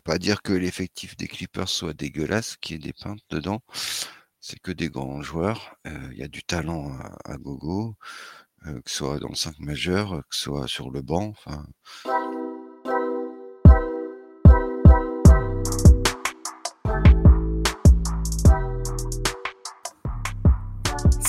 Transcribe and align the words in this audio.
pas 0.00 0.18
dire 0.18 0.42
que 0.42 0.52
l'effectif 0.52 1.16
des 1.16 1.28
Clippers 1.28 1.68
soit 1.68 1.94
dégueulasse, 1.94 2.56
qu'il 2.56 2.76
y 2.76 2.78
ait 2.78 2.92
des 2.92 2.92
peintes 2.92 3.22
dedans. 3.30 3.60
C'est 4.40 4.58
que 4.60 4.72
des 4.72 4.88
grands 4.88 5.22
joueurs. 5.22 5.76
Il 5.84 6.16
y 6.16 6.22
a 6.22 6.28
du 6.28 6.42
talent 6.42 6.96
à, 7.24 7.36
gogo, 7.36 7.96
que 8.64 8.80
ce 8.86 8.96
soit 8.96 9.18
dans 9.18 9.28
le 9.28 9.34
5 9.34 9.58
majeur, 9.60 10.22
que 10.28 10.36
ce 10.36 10.42
soit 10.42 10.68
sur 10.68 10.90
le 10.90 11.02
banc. 11.02 11.34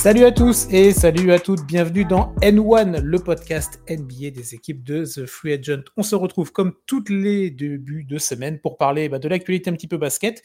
Salut 0.00 0.24
à 0.24 0.32
tous 0.32 0.66
et 0.70 0.94
salut 0.94 1.30
à 1.30 1.38
toutes, 1.38 1.66
bienvenue 1.66 2.06
dans 2.06 2.34
N1, 2.36 3.02
le 3.02 3.18
podcast 3.18 3.82
NBA 3.86 4.30
des 4.30 4.54
équipes 4.54 4.82
de 4.82 5.04
The 5.04 5.26
Free 5.26 5.52
Agent. 5.52 5.82
On 5.98 6.02
se 6.02 6.14
retrouve 6.14 6.52
comme 6.52 6.72
toutes 6.86 7.10
les 7.10 7.50
débuts 7.50 8.04
de 8.04 8.16
semaine 8.16 8.58
pour 8.60 8.78
parler 8.78 9.10
bah, 9.10 9.18
de 9.18 9.28
l'actualité 9.28 9.68
un 9.68 9.74
petit 9.74 9.88
peu 9.88 9.98
basket 9.98 10.42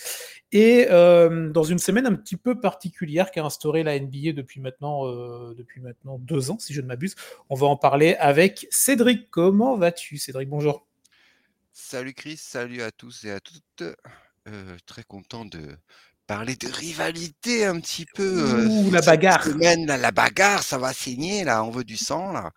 et 0.51 0.87
euh, 0.91 1.49
dans 1.51 1.63
une 1.63 1.79
semaine 1.79 2.05
un 2.05 2.15
petit 2.15 2.35
peu 2.35 2.59
particulière 2.59 3.31
qu'a 3.31 3.45
instauré 3.45 3.83
la 3.83 3.97
NBA 3.97 4.33
depuis 4.33 4.59
maintenant, 4.59 5.07
euh, 5.07 5.53
depuis 5.53 5.79
maintenant 5.79 6.19
deux 6.19 6.51
ans, 6.51 6.59
si 6.59 6.73
je 6.73 6.81
ne 6.81 6.87
m'abuse. 6.87 7.15
On 7.49 7.55
va 7.55 7.67
en 7.67 7.77
parler 7.77 8.15
avec 8.15 8.67
Cédric. 8.71 9.29
Comment 9.31 9.77
vas-tu 9.77 10.17
Cédric, 10.17 10.49
bonjour. 10.49 10.85
Salut 11.71 12.13
Chris, 12.13 12.35
salut 12.35 12.81
à 12.81 12.91
tous 12.91 13.23
et 13.23 13.31
à 13.31 13.39
toutes. 13.39 13.83
Euh, 14.47 14.77
très 14.85 15.03
content 15.03 15.45
de 15.45 15.77
parler 16.27 16.55
de 16.55 16.67
rivalité 16.67 17.65
un 17.65 17.79
petit 17.79 18.05
peu. 18.05 18.65
Ouh, 18.67 18.91
la 18.91 19.01
bagarre. 19.01 19.47
la 19.57 20.11
bagarre, 20.11 20.63
ça 20.63 20.77
va 20.77 20.93
saigner 20.93 21.43
là, 21.43 21.63
on 21.63 21.71
veut 21.71 21.83
du 21.83 21.97
sang 21.97 22.31
là. 22.31 22.51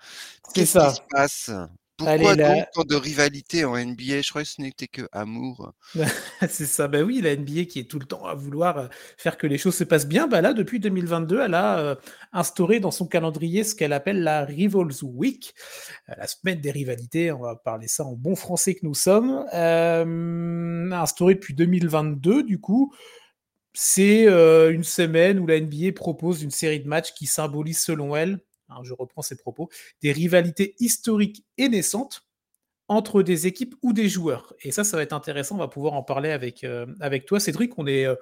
C'est 0.54 0.66
ça. 0.66 0.88
Qui 0.88 0.96
se 0.96 1.00
passe? 1.10 1.50
Pourquoi 1.98 2.36
donc 2.36 2.64
tant 2.72 2.84
de 2.84 2.94
rivalité 2.94 3.64
en 3.64 3.76
NBA 3.76 4.22
Je 4.22 4.30
crois 4.30 4.42
que 4.42 4.48
ce 4.48 4.62
n'était 4.62 4.86
que 4.86 5.02
amour. 5.10 5.72
c'est 6.48 6.66
ça, 6.66 6.86
ben 6.86 7.02
oui, 7.02 7.20
la 7.20 7.34
NBA 7.34 7.64
qui 7.64 7.80
est 7.80 7.90
tout 7.90 7.98
le 7.98 8.06
temps 8.06 8.24
à 8.24 8.36
vouloir 8.36 8.88
faire 9.16 9.36
que 9.36 9.48
les 9.48 9.58
choses 9.58 9.74
se 9.74 9.82
passent 9.82 10.06
bien, 10.06 10.28
bah 10.28 10.40
là, 10.40 10.52
depuis 10.52 10.78
2022, 10.78 11.40
elle 11.40 11.54
a 11.54 11.98
instauré 12.32 12.78
dans 12.78 12.92
son 12.92 13.08
calendrier 13.08 13.64
ce 13.64 13.74
qu'elle 13.74 13.92
appelle 13.92 14.22
la 14.22 14.44
Rivals 14.44 15.02
Week, 15.02 15.56
la 16.06 16.28
semaine 16.28 16.60
des 16.60 16.70
rivalités, 16.70 17.32
on 17.32 17.40
va 17.40 17.56
parler 17.56 17.88
ça 17.88 18.04
en 18.04 18.12
bon 18.12 18.36
français 18.36 18.76
que 18.76 18.86
nous 18.86 18.94
sommes, 18.94 19.44
euh, 19.52 20.92
instaurée 20.92 21.34
depuis 21.34 21.54
2022, 21.54 22.44
du 22.44 22.60
coup, 22.60 22.94
c'est 23.80 24.26
euh, 24.26 24.72
une 24.72 24.82
semaine 24.82 25.38
où 25.38 25.46
la 25.46 25.60
NBA 25.60 25.92
propose 25.94 26.42
une 26.42 26.50
série 26.50 26.80
de 26.80 26.88
matchs 26.88 27.12
qui 27.14 27.26
symbolise, 27.26 27.78
selon 27.78 28.16
elle, 28.16 28.40
hein, 28.70 28.80
je 28.82 28.92
reprends 28.92 29.22
ses 29.22 29.36
propos, 29.36 29.68
des 30.02 30.10
rivalités 30.10 30.74
historiques 30.80 31.44
et 31.58 31.68
naissantes 31.68 32.26
entre 32.88 33.22
des 33.22 33.46
équipes 33.46 33.76
ou 33.82 33.92
des 33.92 34.08
joueurs. 34.08 34.52
Et 34.64 34.72
ça, 34.72 34.82
ça 34.82 34.96
va 34.96 35.04
être 35.04 35.12
intéressant. 35.12 35.54
On 35.54 35.58
va 35.58 35.68
pouvoir 35.68 35.92
en 35.92 36.02
parler 36.02 36.30
avec, 36.30 36.64
euh, 36.64 36.86
toi, 37.24 37.38
Cédric. 37.38 37.78
On 37.78 37.86
est, 37.86 38.04
euh, 38.04 38.16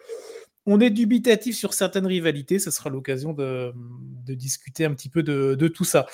on 0.67 0.79
est 0.79 0.91
dubitatif 0.91 1.57
sur 1.57 1.73
certaines 1.73 2.07
rivalités. 2.07 2.59
Ce 2.59 2.71
sera 2.71 2.91
l'occasion 2.91 3.33
de, 3.33 3.73
discuter 4.27 4.85
un 4.85 4.93
petit 4.93 5.09
peu 5.09 5.23
de 5.23 5.69
tout 5.69 5.85
ça. 5.85 6.07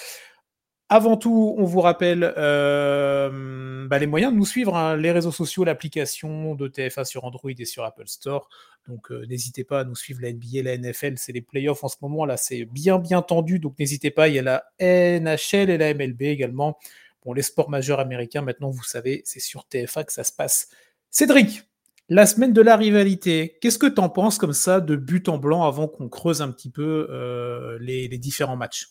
Avant 0.95 1.17
tout, 1.17 1.55
on 1.57 1.65
vous 1.65 1.81
rappelle 1.81 2.35
euh, 2.37 3.87
bah, 3.89 3.98
les 3.98 4.07
moyens 4.07 4.31
de 4.31 4.37
nous 4.37 4.45
suivre, 4.45 4.77
hein, 4.77 4.95
les 4.95 5.11
réseaux 5.11 5.33
sociaux, 5.33 5.65
l'application 5.65 6.55
de 6.55 6.69
TFA 6.69 7.07
sur 7.07 7.25
Android 7.25 7.51
et 7.59 7.65
sur 7.65 7.83
Apple 7.85 8.07
Store. 8.09 8.51
Donc 8.87 9.11
euh, 9.11 9.25
n'hésitez 9.27 9.65
pas 9.65 9.81
à 9.81 9.85
nous 9.85 9.97
suivre 9.97 10.20
la 10.20 10.31
NBA, 10.31 10.65
la 10.65 10.77
NFL, 10.77 11.15
c'est 11.17 11.33
les 11.33 11.41
playoffs 11.41 11.83
en 11.83 11.89
ce 11.89 11.97
moment 12.03 12.27
là, 12.27 12.37
c'est 12.37 12.67
bien 12.67 12.98
bien 12.98 13.23
tendu, 13.23 13.59
donc 13.59 13.79
n'hésitez 13.79 14.11
pas. 14.11 14.29
Il 14.29 14.35
y 14.35 14.39
a 14.39 14.43
la 14.43 14.65
NHL 14.81 15.70
et 15.70 15.79
la 15.79 15.95
MLB 15.95 16.20
également. 16.25 16.77
Bon, 17.25 17.33
les 17.33 17.41
sports 17.41 17.70
majeurs 17.70 17.98
américains, 17.98 18.43
maintenant 18.43 18.69
vous 18.69 18.85
savez, 18.85 19.23
c'est 19.25 19.41
sur 19.41 19.65
TFA 19.65 20.05
que 20.05 20.13
ça 20.13 20.25
se 20.25 20.33
passe. 20.33 20.69
Cédric, 21.09 21.63
la 22.11 22.27
semaine 22.27 22.53
de 22.53 22.61
la 22.61 22.77
rivalité, 22.77 23.57
qu'est-ce 23.63 23.79
que 23.79 23.87
tu 23.87 23.98
en 23.98 24.11
penses 24.11 24.37
comme 24.37 24.53
ça 24.53 24.83
de 24.83 24.95
but 24.95 25.31
en 25.31 25.39
blanc 25.39 25.65
avant 25.65 25.89
qu'on 25.89 26.11
creuse 26.11 26.43
un 26.43 26.53
petit 26.53 26.69
peu 26.69 27.09
euh, 27.09 27.79
les 27.81 28.09
différents 28.19 28.57
matchs? 28.57 28.89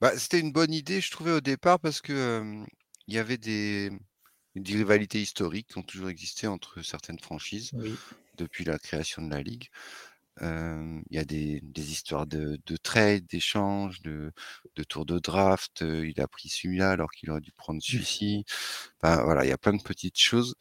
Bah, 0.00 0.16
c'était 0.18 0.40
une 0.40 0.52
bonne 0.52 0.72
idée, 0.72 1.00
je 1.00 1.10
trouvais 1.10 1.32
au 1.32 1.40
départ, 1.40 1.80
parce 1.80 2.00
que 2.00 2.64
il 3.08 3.14
y 3.14 3.18
avait 3.18 3.38
des, 3.38 3.90
rivalités 4.56 5.20
historiques 5.20 5.68
qui 5.68 5.78
ont 5.78 5.82
toujours 5.82 6.08
existé 6.08 6.46
entre 6.46 6.82
certaines 6.82 7.18
franchises 7.18 7.72
depuis 8.36 8.64
la 8.64 8.78
création 8.78 9.22
de 9.22 9.30
la 9.30 9.42
ligue. 9.42 9.68
il 10.40 11.02
y 11.10 11.18
a 11.18 11.24
des, 11.24 11.62
histoires 11.76 12.26
de, 12.26 12.58
de 12.66 12.76
trade, 12.76 13.26
d'échanges, 13.26 14.02
de, 14.02 14.32
de 14.76 14.82
tours 14.84 15.06
de 15.06 15.18
draft. 15.18 15.82
il 15.82 16.20
a 16.20 16.28
pris 16.28 16.48
celui-là 16.48 16.90
alors 16.90 17.10
qu'il 17.12 17.30
aurait 17.30 17.40
dû 17.40 17.52
prendre 17.52 17.78
mmh. 17.78 17.92
celui-ci. 17.92 18.44
voilà, 19.02 19.44
il 19.44 19.48
y 19.48 19.52
a 19.52 19.58
plein 19.58 19.74
de 19.74 19.82
petites 19.82 20.18
choses. 20.18 20.56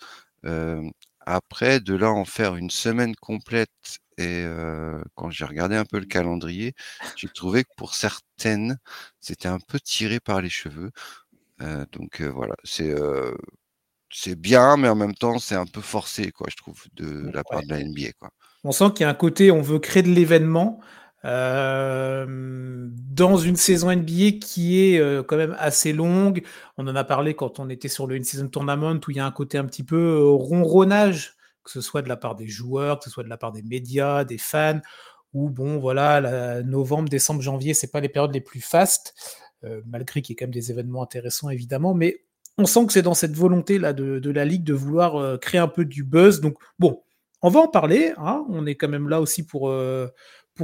après, 1.25 1.79
de 1.79 1.96
là 1.96 2.12
en 2.12 2.25
faire 2.25 2.56
une 2.56 2.69
semaine 2.69 3.16
complète 3.16 4.00
et 4.17 4.45
quand 5.15 5.29
j'ai 5.29 5.45
regardé 5.45 5.75
un 5.75 5.85
peu 5.85 5.99
le 5.99 6.05
calendrier, 6.05 6.73
j'ai 7.15 7.27
trouvé 7.27 7.63
que 7.63 7.69
pour 7.77 7.95
certaines, 7.95 8.77
c'était 9.19 9.47
un 9.47 9.59
peu 9.59 9.79
tiré 9.79 10.19
par 10.19 10.41
les 10.41 10.49
cheveux. 10.49 10.91
donc 11.91 12.21
voilà, 12.21 12.55
c'est 12.63 12.95
c'est 14.11 14.39
bien, 14.39 14.77
mais 14.77 14.87
en 14.87 14.95
même 14.95 15.15
temps, 15.15 15.39
c'est 15.39 15.55
un 15.55 15.65
peu 15.65 15.81
forcé, 15.81 16.31
quoi, 16.31 16.47
je 16.49 16.55
trouve, 16.55 16.81
de 16.93 17.29
la 17.33 17.43
part 17.43 17.61
de 17.63 17.69
la 17.69 17.83
NBA. 17.83 18.13
Quoi. 18.17 18.29
On 18.63 18.71
sent 18.71 18.91
qu'il 18.95 19.01
y 19.01 19.03
a 19.03 19.09
un 19.09 19.13
côté, 19.13 19.51
on 19.51 19.61
veut 19.61 19.79
créer 19.79 20.03
de 20.03 20.09
l'événement 20.09 20.79
dans 21.23 22.27
une 23.37 23.55
saison 23.55 23.91
NBA 23.91 24.33
qui 24.39 24.79
est 24.79 25.25
quand 25.25 25.37
même 25.37 25.55
assez 25.57 25.91
longue. 25.91 26.43
On 26.77 26.87
en 26.87 26.95
a 26.95 27.03
parlé 27.03 27.33
quand 27.33 27.59
on 27.59 27.69
était 27.69 27.87
sur 27.87 28.07
le 28.07 28.15
In-Season 28.15 28.47
Tournament, 28.47 28.99
où 29.07 29.11
il 29.11 29.17
y 29.17 29.19
a 29.19 29.25
un 29.25 29.31
côté 29.31 29.57
un 29.57 29.65
petit 29.65 29.83
peu 29.83 30.21
ronronnage 30.23 31.34
que 31.65 31.71
ce 31.71 31.81
soit 31.81 32.01
de 32.01 32.07
la 32.07 32.15
part 32.15 32.35
des 32.35 32.47
joueurs, 32.47 32.99
que 32.99 33.05
ce 33.05 33.09
soit 33.09 33.23
de 33.23 33.29
la 33.29 33.37
part 33.37 33.51
des 33.51 33.63
médias, 33.63 34.23
des 34.23 34.37
fans, 34.37 34.79
ou 35.33 35.49
bon, 35.49 35.77
voilà, 35.79 36.63
novembre, 36.63 37.09
décembre, 37.09 37.41
janvier, 37.41 37.73
c'est 37.73 37.91
pas 37.91 37.99
les 37.99 38.07
périodes 38.07 38.33
les 38.33 38.41
plus 38.41 38.61
fastes, 38.61 39.13
euh, 39.65 39.81
malgré 39.85 40.21
qu'il 40.21 40.33
y 40.33 40.33
ait 40.33 40.37
quand 40.37 40.45
même 40.45 40.53
des 40.53 40.71
événements 40.71 41.03
intéressants, 41.03 41.49
évidemment, 41.49 41.93
mais 41.93 42.23
on 42.57 42.65
sent 42.65 42.85
que 42.85 42.93
c'est 42.93 43.01
dans 43.01 43.13
cette 43.13 43.35
volonté-là 43.35 43.91
de, 43.91 44.31
la 44.31 44.45
Ligue 44.45 44.63
de 44.63 44.73
vouloir 44.73 45.17
euh, 45.17 45.37
créer 45.37 45.59
un 45.59 45.67
peu 45.67 45.83
du 45.83 46.05
buzz. 46.05 46.39
Donc, 46.39 46.57
bon, 46.79 47.01
on 47.41 47.49
va 47.49 47.59
en 47.59 47.67
parler, 47.67 48.13
hein, 48.17 48.45
on 48.49 48.65
est 48.65 48.75
quand 48.75 48.87
même 48.87 49.09
là 49.09 49.19
aussi 49.19 49.45
pour, 49.45 49.69
euh, 49.69 50.07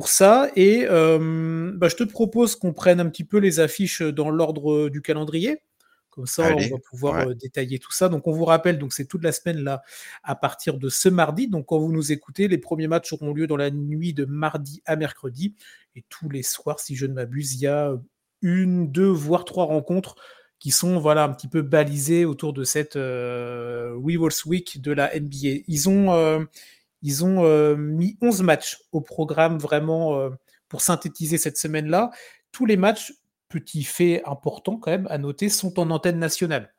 ça, 0.06 0.50
et 0.56 0.86
bah, 0.86 1.90
je 1.90 1.96
te 1.98 2.04
propose 2.06 2.56
qu'on 2.56 2.72
prenne 2.72 3.02
un 3.02 3.10
petit 3.10 3.26
peu 3.26 3.40
les 3.40 3.60
affiches 3.60 4.02
dans 4.02 4.30
l'ordre 4.30 4.88
du 4.88 5.02
calendrier. 5.02 5.64
Comme 6.12 6.26
ça, 6.26 6.54
on 6.54 6.60
va 6.60 6.78
pouvoir 6.78 7.34
détailler 7.36 7.80
tout 7.80 7.94
ça. 7.94 8.10
Donc, 8.10 8.28
on 8.28 8.34
vous 8.34 8.44
rappelle, 8.44 8.78
donc 8.78 8.92
c'est 8.92 9.06
toute 9.06 9.24
la 9.24 9.32
semaine 9.32 9.64
là, 9.64 9.82
à 10.24 10.36
partir 10.36 10.78
de 10.78 10.90
ce 10.90 11.08
mardi. 11.08 11.48
Donc, 11.48 11.68
quand 11.68 11.80
vous 11.80 11.92
nous 11.92 12.12
écoutez, 12.12 12.50
les 12.50 12.58
premiers 12.58 12.90
matchs 12.90 13.14
auront 13.14 13.34
lieu 13.34 13.48
dans 13.48 13.56
la 13.56 13.72
nuit 13.72 14.14
de 14.14 14.26
mardi 14.26 14.84
à 14.86 14.98
mercredi. 14.98 15.56
Et 15.96 16.04
tous 16.10 16.30
les 16.30 16.44
soirs, 16.44 16.82
si 16.82 16.98
je 16.98 17.06
ne 17.06 17.14
m'abuse, 17.14 17.56
il 17.56 17.62
y 17.62 17.68
a 17.68 17.94
une, 18.42 18.92
deux, 18.92 19.08
voire 19.08 19.46
trois 19.46 19.64
rencontres 19.64 20.16
qui 20.60 20.72
sont 20.72 21.00
voilà 21.00 21.24
un 21.24 21.34
petit 21.34 21.48
peu 21.48 21.62
balisées 21.62 22.26
autour 22.26 22.52
de 22.52 22.66
cette 22.66 22.98
euh, 22.98 23.96
Week 23.96 24.82
de 24.82 24.92
la 24.92 25.18
NBA. 25.18 25.64
Ils 25.68 25.90
ont, 25.90 26.46
ils 27.02 27.24
ont 27.24 27.78
mis 27.78 28.18
11 28.22 28.44
matchs 28.44 28.80
au 28.92 29.00
programme 29.00 29.58
vraiment 29.60 30.30
pour 30.68 30.82
synthétiser 30.82 31.38
cette 31.38 31.58
semaine-là. 31.58 32.12
Tous 32.52 32.66
les 32.66 32.76
matchs 32.76 33.14
petit 33.52 33.84
fait 33.84 34.24
important 34.26 34.78
quand 34.78 34.92
même 34.92 35.08
à 35.10 35.18
noter, 35.18 35.50
sont 35.50 35.80
en 35.80 35.90
antenne 35.92 36.20
nationale 36.20 36.74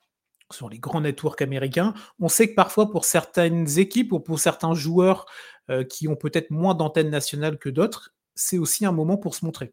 sur 0.50 0.69
les 0.69 0.78
grands 0.78 1.00
networks 1.00 1.43
américains. 1.43 1.94
On 2.19 2.28
sait 2.28 2.50
que 2.50 2.55
parfois 2.55 2.91
pour 2.91 3.05
certaines 3.05 3.78
équipes 3.78 4.12
ou 4.12 4.21
pour 4.21 4.38
certains 4.38 4.75
joueurs 4.75 5.27
euh, 5.71 5.84
qui 5.84 6.09
ont 6.09 6.16
peut-être 6.16 6.50
moins 6.50 6.75
d'antenne 6.75 7.11
nationale 7.11 7.59
que 7.59 7.69
d'autres, 7.69 8.12
c'est 8.34 8.59
aussi 8.59 8.84
un 8.84 8.93
moment 8.93 9.16
pour 9.16 9.34
se 9.34 9.44
montrer. 9.44 9.72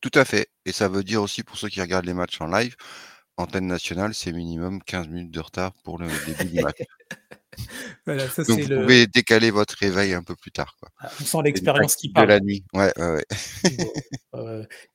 Tout 0.00 0.10
à 0.14 0.24
fait. 0.24 0.48
Et 0.64 0.72
ça 0.72 0.88
veut 0.88 1.04
dire 1.04 1.22
aussi 1.22 1.42
pour 1.42 1.56
ceux 1.56 1.68
qui 1.68 1.80
regardent 1.80 2.06
les 2.06 2.14
matchs 2.14 2.40
en 2.40 2.46
live, 2.46 2.76
antenne 3.36 3.66
nationale, 3.66 4.14
c'est 4.14 4.32
minimum 4.32 4.82
15 4.82 5.08
minutes 5.08 5.30
de 5.30 5.40
retard 5.40 5.72
pour 5.84 5.98
le 5.98 6.08
début 6.26 6.44
du 6.44 6.62
match. 6.62 6.78
Donc 8.06 8.60
vous 8.60 8.80
pouvez 8.80 9.06
décaler 9.06 9.50
votre 9.50 9.74
réveil 9.78 10.14
un 10.14 10.22
peu 10.22 10.34
plus 10.34 10.50
tard. 10.50 10.76
Quoi. 10.80 10.88
Ah, 11.00 11.10
on 11.20 11.24
sent 11.24 11.38
l'expérience 11.44 11.96
qui 11.96 12.08
parle. 12.10 12.28
De 12.28 12.32
la 12.32 12.40
nuit, 12.40 12.64
ouais, 12.72 12.92
ouais, 12.96 13.24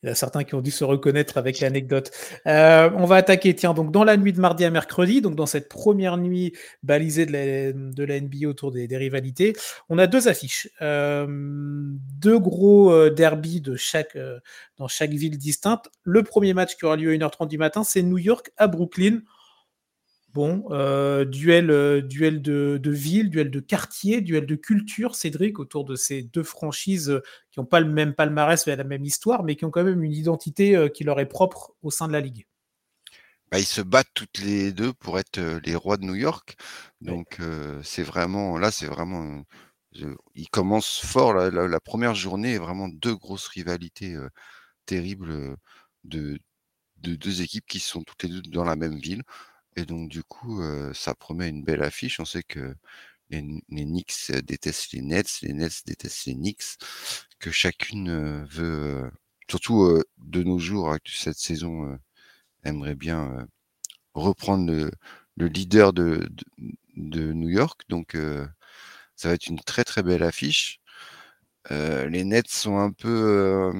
il 0.03 0.07
y 0.07 0.09
a 0.09 0.15
certains 0.15 0.43
qui 0.43 0.55
ont 0.55 0.61
dû 0.61 0.71
se 0.71 0.83
reconnaître 0.83 1.38
avec 1.38 1.59
l'anecdote. 1.59 2.11
Euh, 2.47 2.89
on 2.95 3.05
va 3.05 3.17
attaquer, 3.17 3.55
tiens, 3.55 3.73
donc 3.73 3.91
dans 3.91 4.03
la 4.03 4.17
nuit 4.17 4.33
de 4.33 4.39
mardi 4.39 4.65
à 4.65 4.69
mercredi, 4.69 5.21
donc 5.21 5.35
dans 5.35 5.45
cette 5.45 5.69
première 5.69 6.17
nuit 6.17 6.53
balisée 6.81 7.25
de 7.25 7.31
la, 7.31 7.71
de 7.73 8.03
la 8.03 8.19
NBA 8.19 8.47
autour 8.47 8.71
des, 8.71 8.88
rivalités, 8.93 9.53
on 9.89 9.97
a 9.97 10.07
deux 10.07 10.27
affiches. 10.27 10.69
Euh, 10.81 11.25
deux 11.29 12.39
gros 12.39 12.91
euh, 12.91 13.09
derbies 13.09 13.61
de 13.61 13.75
chaque, 13.75 14.17
dans 14.77 14.88
chaque 14.88 15.11
ville 15.11 15.38
distincte. 15.38 15.89
Le 16.03 16.23
premier 16.23 16.53
match 16.53 16.75
qui 16.75 16.85
aura 16.85 16.95
lieu 16.95 17.11
à 17.11 17.15
1h30 17.15 17.47
du 17.47 17.57
matin, 17.57 17.83
c'est 17.83 18.01
New 18.01 18.17
York 18.17 18.51
à 18.57 18.67
Brooklyn. 18.67 19.21
Bon, 20.33 20.65
euh, 20.71 21.25
duel, 21.25 21.69
euh, 21.69 22.01
duel 22.01 22.41
de, 22.41 22.80
ville, 22.85 23.30
duel 23.30 23.51
de 23.51 23.59
quartier, 23.59 24.19
duel 24.19 24.47
de 24.47 24.56
culture, 24.56 25.13
Cédric, 25.13 25.59
autour 25.59 25.85
de 25.85 25.95
ces 25.95 26.24
deux 26.24 26.41
franchises 26.41 27.12
euh, 27.12 27.21
qui 27.51 27.59
n'ont 27.59 27.68
pas 27.68 27.80
le 27.80 27.91
même 27.91 28.15
palmarès 28.15 28.65
la 28.65 28.83
même 28.83 29.06
histoire, 29.06 29.44
mais 29.44 29.56
qui 29.56 29.63
ont 29.65 29.69
quand 29.69 29.83
même 29.83 30.01
une 30.01 30.12
identité 30.12 30.89
qui 30.91 31.03
leur 31.03 31.19
est 31.19 31.27
propre 31.27 31.75
au 31.83 31.91
sein 31.91 32.07
de 32.07 32.13
la 32.13 32.19
Ligue. 32.19 32.47
Bah, 33.51 33.59
ils 33.59 33.65
se 33.65 33.81
battent 33.81 34.09
toutes 34.15 34.39
les 34.39 34.71
deux 34.71 34.91
pour 34.94 35.19
être, 35.19 35.39
les 35.63 35.75
rois 35.75 35.97
de 35.97 36.06
New 36.06 36.15
York. 36.15 36.56
Donc 37.01 37.38
c'est 37.83 38.01
vraiment 38.01 38.57
là, 38.57 38.71
c'est 38.71 38.88
vraiment, 38.88 39.44
ils 40.33 40.50
commencent 40.50 41.06
fort. 41.06 41.36
La 41.36 41.51
la 41.51 41.68
la 41.68 42.13
journée 42.13 42.53
est 42.53 42.59
vraiment 42.59 42.88
deux 42.88 43.15
grosses 43.15 43.47
rivalités, 43.47 44.18
terribles, 44.88 45.57
de 46.06 46.39
de 46.97 47.15
2 47.15 47.41
équipes 47.41 47.65
qui 47.68 47.79
sont 47.79 48.01
toutes 48.01 48.24
les 48.24 48.29
deux 48.29 48.41
dans 48.50 48.63
la 48.63 48.77
même 48.77 48.97
ville 48.97 49.21
et 49.75 49.85
donc 49.85 50.09
du 50.09 50.23
coup, 50.23 50.61
ça 50.93 51.15
promet 51.15 51.49
une 51.49 51.63
belle 51.63 51.83
affiche. 51.83 52.19
On 52.19 52.25
sait 52.25 52.43
que 52.43 52.75
les 53.29 53.41
les 53.69 53.85
Knicks 53.85 54.31
détestent 54.43 54.91
les 54.93 55.01
Nets, 55.01 55.41
les 55.41 55.53
Nets 55.53 55.83
détestent 55.85 56.25
les 56.27 56.35
Knicks, 56.35 56.77
que 57.39 57.51
chacune, 57.51 58.43
veut, 58.45 59.11
surtout, 59.49 60.01
de 60.19 60.43
nos 60.43 60.59
jours 60.59 60.89
avec 60.91 61.07
cette 61.09 61.37
saison, 61.39 61.97
aimerait 62.63 62.95
bien, 62.95 63.47
reprendre 64.15 64.71
le 64.71 64.91
le 65.37 65.47
leader 65.47 65.93
de 65.93 66.29
de 66.97 67.33
New 67.33 67.49
York 67.49 67.81
donc 67.89 68.15
ça 69.15 69.29
va 69.29 69.35
être 69.35 69.47
une 69.47 69.59
très, 69.59 69.83
très 69.83 70.03
belle 70.03 70.23
affiche. 70.23 70.79
les 71.71 72.23
Nets 72.23 72.49
sont 72.49 72.77
un 72.79 72.91
peu, 72.91 73.71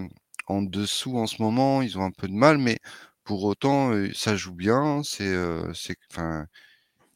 en 0.48 0.62
dessous 0.62 1.18
en 1.18 1.28
ce 1.28 1.42
moment, 1.42 1.82
ils 1.82 1.98
ont 1.98 2.04
un 2.04 2.12
peu 2.12 2.28
de 2.28 2.34
mal 2.34 2.58
mais 2.58 2.80
pour 3.24 3.44
autant, 3.44 3.92
ça 4.14 4.36
joue 4.36 4.54
bien, 4.54 5.02
c'est, 5.04 5.36
c'est 5.74 5.96
enfin, 6.12 6.48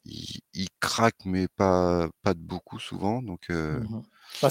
ils 0.06 0.70
craquent 0.80 1.26
mais 1.26 1.48
pas 1.48 2.10
pas 2.22 2.34
de 2.34 2.40
beaucoup 2.40 2.80
souvent 2.80 3.22
donc 3.22 3.50
mmh 3.50 4.02
bah, 4.42 4.50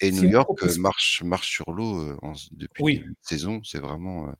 et 0.00 0.12
New 0.12 0.28
York, 0.28 0.62
marche 0.78 1.22
marche 1.22 1.50
sur 1.50 1.72
l'eau, 1.72 2.16
depuis 2.52 2.98
début 2.98 3.10
de 3.10 3.16
saison. 3.20 3.60
C'est 3.62 3.78
vraiment, 3.78 4.32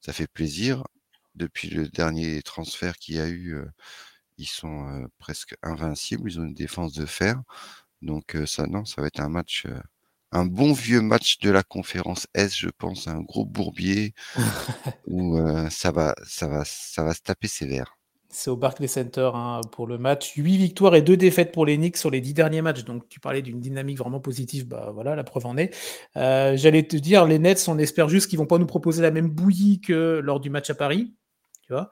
ça 0.00 0.12
fait 0.12 0.26
plaisir. 0.26 0.84
Depuis 1.34 1.70
le 1.70 1.88
dernier 1.88 2.42
transfert 2.42 2.98
qu'il 2.98 3.14
y 3.16 3.20
a 3.20 3.28
eu, 3.28 3.56
ils 4.36 4.46
sont, 4.46 5.08
presque 5.18 5.54
invincibles. 5.62 6.30
Ils 6.30 6.40
ont 6.40 6.44
une 6.44 6.54
défense 6.54 6.92
de 6.92 7.06
fer. 7.06 7.40
Donc 8.02 8.36
ça 8.46 8.66
non, 8.66 8.84
ça 8.84 9.00
va 9.00 9.06
être 9.06 9.20
un 9.20 9.30
match, 9.30 9.66
un 10.32 10.44
bon 10.44 10.72
vieux 10.72 11.00
match 11.00 11.38
de 11.40 11.50
la 11.50 11.62
conférence 11.62 12.26
S, 12.34 12.56
je 12.56 12.68
pense, 12.76 13.06
un 13.08 13.20
gros 13.20 13.44
bourbier 13.44 14.14
où, 15.06 15.38
ça 15.70 15.92
va 15.92 16.14
ça 16.26 16.48
va 16.48 16.64
ça 16.64 17.04
va 17.04 17.14
se 17.14 17.22
taper 17.22 17.48
sévère. 17.48 17.96
C'est 18.34 18.50
au 18.50 18.56
Barclays 18.56 18.88
Center 18.88 19.30
hein, 19.34 19.60
pour 19.72 19.86
le 19.86 19.98
match. 19.98 20.32
8 20.36 20.56
victoires 20.56 20.94
et 20.94 21.02
2 21.02 21.18
défaites 21.18 21.52
pour 21.52 21.66
les 21.66 21.76
Knicks 21.76 21.98
sur 21.98 22.10
les 22.10 22.22
10 22.22 22.32
derniers 22.32 22.62
matchs. 22.62 22.82
Donc 22.82 23.06
tu 23.10 23.20
parlais 23.20 23.42
d'une 23.42 23.60
dynamique 23.60 23.98
vraiment 23.98 24.20
positive. 24.20 24.66
Bah 24.66 24.90
voilà, 24.94 25.14
la 25.14 25.22
preuve 25.22 25.44
en 25.44 25.58
est. 25.58 25.76
Euh, 26.16 26.56
j'allais 26.56 26.82
te 26.82 26.96
dire, 26.96 27.26
les 27.26 27.38
Nets, 27.38 27.68
on 27.68 27.76
espère 27.76 28.08
juste 28.08 28.30
qu'ils 28.30 28.38
vont 28.38 28.46
pas 28.46 28.56
nous 28.56 28.66
proposer 28.66 29.02
la 29.02 29.10
même 29.10 29.28
bouillie 29.28 29.82
que 29.82 30.18
lors 30.24 30.40
du 30.40 30.48
match 30.48 30.70
à 30.70 30.74
Paris. 30.74 31.12
Tu 31.66 31.74
vois 31.74 31.90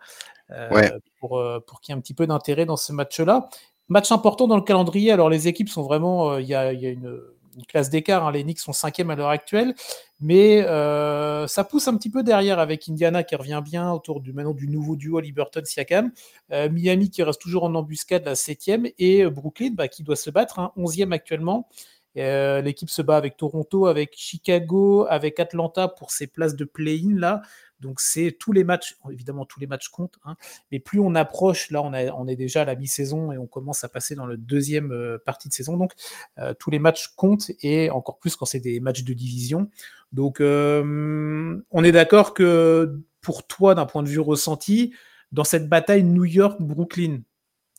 euh, 0.51 0.99
Pour, 1.19 1.39
euh, 1.39 1.61
pour 1.61 1.83
qu'il 1.83 1.93
y 1.93 1.95
ait 1.95 1.99
un 1.99 2.01
petit 2.01 2.15
peu 2.15 2.27
d'intérêt 2.27 2.65
dans 2.65 2.79
ce 2.79 2.95
match-là. 2.95 3.51
Match 3.89 4.11
important 4.11 4.49
dans 4.49 4.57
le 4.57 4.63
calendrier. 4.63 5.13
Alors 5.13 5.29
les 5.29 5.47
équipes 5.47 5.69
sont 5.69 5.83
vraiment. 5.83 6.39
Il 6.39 6.47
y 6.47 6.55
a, 6.55 6.73
y 6.73 6.87
a 6.87 6.91
une 6.91 7.21
une 7.57 7.65
classe 7.67 7.91
d'écart. 7.91 8.27
Hein. 8.27 8.33
Les 8.33 8.43
Knicks 8.43 8.61
sont 8.61 8.73
cinquième 8.73 9.11
à 9.11 9.17
l'heure 9.17 9.29
actuelle, 9.29 9.75
mais 10.21 10.63
euh, 10.63 11.47
ça 11.47 11.65
pousse 11.65 11.89
un 11.89 11.97
petit 11.97 12.11
peu 12.11 12.23
derrière 12.23 12.59
avec 12.59 12.89
Indiana 12.89 13.23
qui 13.23 13.37
revient 13.37 13.61
bien 13.65 13.93
autour 13.93 14.21
du 14.21 14.33
maintenant 14.33 14.55
du 14.55 14.69
nouveau 14.69 14.97
duo 14.97 15.21
Liberton-Siakam, 15.21 16.11
euh, 16.53 16.69
Miami 16.71 17.11
qui 17.11 17.23
reste 17.23 17.41
toujours 17.41 17.65
en 17.65 17.75
embuscade 17.75 18.25
la 18.25 18.35
septième 18.35 18.87
et 18.99 19.25
euh, 19.25 19.31
Brooklyn 19.31 19.71
bah, 19.75 19.89
qui 19.89 20.03
doit 20.03 20.17
se 20.17 20.31
battre, 20.31 20.59
hein, 20.59 20.73
onzième 20.77 21.13
actuellement. 21.13 21.69
L'équipe 22.17 22.91
se 22.91 23.03
bat 23.03 23.17
avec 23.17 23.37
Toronto, 23.37 23.87
avec 23.87 24.15
Chicago, 24.17 25.07
avec 25.09 25.39
Atlanta 25.39 25.87
pour 25.87 26.11
ses 26.11 26.27
places 26.27 26.57
de 26.57 26.65
play-in 26.65 27.17
là. 27.17 27.41
Donc 27.81 28.01
c'est 28.01 28.37
tous 28.39 28.53
les 28.53 28.65
matchs, 28.65 28.97
évidemment 29.11 29.45
tous 29.45 29.61
les 29.61 29.67
matchs 29.67 29.89
comptent, 29.89 30.19
hein, 30.25 30.37
mais 30.71 30.79
plus 30.79 31.01
on 31.01 31.15
approche, 31.15 31.71
là 31.71 31.83
on, 31.83 32.27
est 32.27 32.37
déjà 32.37 32.63
à 32.63 32.65
la 32.65 32.77
mi-saison 32.77 33.33
et 33.33 33.39
on 33.39 33.47
commence 33.47 33.85
à 33.85 33.89
passer 33.89 34.15
dans 34.15 34.27
le 34.27 34.37
deuxième 34.37 34.93
euh, 34.93 35.19
partie 35.19 35.49
de 35.49 35.55
saison, 35.55 35.77
donc 35.77 35.93
euh, 36.39 36.55
tous 36.59 36.71
les 36.71 36.79
matchs 36.79 37.09
comptent 37.17 37.51
et 37.63 37.91
encore 37.91 38.19
plus 38.19 38.37
quand 38.37 38.47
c'est 38.47 38.61
des 38.61 38.81
matchs 38.81 39.05
de 39.05 39.15
division. 39.15 39.71
Donc 40.13 40.41
euh, 40.41 41.61
on 41.71 41.85
est 41.85 41.93
d'accord 41.93 42.35
que 42.35 43.01
pour 43.21 43.47
toi, 43.47 43.75
d'un 43.75 43.87
point 43.87 44.03
de 44.03 44.09
vue 44.09 44.21
ressenti, 44.21 44.95
dans 45.33 45.45
cette 45.45 45.69
bataille 45.69 46.03
New 46.03 46.25
York-Brooklyn, 46.25 47.21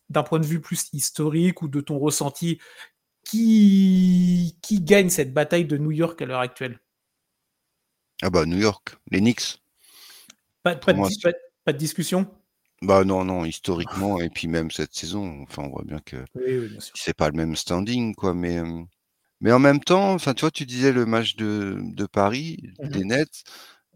d'un 0.10 0.24
point 0.24 0.40
de 0.40 0.46
vue 0.46 0.62
plus 0.62 0.90
historique 0.94 1.62
ou 1.62 1.68
de 1.68 1.82
ton 1.82 2.00
ressenti, 2.00 2.60
qui, 3.24 4.58
qui 4.62 4.82
gagne 4.82 5.10
cette 5.10 5.34
bataille 5.34 5.66
de 5.66 5.78
New 5.78 5.92
York 5.92 6.22
à 6.22 6.26
l'heure 6.26 6.40
actuelle? 6.40 6.80
Ah 8.22 8.30
bah 8.30 8.46
New 8.46 8.58
York, 8.58 8.98
les 9.10 9.20
Knicks. 9.20 9.62
Pas, 10.64 10.76
de, 10.76 11.78
discussion? 11.78 12.28
Bah 12.82 13.04
non, 13.04 13.26
non, 13.26 13.46
historiquement, 13.46 14.20
et 14.20 14.30
puis 14.30 14.48
même 14.48 14.72
cette 14.72 14.94
saison, 14.94 15.44
enfin, 15.44 15.64
on 15.64 15.70
voit 15.70 15.84
bien 15.84 16.00
que 16.00 16.18
c'est 16.96 17.16
pas 17.16 17.30
le 17.30 17.36
même 17.36 17.56
standing, 17.56 18.16
quoi, 18.16 18.34
mais, 18.34 18.60
mais 19.40 19.52
en 19.52 19.60
même 19.60 19.80
temps, 19.80 20.14
enfin, 20.14 20.34
tu 20.34 20.42
vois, 20.42 20.52
tu 20.52 20.66
disais 20.66 20.92
le 20.92 21.06
match 21.06 21.36
de, 21.36 21.78
de 21.80 22.06
Paris, 22.06 22.58
mmh 22.80 22.90
des 22.90 23.04
Nets, 23.04 23.44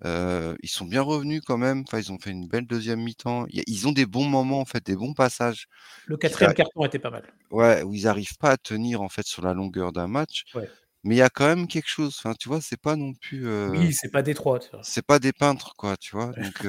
ils 0.03 0.69
sont 0.69 0.85
bien 0.85 1.01
revenus 1.01 1.41
quand 1.45 1.57
même, 1.57 1.83
enfin, 1.87 1.99
ils 1.99 2.11
ont 2.11 2.19
fait 2.19 2.31
une 2.31 2.47
belle 2.47 2.67
deuxième 2.67 3.01
mi-temps, 3.01 3.45
ils 3.49 3.87
ont 3.87 3.91
des 3.91 4.05
bons 4.05 4.27
moments, 4.27 4.59
en 4.59 4.65
fait, 4.65 4.85
des 4.85 4.95
bons 4.95 5.13
passages. 5.13 5.67
Le 6.05 6.17
quatrième 6.17 6.53
carton 6.53 6.85
était 6.85 6.99
pas 6.99 7.09
mal. 7.09 7.23
Ouais, 7.51 7.83
où 7.83 7.93
ils 7.93 8.03
n'arrivent 8.03 8.37
pas 8.37 8.51
à 8.51 8.57
tenir, 8.57 9.01
en 9.01 9.09
fait, 9.09 9.25
sur 9.25 9.43
la 9.43 9.53
longueur 9.53 9.91
d'un 9.91 10.07
match. 10.07 10.43
Ouais. 10.53 10.69
Mais 11.05 11.15
il 11.15 11.19
y 11.19 11.21
a 11.23 11.29
quand 11.29 11.47
même 11.47 11.67
quelque 11.67 11.87
chose, 11.89 12.15
enfin, 12.19 12.33
tu 12.39 12.49
vois? 12.49 12.61
C'est 12.61 12.81
pas 12.81 12.97
non 12.97 13.13
plus, 13.13 13.47
Oui, 13.65 13.93
c'est 13.93 14.09
pas 14.11 14.21
Détroit, 14.23 14.59
c'est 14.81 15.05
pas 15.05 15.19
des 15.19 15.33
peintres, 15.33 15.75
quoi, 15.77 15.97
tu 15.97 16.15
vois? 16.15 16.33
Donc 16.35 16.65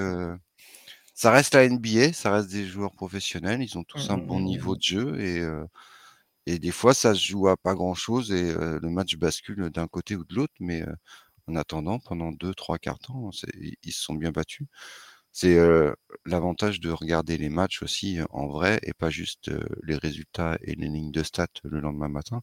ça 1.15 1.31
reste 1.31 1.55
la 1.55 1.65
NBA, 1.65 2.13
ça 2.13 2.33
reste 2.33 2.51
des 2.51 2.67
joueurs 2.67 2.93
professionnels, 2.93 3.63
ils 3.63 3.79
ont 3.79 3.85
tous 3.85 4.11
mmh, 4.11 4.11
un 4.11 4.19
mmh, 4.19 4.19
bon 4.19 4.41
mmh, 4.41 4.41
niveau 4.41 4.77
de 4.77 4.83
jeu 4.83 5.21
et 5.21 5.43
et 6.47 6.59
des 6.59 6.71
fois 6.73 6.95
ça 6.95 7.15
se 7.15 7.27
joue 7.27 7.49
à 7.49 7.57
pas 7.57 7.75
grand-chose 7.75 8.33
et 8.33 8.53
le 8.55 8.89
match 8.91 9.17
bascule 9.17 9.71
d'un 9.71 9.89
côté 9.89 10.17
ou 10.17 10.25
de 10.25 10.35
l'autre, 10.35 10.55
mais 10.61 10.85
en 11.49 11.57
attendant, 11.57 11.99
pendant 12.01 12.33
2-3 12.33 12.79
quarts 12.79 12.99
temps, 13.01 13.31
ils 13.83 13.93
se 13.93 14.03
sont 14.03 14.15
bien 14.15 14.33
battus. 14.33 14.67
C'est, 15.33 15.59
l'avantage 16.27 16.81
de 16.81 16.91
regarder 16.91 17.39
les 17.39 17.51
matchs 17.51 17.83
aussi, 17.83 18.19
en 18.31 18.49
vrai 18.49 18.81
et 18.85 18.95
pas 18.95 19.11
juste, 19.11 19.51
les 19.85 19.97
résultats 19.97 20.59
et 20.63 20.75
les 20.77 20.89
lignes 20.89 21.13
de 21.13 21.23
stats 21.25 21.49
le 21.65 21.81
lendemain 21.81 22.09
matin 22.09 22.43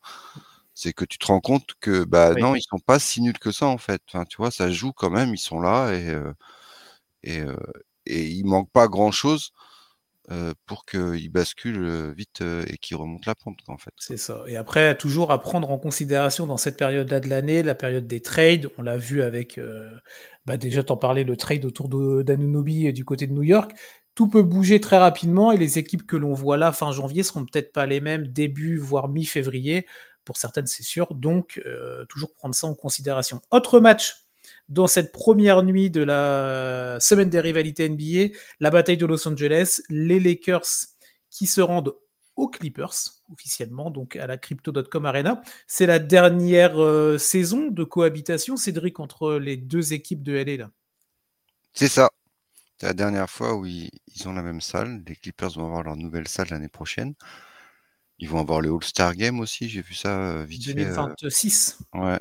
c'est 0.74 0.94
que 0.94 1.06
tu 1.06 1.18
te 1.18 1.28
rends 1.28 1.42
compte 1.42 1.72
que 1.80 2.04
bah 2.04 2.34
non, 2.36 2.56
ils 2.56 2.62
sont 2.62 2.80
pas 2.80 3.00
si 3.00 3.22
nuls 3.22 3.40
que 3.40 3.52
ça 3.52 3.68
en 3.68 3.78
fait. 3.78 4.02
Enfin, 4.08 4.26
tu 4.26 4.38
vois, 4.38 4.52
ça 4.52 4.72
joue 4.72 4.94
quand 4.94 5.10
même, 5.10 5.34
ils 5.34 5.38
sont 5.38 5.60
là 5.60 5.94
et 5.94 6.16
et, 7.24 7.42
et 8.06 8.26
il 8.28 8.46
manque 8.46 8.70
pas 8.72 8.88
grand 8.88 9.12
chose 9.12 9.52
pour 10.66 10.86
qu'ils 10.86 11.30
basculent 11.30 12.14
vite 12.14 12.42
et 12.42 12.78
qu'ils 12.78 12.98
remontent 12.98 13.24
la 13.28 13.36
pente 13.36 13.60
en 13.68 13.78
fait. 13.78 13.92
C'est 13.98 14.18
ça. 14.18 14.44
Et 14.48 14.56
après, 14.56 14.98
toujours 14.98 15.32
à 15.32 15.42
prendre 15.42 15.70
en 15.70 15.78
considération 15.78 16.48
dans 16.48 16.58
cette 16.58 16.78
période-là 16.78 17.20
de 17.20 17.30
l'année, 17.30 17.62
la 17.62 17.76
période 17.76 18.08
des 18.08 18.22
trades. 18.22 18.70
On 18.78 18.82
l'a 18.82 18.98
vu 18.98 19.22
avec, 19.22 19.60
bah 20.46 20.58
déjà 20.58 20.84
t'en 20.84 20.98
parlais, 20.98 21.24
le 21.24 21.38
trade 21.38 21.66
autour 21.66 21.90
d'Anunobi 22.24 22.92
du 22.94 23.06
côté 23.06 23.28
de 23.28 23.34
New 23.34 23.44
York. 23.44 23.72
Tout 24.16 24.28
peut 24.28 24.44
bouger 24.44 24.80
très 24.80 24.98
rapidement 24.98 25.52
et 25.52 25.58
les 25.58 25.80
équipes 25.80 26.06
que 26.06 26.16
l'on 26.16 26.34
voit 26.34 26.56
là 26.56 26.72
fin 26.72 26.92
janvier 26.92 27.24
seront 27.24 27.46
peut-être 27.46 27.74
pas 27.74 27.88
les 27.88 28.00
mêmes 28.00 28.28
début 28.28 28.78
voire 28.78 29.10
mi-février 29.10 29.88
pour 30.26 30.38
certaines, 30.38 30.68
c'est 30.68 30.84
sûr. 30.84 31.14
Donc, 31.14 31.62
euh, 31.66 32.06
toujours 32.06 32.34
prendre 32.34 32.56
ça 32.56 32.68
en 32.68 32.76
considération. 32.76 33.42
Autre 33.52 33.80
match 33.80 34.24
dans 34.70 34.88
cette 34.88 35.12
première 35.12 35.64
nuit 35.64 35.90
de 35.90 36.02
la 36.02 36.98
semaine 37.00 37.30
des 37.30 37.40
rivalités 37.40 37.88
NBA, 37.88 38.36
la 38.60 38.70
bataille 38.70 38.98
de 38.98 39.06
Los 39.06 39.28
Angeles, 39.28 39.82
les 39.90 40.20
Lakers 40.20 40.88
qui 41.30 41.48
se 41.48 41.62
rendent 41.62 41.96
aux 42.36 42.48
Clippers 42.48 42.94
officiellement, 43.32 43.92
donc 43.92 44.16
à 44.16 44.28
la 44.28 44.38
Crypto.com 44.38 45.06
Arena. 45.06 45.42
C'est 45.68 45.86
la 45.86 46.00
dernière 46.00 46.82
euh, 46.82 47.18
saison 47.18 47.68
de 47.68 47.84
cohabitation, 47.84 48.58
Cédric, 48.58 49.00
entre 49.00 49.36
les 49.36 49.58
deux 49.58 49.94
équipes 49.94 50.24
de 50.24 50.34
LA. 50.34 50.70
C'est 51.74 51.88
ça. 51.88 52.10
C'est 52.80 52.88
la 52.88 52.94
dernière 52.94 53.30
fois 53.30 53.56
où 53.56 53.66
ils, 53.66 53.90
ils, 54.16 54.28
ont 54.28 54.34
la 54.34 54.42
même 54.42 54.62
salle. 54.62 55.04
Les 55.08 55.16
Clippers 55.16 55.52
vont 55.52 55.66
avoir 55.66 55.84
leur 55.84 55.96
nouvelle 55.96 56.28
salle 56.28 56.48
l'année 56.50 56.70
prochaine. 56.70 57.14
Ils 58.20 58.30
vont 58.30 58.40
avoir 58.40 58.62
le 58.62 58.72
All-Star 58.72 59.16
Game 59.16 59.40
aussi, 59.40 59.70
j'ai 59.70 59.82
vu 59.82 59.96
ça 59.96 60.44
vite 60.44 60.66
2026. 60.66 61.78
fait. 61.92 62.00
Ouais. 62.00 62.20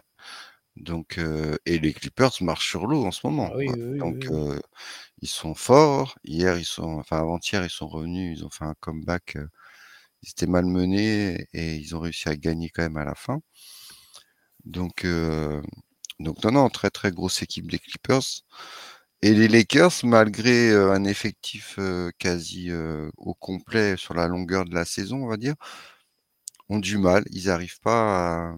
Donc, 0.76 1.20
et 1.66 1.78
les 1.78 1.92
Clippers 1.92 2.32
marchent 2.40 2.70
sur 2.70 2.86
l'eau 2.86 3.04
en 3.04 3.10
ce 3.12 3.26
moment. 3.26 3.52
Ah 3.52 3.76
Donc, 3.98 4.26
ils 5.20 5.28
sont 5.28 5.54
forts. 5.54 6.16
Hier, 6.24 6.58
ils 6.58 6.64
sont, 6.64 6.98
enfin 6.98 7.18
avant-hier, 7.18 7.62
ils 7.64 7.70
sont 7.70 7.88
revenus, 7.88 8.38
ils 8.38 8.44
ont 8.44 8.50
fait 8.50 8.64
un 8.64 8.74
comeback. 8.80 9.36
ils 10.22 10.30
étaient 10.30 10.46
malmenés 10.46 11.46
et 11.52 11.76
ils 11.76 11.94
ont 11.94 12.00
réussi 12.00 12.28
à 12.28 12.36
gagner 12.36 12.70
quand 12.70 12.82
même 12.82 12.96
à 12.96 13.04
la 13.04 13.14
fin. 13.14 13.40
Donc, 14.64 15.06
donc 16.20 16.42
non, 16.44 16.52
non, 16.52 16.68
très 16.70 16.90
très 16.90 17.10
grosse 17.10 17.42
équipe 17.42 17.70
des 17.70 17.78
Clippers. 17.78 18.42
Et 19.22 19.34
les 19.34 19.48
Lakers, 19.48 19.92
malgré 20.04 20.74
un 20.74 21.04
effectif 21.04 21.78
quasi 22.18 22.70
au 23.16 23.34
complet 23.34 23.96
sur 23.96 24.14
la 24.14 24.26
longueur 24.26 24.64
de 24.64 24.74
la 24.74 24.84
saison, 24.84 25.24
on 25.24 25.28
va 25.28 25.36
dire, 25.36 25.54
ont 26.68 26.80
du 26.80 26.98
mal. 26.98 27.24
Ils 27.30 27.46
n'arrivent 27.46 27.80
pas 27.80 28.50
à, 28.50 28.56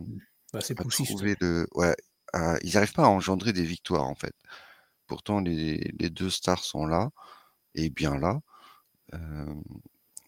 bah, 0.53 0.61
trouver 0.89 1.37
de, 1.41 1.67
ouais, 1.75 1.95
ils 2.63 2.75
n'arrivent 2.75 2.95
pas 2.95 3.05
à 3.05 3.09
engendrer 3.09 3.53
des 3.53 3.65
victoires 3.65 4.05
en 4.05 4.15
fait. 4.15 4.35
Pourtant, 5.07 5.41
les, 5.41 5.93
deux 6.11 6.31
stars 6.31 6.65
sont 6.65 6.87
là. 6.87 7.11
est 7.75 7.91
bien 7.91 8.19
là. 8.19 8.41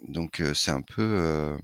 donc 0.08 0.42
c'est 0.54 0.70
un 0.70 0.82
peu 0.82 1.58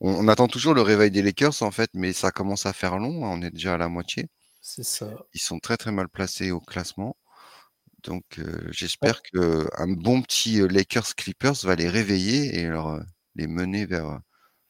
on, 0.00 0.28
attend 0.28 0.48
toujours 0.48 0.74
le 0.74 0.82
réveil 0.82 1.10
des 1.10 1.22
Lakers 1.22 1.62
en 1.62 1.70
fait, 1.70 1.90
mais 1.94 2.12
ça 2.12 2.30
commence 2.30 2.66
à 2.66 2.72
faire 2.72 2.98
long. 2.98 3.24
Hein, 3.26 3.30
on 3.38 3.42
est 3.42 3.50
déjà 3.50 3.74
à 3.74 3.78
la 3.78 3.88
moitié. 3.88 4.28
C'est 4.70 4.84
ça. 4.84 5.08
Ils 5.32 5.40
sont 5.40 5.58
très 5.60 5.78
très 5.78 5.92
mal 5.92 6.10
placés 6.10 6.50
au 6.50 6.60
classement. 6.60 7.16
Donc 8.04 8.40
j'espère 8.70 9.22
que 9.22 9.66
un 9.78 9.88
bon 9.88 10.22
petit 10.22 10.60
Lakers 10.68 11.14
Clippers 11.16 11.54
va 11.64 11.74
les 11.74 11.88
réveiller 11.88 12.58
et 12.60 12.66
leur, 12.66 13.00
les 13.34 13.46
mener 13.46 13.86
vers, 13.86 14.20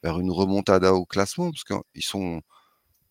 vers 0.05 0.21
une 0.21 0.31
remontada 0.31 0.95
au 0.95 1.05
classement 1.05 1.50
parce 1.50 1.64
qu'ils 1.64 2.05
sont 2.05 2.43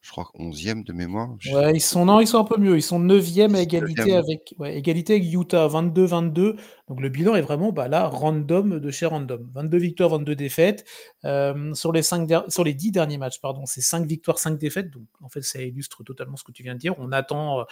je 0.02 0.12
crois, 0.12 0.32
11e 0.40 0.84
de 0.84 0.94
mémoire. 0.94 1.36
Ouais, 1.52 1.74
ils 1.74 1.82
sont, 1.82 2.06
non, 2.06 2.22
ils 2.22 2.28
sont 2.28 2.40
un 2.40 2.44
peu 2.44 2.58
mieux. 2.58 2.78
Ils 2.78 2.82
sont 2.84 3.00
9e 3.00 3.56
à 3.56 3.62
égalité 3.62 4.16
avec, 4.16 4.54
ouais, 4.58 4.78
égalité 4.78 5.16
avec 5.16 5.34
Utah, 5.34 5.68
22-22. 5.68 6.56
Donc 6.88 7.02
le 7.02 7.10
bilan 7.10 7.36
est 7.36 7.42
vraiment 7.42 7.72
bah, 7.72 7.88
là, 7.88 8.08
random 8.08 8.80
de 8.80 8.92
chez 8.92 9.06
random. 9.06 9.50
22 9.54 9.78
victoires, 9.78 10.10
22 10.12 10.36
défaites. 10.36 10.86
Euh, 11.26 11.74
sur, 11.74 11.92
les 11.92 12.04
5 12.04 12.30
sur 12.50 12.64
les 12.64 12.74
10 12.74 12.92
derniers 12.92 13.18
matchs, 13.18 13.42
pardon, 13.42 13.66
c'est 13.66 13.82
5 13.82 14.06
victoires, 14.06 14.40
5 14.40 14.58
défaites. 14.58 14.92
Donc 14.92 15.08
en 15.22 15.30
fait, 15.30 15.42
ça 15.42 15.62
illustre 15.62 16.04
totalement 16.04 16.38
ce 16.38 16.44
que 16.44 16.52
tu 16.52 16.64
viens 16.64 16.76
de 16.76 16.80
dire. 16.80 16.96
On 17.00 17.12
attend 17.12 17.60
euh, 17.60 17.64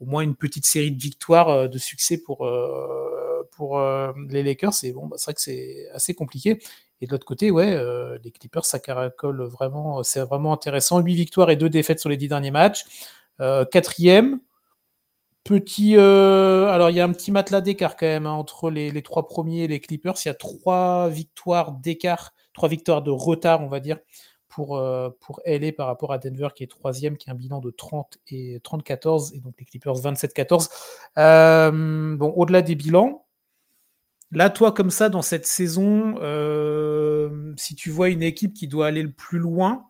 au 0.00 0.06
moins 0.06 0.22
une 0.22 0.34
petite 0.34 0.66
série 0.66 0.90
de 0.90 1.00
victoires, 1.00 1.48
euh, 1.50 1.68
de 1.68 1.78
succès 1.78 2.18
pour, 2.18 2.44
pour 3.56 3.80
les 4.28 4.42
Lakers. 4.42 4.72
bon, 4.94 5.06
bah, 5.06 5.16
c'est 5.18 5.26
vrai 5.26 5.34
que 5.34 5.40
c'est 5.40 5.88
assez 5.92 6.14
compliqué. 6.14 6.58
Et 7.00 7.06
de 7.06 7.12
l'autre 7.12 7.26
côté, 7.26 7.50
ouais, 7.50 7.72
euh, 7.72 8.18
les 8.24 8.30
Clippers, 8.30 8.64
ça 8.64 8.78
caracole 8.78 9.42
vraiment, 9.42 10.02
c'est 10.02 10.20
vraiment 10.20 10.52
intéressant. 10.52 11.00
8 11.00 11.14
victoires 11.14 11.50
et 11.50 11.56
2 11.56 11.68
défaites 11.68 12.00
sur 12.00 12.08
les 12.08 12.16
10 12.16 12.28
derniers 12.28 12.50
matchs. 12.50 12.84
Euh, 13.40 13.64
quatrième, 13.64 14.40
petit. 15.44 15.96
Euh, 15.96 16.68
alors, 16.68 16.90
il 16.90 16.96
y 16.96 17.00
a 17.00 17.04
un 17.04 17.12
petit 17.12 17.32
matelas 17.32 17.60
d'écart 17.60 17.96
quand 17.96 18.06
même 18.06 18.26
hein, 18.26 18.32
entre 18.32 18.70
les, 18.70 19.02
trois 19.02 19.26
premiers 19.26 19.64
et 19.64 19.68
les 19.68 19.80
Clippers. 19.80 20.14
Il 20.24 20.28
y 20.28 20.30
a 20.30 20.34
trois 20.34 21.08
victoires 21.08 21.72
d'écart, 21.72 22.32
trois 22.54 22.68
victoires 22.68 23.02
de 23.02 23.10
retard, 23.10 23.62
on 23.62 23.68
va 23.68 23.80
dire, 23.80 23.98
pour, 24.48 24.80
pour 25.20 25.40
LA 25.44 25.72
par 25.72 25.88
rapport 25.88 26.12
à 26.12 26.18
Denver 26.18 26.48
qui 26.54 26.62
est 26.62 26.68
troisième, 26.68 27.16
qui 27.16 27.28
a 27.28 27.32
un 27.32 27.36
bilan 27.36 27.60
de 27.60 27.70
30 27.70 28.18
et 28.28 28.60
34, 28.62 29.34
et 29.34 29.40
donc 29.40 29.54
les 29.58 29.66
Clippers 29.66 29.96
27-14. 29.96 32.16
bon, 32.16 32.32
au-delà 32.36 32.62
des 32.62 32.76
bilans, 32.76 33.23
Là, 34.34 34.50
toi, 34.50 34.72
comme 34.72 34.90
ça, 34.90 35.08
dans 35.08 35.22
cette 35.22 35.46
saison, 35.46 36.16
euh, 36.20 37.54
si 37.56 37.76
tu 37.76 37.90
vois 37.90 38.08
une 38.08 38.22
équipe 38.22 38.52
qui 38.52 38.66
doit 38.66 38.88
aller 38.88 39.02
le 39.02 39.12
plus 39.12 39.38
loin, 39.38 39.86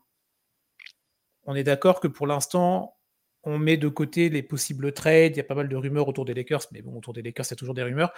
on 1.45 1.55
est 1.55 1.65
d'accord 1.65 1.99
que 1.99 2.09
pour 2.09 2.27
l'instant, 2.27 2.99
on 3.43 3.59
met 3.59 3.79
de 3.79 3.89
côté 3.89 4.29
les 4.29 4.43
possibles 4.43 4.93
trades. 4.93 5.33
Il 5.35 5.39
y 5.39 5.41
a 5.41 5.45
pas 5.45 5.55
mal 5.55 5.69
de 5.69 5.77
rumeurs 5.77 6.09
autour 6.09 6.27
des 6.27 6.35
Lakers, 6.35 6.67
mais 6.73 6.83
bon, 6.83 6.95
autour 6.95 7.15
des 7.15 7.23
Lakers, 7.23 7.47
il 7.47 7.51
y 7.51 7.55
a 7.55 7.57
toujours 7.57 7.75
des 7.75 7.83
rumeurs. 7.83 8.13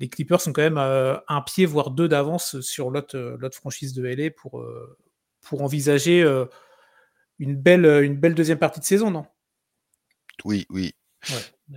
Les 0.00 0.08
Clippers 0.10 0.42
sont 0.42 0.52
quand 0.52 0.62
même 0.62 0.78
euh, 0.78 1.16
un 1.28 1.40
pied, 1.40 1.64
voire 1.64 1.90
deux 1.90 2.08
d'avance 2.08 2.60
sur 2.60 2.90
l'autre 2.90 3.16
euh, 3.16 3.50
franchise 3.50 3.94
de 3.94 4.04
LA 4.04 4.30
pour, 4.30 4.62
pour 5.40 5.62
envisager 5.62 6.22
une, 7.38 7.56
belle, 7.56 7.86
une 8.04 8.16
belle 8.16 8.34
deuxième 8.34 8.58
partie 8.58 8.80
de 8.80 8.84
saison, 8.84 9.10
non? 9.10 9.24
Oui, 10.44 10.66
oui. 10.68 10.94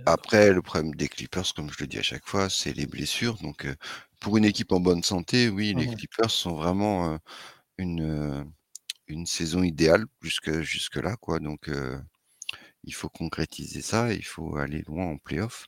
Après, 0.06 0.52
le 0.52 0.62
problème 0.62 0.94
des 0.94 1.08
Clippers, 1.08 1.54
comme 1.54 1.70
je 1.70 1.76
le 1.80 1.86
dis 1.86 1.98
à 1.98 2.02
chaque 2.02 2.26
fois, 2.26 2.50
c'est 2.50 2.72
les 2.72 2.86
blessures. 2.86 3.36
Donc, 3.38 3.66
pour 4.20 4.36
une 4.36 4.44
équipe 4.44 4.72
en 4.72 4.80
bonne 4.80 5.02
santé, 5.02 5.48
oui, 5.48 5.74
les 5.74 5.86
mmh 5.86 5.96
Clippers 5.96 6.30
sont 6.30 6.54
vraiment 6.54 7.18
une, 7.78 8.46
une 9.06 9.26
saison 9.26 9.62
idéale 9.62 10.06
jusque, 10.22 10.60
jusque-là. 10.60 11.16
Quoi. 11.16 11.38
Donc, 11.38 11.70
il 12.84 12.94
faut 12.94 13.08
concrétiser 13.08 13.82
ça, 13.82 14.12
il 14.12 14.24
faut 14.24 14.56
aller 14.56 14.82
loin 14.86 15.06
en 15.06 15.18
playoff. 15.18 15.66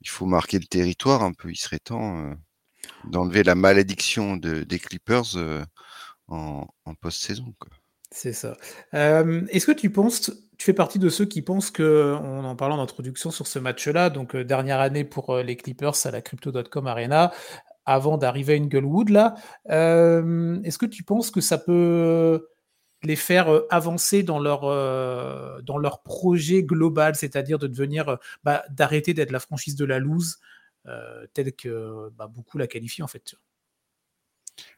Il 0.00 0.08
faut 0.08 0.26
marquer 0.26 0.58
le 0.58 0.66
territoire 0.66 1.22
un 1.22 1.32
peu. 1.32 1.50
Il 1.50 1.56
serait 1.56 1.78
temps 1.78 2.34
d'enlever 3.04 3.42
la 3.42 3.54
malédiction 3.54 4.36
de, 4.36 4.62
des 4.62 4.78
Clippers 4.78 5.36
en, 6.28 6.66
en 6.84 6.94
post-saison. 6.94 7.54
C'est 8.16 8.32
ça. 8.32 8.56
Est-ce 8.94 9.66
que 9.66 9.72
tu 9.72 9.90
penses, 9.90 10.32
tu 10.56 10.64
fais 10.64 10.72
partie 10.72 10.98
de 10.98 11.10
ceux 11.10 11.26
qui 11.26 11.42
pensent 11.42 11.70
que, 11.70 12.14
en 12.14 12.44
en 12.44 12.56
parlant 12.56 12.78
d'introduction 12.78 13.30
sur 13.30 13.46
ce 13.46 13.58
match-là, 13.58 14.08
donc 14.08 14.34
dernière 14.34 14.80
année 14.80 15.04
pour 15.04 15.36
les 15.36 15.54
Clippers 15.54 16.06
à 16.06 16.10
la 16.10 16.22
Crypto.com 16.22 16.86
Arena, 16.86 17.34
avant 17.84 18.16
d'arriver 18.16 18.54
à 18.54 18.56
Inglewood, 18.56 19.10
là, 19.10 19.34
est-ce 19.68 20.78
que 20.78 20.86
tu 20.86 21.02
penses 21.02 21.30
que 21.30 21.42
ça 21.42 21.58
peut 21.58 22.48
les 23.02 23.16
faire 23.16 23.48
avancer 23.68 24.22
dans 24.22 24.38
leur, 24.38 24.62
dans 25.62 25.76
leur 25.76 26.02
projet 26.02 26.62
global, 26.62 27.16
c'est-à-dire 27.16 27.58
de 27.58 27.66
devenir, 27.66 28.16
bah, 28.44 28.64
d'arrêter 28.70 29.12
d'être 29.12 29.30
la 29.30 29.40
franchise 29.40 29.76
de 29.76 29.84
la 29.84 29.98
loose, 29.98 30.38
telle 31.34 31.52
que 31.52 32.08
bah, 32.16 32.28
beaucoup 32.28 32.56
la 32.56 32.66
qualifient 32.66 33.02
en 33.02 33.08
fait? 33.08 33.34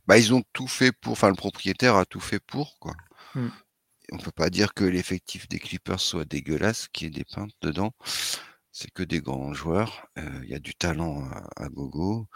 Bah, 0.09 0.18
ils 0.18 0.35
ont 0.35 0.42
tout 0.52 0.66
fait 0.66 0.90
pour, 0.90 1.12
enfin 1.12 1.28
le 1.28 1.37
propriétaire 1.37 1.95
a 1.95 2.04
tout 2.04 2.18
fait 2.18 2.40
pour 2.40 2.80
quoi. 2.80 2.95
Mmh. 3.35 3.49
On 4.12 4.18
peut 4.18 4.32
pas 4.32 4.50
dire 4.50 4.73
que 4.75 4.85
l'effectif 4.85 5.49
des 5.49 5.58
Clippers 5.58 6.00
soit 6.00 6.25
dégueulasse, 6.25 6.88
qu'il 6.88 7.08
y 7.08 7.11
ait 7.11 7.18
des 7.18 7.25
peintes 7.25 7.52
dedans. 7.62 7.92
C'est 8.73 8.90
que 8.90 9.02
des 9.02 9.20
grands 9.20 9.52
joueurs. 9.54 10.06
Euh, 10.18 10.40
il 10.44 10.50
y 10.50 10.54
a 10.54 10.58
du 10.58 10.75
talent 10.75 11.28
à, 11.56 11.68
gogo, 11.68 12.28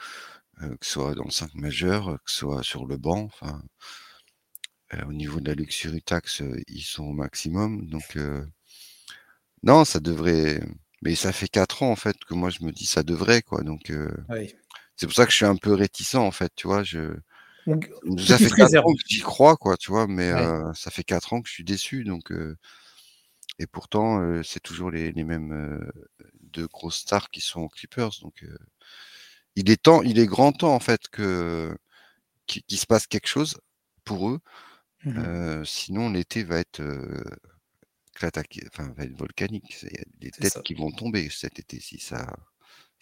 euh, 0.63 0.77
que 0.77 0.87
ce 0.87 0.93
soit 0.93 1.15
dans 1.15 1.25
le 1.25 1.31
5 1.31 1.55
majeur, 1.55 2.19
que 2.25 2.31
ce 2.31 2.39
soit 2.41 2.63
sur 2.63 2.87
le 2.87 2.99
banc. 2.99 3.25
Enfin, 3.25 3.63
euh, 4.95 5.05
au 5.07 5.13
niveau 5.13 5.41
de 5.41 5.49
la 5.49 5.55
luxury 5.55 6.03
tax, 6.03 6.43
ils 6.69 6.83
sont 6.83 7.05
au 7.05 7.13
maximum. 7.13 7.87
Donc, 7.87 8.19
non, 9.63 9.85
ça 9.85 10.01
devrait. 10.01 10.61
Mais 11.03 11.15
ça 11.15 11.33
fait 11.33 11.49
4 11.49 11.83
ans 11.83 11.91
en 11.91 11.97
fait 11.97 12.17
que 12.25 12.35
moi 12.35 12.51
je 12.51 12.63
me 12.65 12.71
dis 12.73 12.87
ça 12.87 13.03
devrait 13.03 13.43
quoi. 13.43 13.63
Donc, 13.63 13.93
c'est 14.97 15.07
pour 15.07 15.15
ça 15.15 15.25
que 15.27 15.33
je 15.33 15.37
suis 15.37 15.47
un 15.47 15.57
peu 15.57 15.75
réticent 15.75 16.17
en 16.17 16.31
fait. 16.33 16.53
Tu 16.57 16.67
vois, 16.67 16.83
je 16.85 17.17
ça 18.19 18.39
fait 18.39 18.51
4 18.51 18.87
ans 18.87 18.93
que 18.93 19.03
j'y 19.07 19.21
crois, 19.21 19.57
quoi, 19.57 19.77
tu 19.77 19.91
vois, 19.91 20.07
mais 20.07 20.33
ça 20.75 20.91
fait 20.91 21.05
4 21.05 21.33
ans 21.33 21.43
que 21.43 21.49
je 21.49 21.55
suis 21.55 21.65
déçu, 21.65 22.05
donc 22.05 22.33
et 23.59 23.67
pourtant, 23.67 24.43
c'est 24.43 24.61
toujours 24.61 24.91
les, 24.91 25.13
les 25.13 25.25
mêmes 25.25 25.81
deux 26.41 26.67
grosses 26.67 26.99
stars 26.99 27.31
qui 27.31 27.41
sont 27.41 27.61
aux 27.61 27.69
Clippers, 27.69 28.11
donc 28.23 28.45
il 29.55 29.71
est 29.71 29.83
temps, 29.83 30.03
il 30.03 30.19
est 30.19 30.27
grand 30.27 30.53
temps 30.53 30.75
en 30.75 30.81
fait 30.81 31.09
que 31.09 31.77
qu'il 32.47 32.79
se 32.79 32.87
passe 32.87 33.07
quelque 33.07 33.29
chose 33.29 33.61
pour 34.05 34.29
eux. 34.31 34.41
Mmh 35.05 35.65
sinon, 35.65 36.11
l'été 36.11 36.45
va 36.45 36.59
être 36.59 36.81
enfin, 38.25 38.93
va 38.97 39.05
être 39.05 39.17
volcanique. 39.17 39.77
Il 39.83 39.97
y 39.97 40.01
a 40.01 40.05
des 40.19 40.31
têtes 40.31 40.63
qui 40.63 40.75
vont 40.75 40.91
tomber 40.91 41.29
cet 41.31 41.59
été 41.59 41.81
si 41.81 41.99
ça 41.99 42.27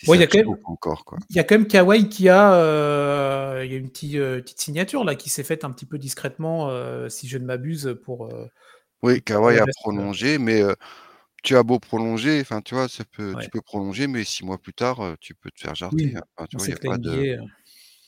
il 0.03 0.21
y, 0.21 0.23
a 0.23 0.27
quand 0.27 0.39
même, 0.39 0.57
encore, 0.65 1.05
quoi. 1.05 1.19
il 1.29 1.37
y 1.37 1.39
a 1.39 1.45
quand 1.45 1.57
même 1.57 1.67
Kawhi 1.67 2.09
qui 2.09 2.29
a, 2.29 2.55
euh, 2.55 3.67
y 3.69 3.75
a 3.75 3.77
une 3.77 3.91
petite, 3.91 4.15
euh, 4.15 4.41
petite, 4.41 4.61
signature 4.61 5.05
là 5.05 5.15
qui 5.15 5.29
s'est 5.29 5.45
faite 5.45 5.65
un 5.65 5.71
petit 5.71 5.87
peu 5.87 5.99
discrètement, 5.99 6.71
euh, 6.71 7.09
si 7.09 7.29
je 7.29 7.39
ne 7.39 7.45
m'abuse, 7.45 7.99
pour. 8.05 8.33
oui, 9.03 9.23
Kawhi 9.23 9.59
a 9.59 9.67
prolongé, 9.83 10.39
mais 10.39 10.63
tu 11.43 11.57
as 11.57 11.63
beau 11.63 11.79
prolonger, 11.79 12.41
enfin 12.41 12.61
tu 12.63 12.75
vois, 12.75 12.89
ça 12.89 13.05
peut, 13.05 13.35
tu 13.43 13.51
peux 13.51 13.61
prolonger, 13.61 14.07
mais 14.07 14.25
six 14.25 14.45
mois 14.45 14.59
plus 14.59 14.75
tard, 14.75 15.17
tu 15.21 15.35
peux 15.35 15.51
te 15.51 15.61
faire 15.61 15.75
jarter. 15.75 16.15
Hein. 16.17 16.47
tu 16.49 16.57
vois, 16.57 16.69
y 16.69 16.73
a 16.73 16.77
pas 16.77 16.99
de... 16.99 17.39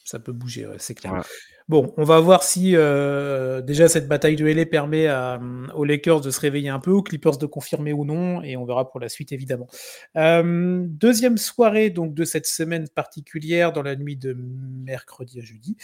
ça 0.05 0.19
peut 0.19 0.33
bouger, 0.33 0.69
c'est 0.79 0.95
clair. 0.95 1.25
Bon, 1.69 1.93
on 1.97 2.05
va 2.05 2.19
voir 2.21 2.43
si 2.43 2.73
euh, 2.75 3.61
déjà 3.63 3.89
cette 3.89 4.09
bataille 4.09 4.37
de 4.37 4.47
LA 4.47 4.67
permet 4.67 5.07
euh, 5.07 5.39
aux 5.75 5.85
Lakers 5.85 6.21
de 6.21 6.31
se 6.31 6.41
réveiller 6.41 6.69
un 6.69 6.81
peu, 6.81 6.91
aux 6.91 7.03
Clippers 7.03 7.39
de 7.39 7.47
confirmer 7.47 7.93
ou 7.93 8.05
non, 8.05 8.43
et 8.43 8.57
on 8.57 8.65
verra 8.65 8.89
pour 8.89 9.01
la 9.01 9.09
suite 9.09 9.33
évidemment. 9.33 9.69
Euh, 10.17 10.85
deuxième 10.89 11.39
soirée 11.39 11.91
donc 11.91 12.15
de 12.15 12.25
cette 12.25 12.47
semaine 12.47 12.89
particulière 12.89 13.73
dans 13.73 13.83
la 13.83 13.97
nuit 13.97 14.17
de 14.17 14.37
mercredi 14.37 15.41
à 15.41 15.43
jeudi. 15.43 15.77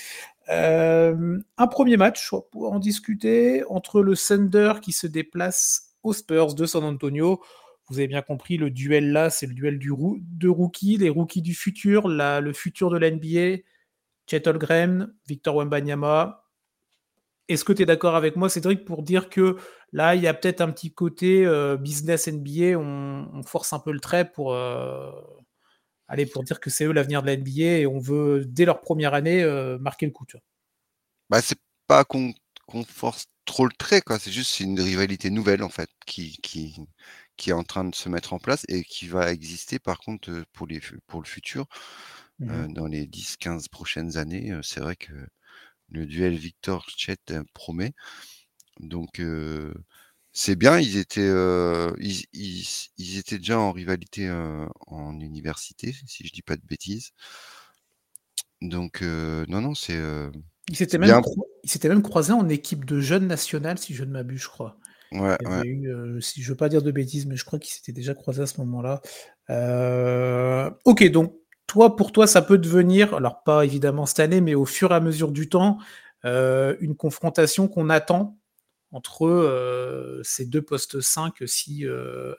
un 0.48 1.66
premier 1.68 1.96
match 1.96 2.30
pour 2.50 2.72
en 2.72 2.78
discuter 2.78 3.62
entre 3.68 4.02
le 4.02 4.16
Thunder 4.16 4.74
qui 4.82 4.92
se 4.92 5.06
déplace 5.06 5.94
aux 6.02 6.12
Spurs 6.12 6.54
de 6.54 6.66
San 6.66 6.84
Antonio. 6.84 7.40
Vous 7.88 7.98
avez 7.98 8.08
bien 8.08 8.22
compris, 8.22 8.58
le 8.58 8.70
duel 8.70 9.12
là, 9.12 9.30
c'est 9.30 9.46
le 9.46 9.54
duel 9.54 9.78
du 9.78 9.90
de 9.90 10.48
rookies, 10.48 10.98
les 10.98 11.08
rookies 11.08 11.40
du 11.40 11.54
futur, 11.54 12.08
la, 12.08 12.40
le 12.40 12.52
futur 12.52 12.90
de 12.90 12.98
l'NBA 12.98 13.62
Chet 14.28 14.42
Victor 15.26 15.56
Wembanyama. 15.56 16.44
Est-ce 17.48 17.64
que 17.64 17.72
tu 17.72 17.82
es 17.82 17.86
d'accord 17.86 18.14
avec 18.14 18.36
moi, 18.36 18.50
Cédric, 18.50 18.84
pour 18.84 19.02
dire 19.02 19.30
que 19.30 19.56
là, 19.92 20.14
il 20.14 20.22
y 20.22 20.26
a 20.26 20.34
peut-être 20.34 20.60
un 20.60 20.70
petit 20.70 20.92
côté 20.92 21.46
euh, 21.46 21.76
business 21.78 22.28
NBA, 22.28 22.78
on, 22.78 23.42
force 23.42 23.72
un 23.72 23.78
peu 23.78 23.90
le 23.90 24.00
trait 24.00 24.30
pour, 24.30 24.52
euh, 24.52 25.10
aller 26.08 26.26
pour 26.26 26.44
dire 26.44 26.60
que 26.60 26.68
c'est 26.68 26.84
eux 26.84 26.92
l'avenir 26.92 27.22
de 27.22 27.28
la 27.28 27.36
NBA 27.36 27.78
et 27.78 27.86
on 27.86 27.98
veut, 27.98 28.44
dès 28.44 28.66
leur 28.66 28.82
première 28.82 29.14
année, 29.14 29.42
euh, 29.42 29.78
marquer 29.78 30.04
le 30.04 30.12
coup. 30.12 30.26
Tu 30.26 30.36
Bah, 31.30 31.40
c'est 31.40 31.58
pas 31.86 32.04
qu'on 32.04 32.34
force 32.86 33.26
trop 33.46 33.64
le 33.64 33.72
trait. 33.72 34.02
C'est 34.20 34.30
juste 34.30 34.60
une 34.60 34.78
rivalité 34.78 35.30
nouvelle, 35.30 35.62
en 35.62 35.70
fait, 35.70 35.88
qui, 36.04 36.36
qui, 36.42 36.76
qui 37.38 37.48
est 37.48 37.54
en 37.54 37.64
train 37.64 37.84
de 37.84 37.94
se 37.94 38.10
mettre 38.10 38.34
en 38.34 38.38
place 38.38 38.66
et 38.68 38.84
qui 38.84 39.08
va 39.08 39.32
exister, 39.32 39.78
par 39.78 40.00
contre, 40.00 40.44
pour, 40.52 40.66
les, 40.66 40.80
pour 41.06 41.22
le 41.22 41.26
futur. 41.26 41.66
Mmh 42.40 42.72
dans 42.72 42.86
les 42.86 43.06
10-15 43.06 43.68
prochaines 43.68 44.16
années. 44.16 44.56
c'est 44.62 44.78
vrai 44.78 44.94
que 44.94 45.12
le 45.90 46.06
duel 46.06 46.34
Victor 46.34 46.88
Chet 46.88 47.16
promet. 47.52 47.92
Donc, 48.78 49.20
c'est 50.32 50.54
bien, 50.54 50.78
ils 50.78 50.98
étaient, 50.98 51.32
ils 51.98 53.18
étaient 53.18 53.38
déjà 53.38 53.58
en 53.58 53.72
rivalité, 53.72 54.30
en 54.86 55.18
université, 55.18 55.92
si 56.06 56.28
je 56.28 56.32
dis 56.32 56.42
pas 56.42 56.54
de 56.54 56.64
bêtises. 56.64 57.10
Donc 58.60 59.02
non, 59.02 59.60
non, 59.60 59.74
c'est, 59.74 60.00
Ils 60.68 60.76
s'étaient 60.76 60.98
même 60.98 61.20
même 61.84 62.02
croisés 62.02 62.32
en 62.32 62.48
équipe 62.48 62.84
de 62.84 63.00
jeunes 63.00 63.26
nationales, 63.26 63.78
si 63.78 63.94
je 63.94 64.04
ne 64.04 64.12
m'abuse, 64.12 64.42
je 64.42 64.48
crois. 64.48 64.78
Ouais, 65.10 65.36
Il 65.40 65.48
y 65.48 65.52
avait 65.52 65.68
eu, 65.68 66.22
si 66.22 66.40
je 66.42 66.50
veux 66.50 66.56
pas 66.56 66.68
dire 66.68 66.82
de 66.82 66.92
bêtises, 66.92 67.26
mais 67.26 67.34
je 67.34 67.44
crois 67.44 67.58
qu'ils 67.58 67.72
s'étaient 67.72 67.90
déjà 67.90 68.14
croisés 68.14 68.42
à 68.42 68.46
ce 68.46 68.60
moment-là. 68.60 69.00
OK, 70.84 71.02
donc 71.10 71.34
toi, 71.68 71.94
pour 71.94 72.10
toi, 72.10 72.26
ça 72.26 72.42
peut 72.42 72.58
devenir, 72.58 73.14
alors 73.14 73.44
pas 73.44 73.64
évidemment 73.64 74.06
cette 74.06 74.18
année, 74.18 74.40
mais 74.40 74.56
au 74.56 74.64
fur 74.64 74.90
et 74.90 74.94
à 74.94 75.00
mesure 75.00 75.30
du 75.30 75.48
temps, 75.48 75.78
une 76.24 76.96
confrontation 76.96 77.68
qu'on 77.68 77.90
attend 77.90 78.36
entre, 78.90 80.20
ces 80.24 80.46
deux 80.46 80.62
postes 80.62 81.00
5 81.00 81.34
si, 81.46 81.86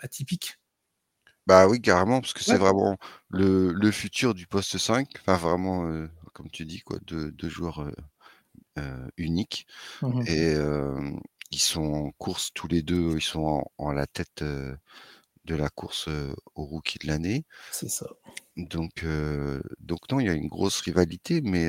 atypiques? 0.01 0.59
Bah 1.47 1.67
oui, 1.67 1.81
carrément, 1.81 2.19
parce 2.21 2.33
que 2.33 2.43
c'est 2.43 2.57
vraiment 2.57 2.97
le 3.29 3.91
futur 3.91 4.33
du 4.33 4.47
poste 4.47 4.77
5, 4.77 5.07
enfin 5.21 5.37
vraiment, 5.37 5.89
comme 6.33 6.49
tu 6.51 6.65
dis 6.65 6.81
quoi, 6.81 6.97
deux 7.05 7.49
joueurs, 7.49 7.89
uniques. 9.17 9.67
Mmh 10.01 10.23
et 10.27 10.55
ils 11.51 11.59
sont 11.59 11.81
en 11.81 12.11
course 12.11 12.51
tous 12.53 12.67
les 12.67 12.83
deux, 12.83 13.15
ils 13.15 13.21
sont 13.21 13.63
en 13.79 13.91
la 13.91 14.05
tête, 14.05 14.43
de 15.49 15.55
la 15.55 15.69
course, 15.69 16.07
au 16.55 16.63
rookie 16.63 16.99
de 16.99 17.07
l'année. 17.07 17.43
C'est 17.71 17.89
ça. 17.89 18.07
Donc 18.55 19.05
donc 19.79 19.99
non, 20.11 20.19
il 20.19 20.27
y 20.27 20.29
a 20.29 20.33
une 20.33 20.47
grosse 20.47 20.79
rivalité, 20.81 21.41
mais 21.41 21.67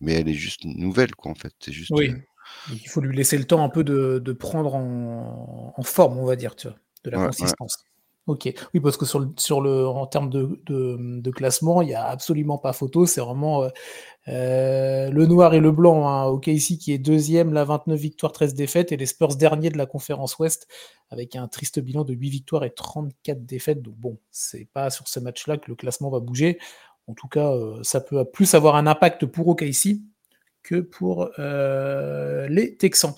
mais 0.00 0.14
elle 0.14 0.28
est 0.28 0.34
juste 0.34 0.64
nouvelle 0.64 1.14
quoi, 1.14 1.30
en 1.30 1.34
fait. 1.34 1.52
C'est 1.60 1.72
juste, 1.72 1.90
Oui, 1.94 2.14
il 2.70 2.88
faut 2.88 3.00
lui 3.00 3.16
laisser 3.16 3.38
le 3.38 3.44
temps 3.44 3.62
un 3.64 3.68
peu 3.68 3.84
de 3.84 4.32
prendre 4.32 4.74
en 4.74 5.82
forme, 5.82 6.18
on 6.18 6.24
va 6.24 6.36
dire, 6.36 6.56
tu 6.56 6.68
vois? 6.68 6.76
De 7.04 7.10
la 7.10 7.26
consistance. 7.26 7.84
OK. 8.30 8.52
Oui, 8.72 8.80
parce 8.80 8.96
que 8.96 9.04
sur 9.04 9.18
le 9.18 9.28
sur 9.36 9.60
le 9.60 9.86
en 9.86 10.06
termes 10.06 10.30
de 10.30 10.60
de 10.66 11.30
classement, 11.30 11.82
il 11.82 11.88
y 11.88 11.94
a 11.94 12.06
absolument 12.06 12.58
pas 12.58 12.72
photo. 12.72 13.06
C'est 13.06 13.20
vraiment, 13.20 13.68
le 14.26 15.26
noir 15.26 15.54
et 15.54 15.60
le 15.60 15.72
blanc, 15.72 16.08
hein. 16.08 16.26
OKC 16.26 16.78
qui 16.78 16.92
est 16.92 16.98
deuxième, 16.98 17.52
là 17.52 17.64
29 17.64 17.98
victoires, 17.98 18.32
13 18.32 18.54
défaites 18.54 18.92
et 18.92 18.96
les 18.96 19.06
Spurs 19.06 19.36
derniers 19.36 19.70
de 19.70 19.78
la 19.78 19.86
conférence 19.86 20.38
ouest 20.38 20.68
avec 21.10 21.34
un 21.34 21.48
triste 21.48 21.80
bilan 21.80 22.04
de 22.04 22.14
8 22.14 22.30
victoires 22.30 22.64
et 22.64 22.70
34 22.70 23.44
défaites. 23.44 23.82
Donc 23.82 23.94
bon, 23.96 24.18
c'est 24.30 24.68
pas 24.72 24.90
sur 24.90 25.08
ce 25.08 25.18
match-là 25.18 25.58
que 25.58 25.68
le 25.68 25.74
classement 25.74 26.10
va 26.10 26.20
bouger. 26.20 26.58
En 27.08 27.14
tout 27.14 27.28
cas, 27.28 27.52
ça 27.82 28.00
peut 28.00 28.24
plus 28.24 28.54
avoir 28.54 28.76
un 28.76 28.86
impact 28.86 29.26
pour 29.26 29.48
OKC 29.48 29.98
que 30.62 30.80
pour, 30.80 31.30
les 31.38 32.76
Texans. 32.78 33.14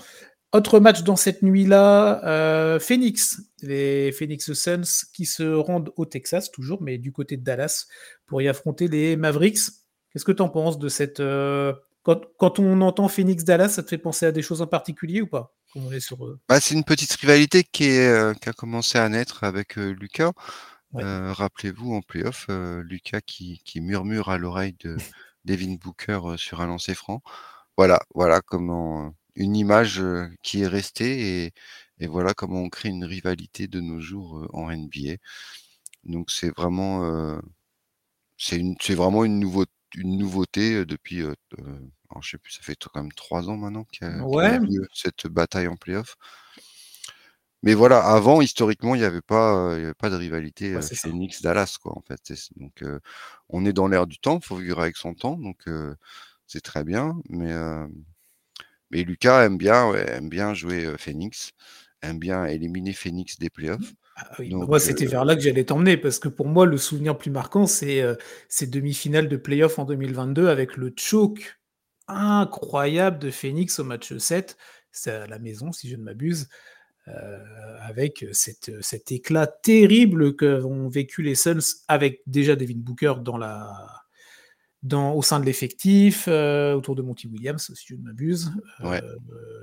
Autre 0.52 0.80
match 0.80 1.02
dans 1.02 1.16
cette 1.16 1.42
nuit-là, 1.42 2.78
Phoenix, 2.78 3.40
les 3.62 4.12
Phoenix 4.12 4.52
Suns 4.52 5.06
qui 5.14 5.24
se 5.24 5.42
rendent 5.42 5.92
au 5.96 6.04
Texas 6.04 6.50
toujours, 6.50 6.82
mais 6.82 6.98
du 6.98 7.10
côté 7.10 7.36
de 7.36 7.42
Dallas 7.42 7.86
pour 8.26 8.42
y 8.42 8.48
affronter 8.48 8.88
les 8.88 9.16
Mavericks. 9.16 9.60
Qu'est-ce 10.12 10.26
que 10.26 10.32
tu 10.32 10.42
en 10.42 10.50
penses 10.50 10.78
de 10.78 10.88
cette, 10.90 11.22
quand 12.04 12.58
on 12.58 12.80
entend 12.82 13.08
Phoenix-Dallas, 13.08 13.70
ça 13.70 13.82
te 13.82 13.88
fait 13.88 13.98
penser 13.98 14.26
à 14.26 14.32
des 14.32 14.42
choses 14.42 14.60
en 14.60 14.66
particulier 14.66 15.22
ou 15.22 15.26
pas? 15.26 15.54
on 15.74 15.90
est 15.90 16.00
sur, 16.00 16.18
Bah, 16.50 16.60
c'est 16.60 16.74
une 16.74 16.84
petite 16.84 17.12
rivalité 17.12 17.64
qui 17.64 17.84
est, 17.84 18.38
qui 18.40 18.48
a 18.50 18.52
commencé 18.52 18.98
à 18.98 19.08
naître 19.08 19.44
avec, 19.44 19.76
Lucas. 19.76 20.32
rappelez-vous 20.92 21.94
en 21.94 22.02
playoff, 22.02 22.48
Lucas 22.82 23.22
qui 23.22 23.62
qui 23.64 23.80
murmure 23.80 24.28
à 24.28 24.36
l'oreille 24.36 24.76
de 24.80 24.98
Devin 25.46 25.76
Booker, 25.80 26.20
sur 26.36 26.60
un 26.60 26.66
lancer 26.66 26.94
franc. 26.94 27.22
Voilà, 27.78 28.00
voilà 28.14 28.42
comment, 28.42 29.14
une 29.36 29.56
image, 29.56 30.02
qui 30.42 30.62
est 30.62 30.66
restée 30.68 31.44
et 31.46 31.52
et 31.98 32.06
voilà 32.08 32.34
comment 32.34 32.60
on 32.62 32.68
crée 32.68 32.88
une 32.88 33.04
rivalité 33.04 33.68
de 33.68 33.80
nos 33.80 34.00
jours, 34.00 34.48
en 34.52 34.70
NBA. 34.70 35.16
Donc 36.04 36.30
c'est 36.30 36.50
vraiment, 36.56 37.40
c'est 38.36 38.56
une 38.58 38.76
c'est 38.80 38.94
vraiment 38.94 39.24
une 39.24 39.38
nouveau 39.38 39.64
une 39.94 40.16
nouveauté, 40.18 40.84
depuis, 40.86 41.20
alors 41.20 42.22
je 42.22 42.30
sais 42.30 42.38
plus, 42.38 42.52
ça 42.52 42.62
fait 42.62 42.76
quand 42.76 43.02
même 43.02 43.12
3 43.12 43.50
ans 43.50 43.56
maintenant 43.56 43.84
qu'il 43.84 44.08
y 44.08 44.10
a 44.10 44.58
eu 44.58 44.80
cette 44.94 45.26
bataille 45.26 45.68
en 45.68 45.76
playoff. 45.76 46.16
Mais 47.62 47.74
voilà, 47.74 48.00
avant 48.04 48.40
historiquement, 48.40 48.94
il 48.94 49.02
y 49.02 49.04
avait 49.04 49.22
pas, 49.22 49.74
il 49.76 49.82
y 49.82 49.84
avait 49.84 49.94
pas 49.94 50.10
de 50.10 50.16
rivalité, 50.16 50.80
Phoenix-Dallas 50.80 51.76
quoi, 51.80 51.96
en 51.96 52.02
fait. 52.02 52.32
donc 52.56 52.82
on 53.48 53.64
est 53.66 53.72
dans 53.72 53.86
l'air 53.86 54.06
du 54.06 54.18
temps, 54.18 54.38
il 54.42 54.46
faut 54.46 54.56
vivre 54.56 54.80
avec 54.80 54.96
son 54.96 55.14
temps, 55.14 55.36
donc 55.36 55.68
c'est 56.46 56.62
très 56.62 56.84
bien, 56.84 57.14
mais 57.28 57.52
mais 58.92 59.02
Lucas 59.02 59.44
aime 59.44 59.56
bien, 59.56 59.92
aime 59.94 60.28
bien 60.28 60.54
jouer 60.54 60.94
Phoenix, 60.98 61.52
aime 62.02 62.18
bien 62.18 62.44
éliminer 62.44 62.92
Phoenix 62.92 63.38
des 63.38 63.50
playoffs. 63.50 63.92
Ah 64.16 64.30
moi, 64.50 64.78
c'était 64.78 65.06
vers 65.06 65.24
là 65.24 65.34
que 65.34 65.40
j'allais 65.40 65.64
t'emmener 65.64 65.96
parce 65.96 66.18
que 66.18 66.28
pour 66.28 66.46
moi, 66.46 66.66
le 66.66 66.76
souvenir 66.76 67.16
plus 67.16 67.30
marquant, 67.30 67.66
c'est 67.66 68.04
ces 68.48 68.66
demi-finales 68.66 69.28
de 69.28 69.36
playoffs 69.36 69.78
en 69.78 69.84
2022 69.84 70.48
avec 70.48 70.76
le 70.76 70.92
choke 70.96 71.58
incroyable 72.08 73.18
de 73.18 73.30
Phoenix 73.30 73.78
au 73.78 73.84
match 73.84 74.14
7. 74.14 74.58
C'est 74.90 75.12
à 75.12 75.26
la 75.26 75.38
maison, 75.38 75.72
si 75.72 75.88
je 75.88 75.96
ne 75.96 76.02
m'abuse. 76.02 76.48
avec 77.80 78.26
cet 78.32 79.10
éclat 79.10 79.46
terrible 79.46 80.36
qu'ont 80.36 80.88
vécu 80.88 81.22
les 81.22 81.34
Suns 81.34 81.80
avec 81.88 82.20
déjà 82.26 82.54
Devin 82.54 82.76
Booker 82.76 83.14
dans 83.22 83.38
la, 83.38 84.01
dans, 84.82 85.14
au 85.14 85.22
sein 85.22 85.38
de 85.38 85.46
l'effectif, 85.46 86.24
euh, 86.28 86.74
autour 86.74 86.94
de 86.96 87.02
Monty 87.02 87.28
Williams, 87.28 87.72
si 87.74 87.86
je 87.86 87.94
ne 87.94 88.02
m'abuse, 88.02 88.52
euh, 88.82 89.00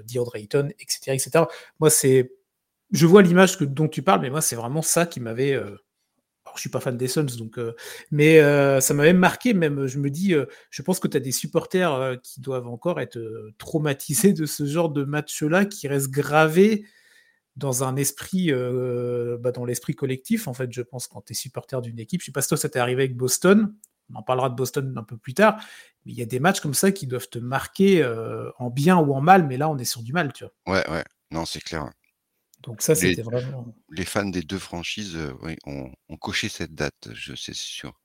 DeAndre 0.06 0.36
Ayton, 0.36 0.70
etc., 0.80 1.00
etc. 1.08 1.46
Moi, 1.80 1.90
c'est, 1.90 2.32
je 2.92 3.06
vois 3.06 3.22
l'image 3.22 3.58
que, 3.58 3.66
dont 3.66 3.90
tu 3.90 4.02
parles, 4.02 4.22
mais 4.22 4.30
moi, 4.30 4.42
c'est 4.42 4.56
vraiment 4.56 4.82
ça 4.82 5.06
qui 5.06 5.20
m'avait. 5.20 5.54
Euh, 5.54 5.76
alors, 6.46 6.56
je 6.56 6.62
suis 6.62 6.70
pas 6.70 6.80
fan 6.80 6.98
des 6.98 7.08
Suns, 7.08 7.38
donc, 7.38 7.60
mais 8.10 8.40
ça 8.82 8.94
m'avait 8.96 9.14
marqué. 9.14 9.54
Même, 9.54 9.86
je 9.86 10.00
me 10.00 10.10
dis, 10.10 10.34
je 10.72 10.82
pense 10.82 11.00
que 11.00 11.08
tu 11.08 11.16
as 11.16 11.20
des 11.20 11.32
supporters 11.32 12.18
qui 12.24 12.42
doivent 12.42 12.68
encore 12.68 13.00
être 13.00 13.20
traumatisés 13.60 14.34
de 14.34 14.48
ce 14.48 14.66
genre 14.66 14.90
de 14.90 15.04
match-là, 15.04 15.66
qui 15.66 15.88
restent 15.88 16.10
gravés 16.10 16.88
dans 17.56 17.84
un 17.84 17.96
esprit, 17.98 18.52
bah, 18.52 19.52
dans 19.52 19.64
l'esprit 19.64 19.94
collectif, 19.94 20.48
en 20.48 20.56
fait, 20.56 20.74
je 20.74 20.82
pense, 20.82 21.06
quand 21.06 21.22
tu 21.22 21.34
es 21.34 21.36
supporter 21.36 21.82
d'une 21.84 22.00
équipe. 22.00 22.22
Je 22.22 22.26
sais 22.26 22.32
pas 22.32 22.42
si 22.42 22.48
toi, 22.48 22.58
ça 22.58 22.68
t'est 22.68 22.80
arrivé 22.80 23.04
avec 23.04 23.16
Boston. 23.16 23.76
On 24.14 24.20
en 24.20 24.24
parlera 24.24 24.50
de 24.50 24.56
Boston 24.56 24.94
un 24.98 25.04
peu 25.04 25.18
plus 25.18 25.34
tard. 25.34 25.58
Mais 26.06 26.14
il 26.14 26.18
y 26.18 26.22
a 26.22 26.26
des 26.26 26.40
matchs 26.40 26.62
comme 26.62 26.74
ça 26.74 26.92
qui 26.92 27.08
doivent 27.08 27.30
te 27.30 27.40
marquer 27.40 28.02
euh, 28.02 28.50
en 28.58 28.70
bien 28.70 28.98
ou 28.98 29.14
en 29.14 29.22
mal, 29.22 29.46
mais 29.48 29.58
là, 29.58 29.70
on 29.70 29.78
est 29.78 29.86
sur 29.86 30.02
du 30.02 30.14
mal, 30.14 30.34
tu 30.34 30.46
vois. 30.46 30.76
Ouais, 30.76 30.90
ouais. 30.90 31.04
Non, 31.32 31.46
c'est 31.46 31.62
clair. 31.62 31.90
Donc 32.64 32.82
ça, 32.82 32.96
c'était 32.96 33.22
vraiment. 33.22 33.74
Les 33.90 34.06
fans 34.06 34.26
des 34.26 34.42
deux 34.42 34.60
franchises 34.60 35.16
euh, 35.16 35.34
ont, 35.66 35.92
ont, 36.10 36.18
coché 36.18 36.50
cette 36.50 36.76
date, 36.76 37.10
je 37.14 37.34
sais, 37.36 37.54
c'est 37.54 37.56
sûr. 37.56 38.00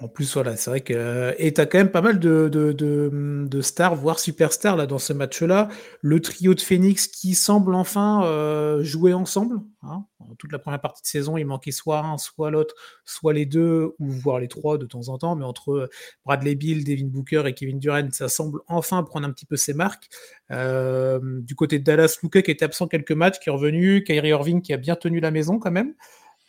En 0.00 0.08
plus, 0.08 0.32
voilà, 0.34 0.56
c'est 0.56 0.70
vrai 0.70 0.80
que. 0.80 1.34
Et 1.38 1.52
tu 1.52 1.60
as 1.60 1.66
quand 1.66 1.78
même 1.78 1.90
pas 1.90 2.00
mal 2.00 2.18
de, 2.18 2.48
de, 2.48 2.72
de, 2.72 3.60
stars, 3.60 3.96
voire 3.96 4.18
superstars 4.18 4.76
là, 4.76 4.86
dans 4.86 4.98
ce 4.98 5.12
match-là. 5.12 5.68
Le 6.00 6.20
trio 6.20 6.54
de 6.54 6.60
Phoenix 6.60 7.06
qui 7.06 7.34
semble 7.34 7.74
enfin 7.74 8.24
euh, 8.24 8.82
jouer 8.82 9.12
ensemble. 9.12 9.60
Hein. 9.82 10.04
Toute 10.38 10.52
la 10.52 10.58
première 10.58 10.80
partie 10.80 11.02
de 11.02 11.06
saison, 11.06 11.36
il 11.36 11.44
manquait 11.44 11.70
soit 11.70 12.00
un, 12.00 12.18
soit 12.18 12.50
l'autre, 12.50 12.74
soit 13.04 13.32
les 13.32 13.46
deux, 13.46 13.94
ou 13.98 14.10
voire 14.10 14.38
les 14.38 14.48
trois 14.48 14.78
de 14.78 14.86
temps 14.86 15.08
en 15.08 15.18
temps. 15.18 15.36
Mais 15.36 15.44
entre 15.44 15.90
Bradley 16.24 16.54
Bill, 16.54 16.84
Devin 16.84 17.06
Booker 17.06 17.42
et 17.46 17.54
Kevin 17.54 17.78
Durant, 17.78 18.10
ça 18.12 18.28
semble 18.28 18.60
enfin 18.68 19.02
prendre 19.02 19.26
un 19.26 19.32
petit 19.32 19.46
peu 19.46 19.56
ses 19.56 19.74
marques. 19.74 20.08
Euh, 20.50 21.20
du 21.42 21.54
côté 21.54 21.78
de 21.78 21.84
Dallas, 21.84 22.18
Luka 22.22 22.42
qui 22.42 22.50
était 22.50 22.64
absent 22.64 22.88
quelques 22.88 23.12
matchs, 23.12 23.38
qui 23.38 23.48
est 23.48 23.52
revenu. 23.52 24.02
Kyrie 24.04 24.28
Irving 24.28 24.62
qui 24.62 24.72
a 24.72 24.76
bien 24.76 24.96
tenu 24.96 25.20
la 25.20 25.30
maison 25.30 25.58
quand 25.58 25.70
même. 25.70 25.94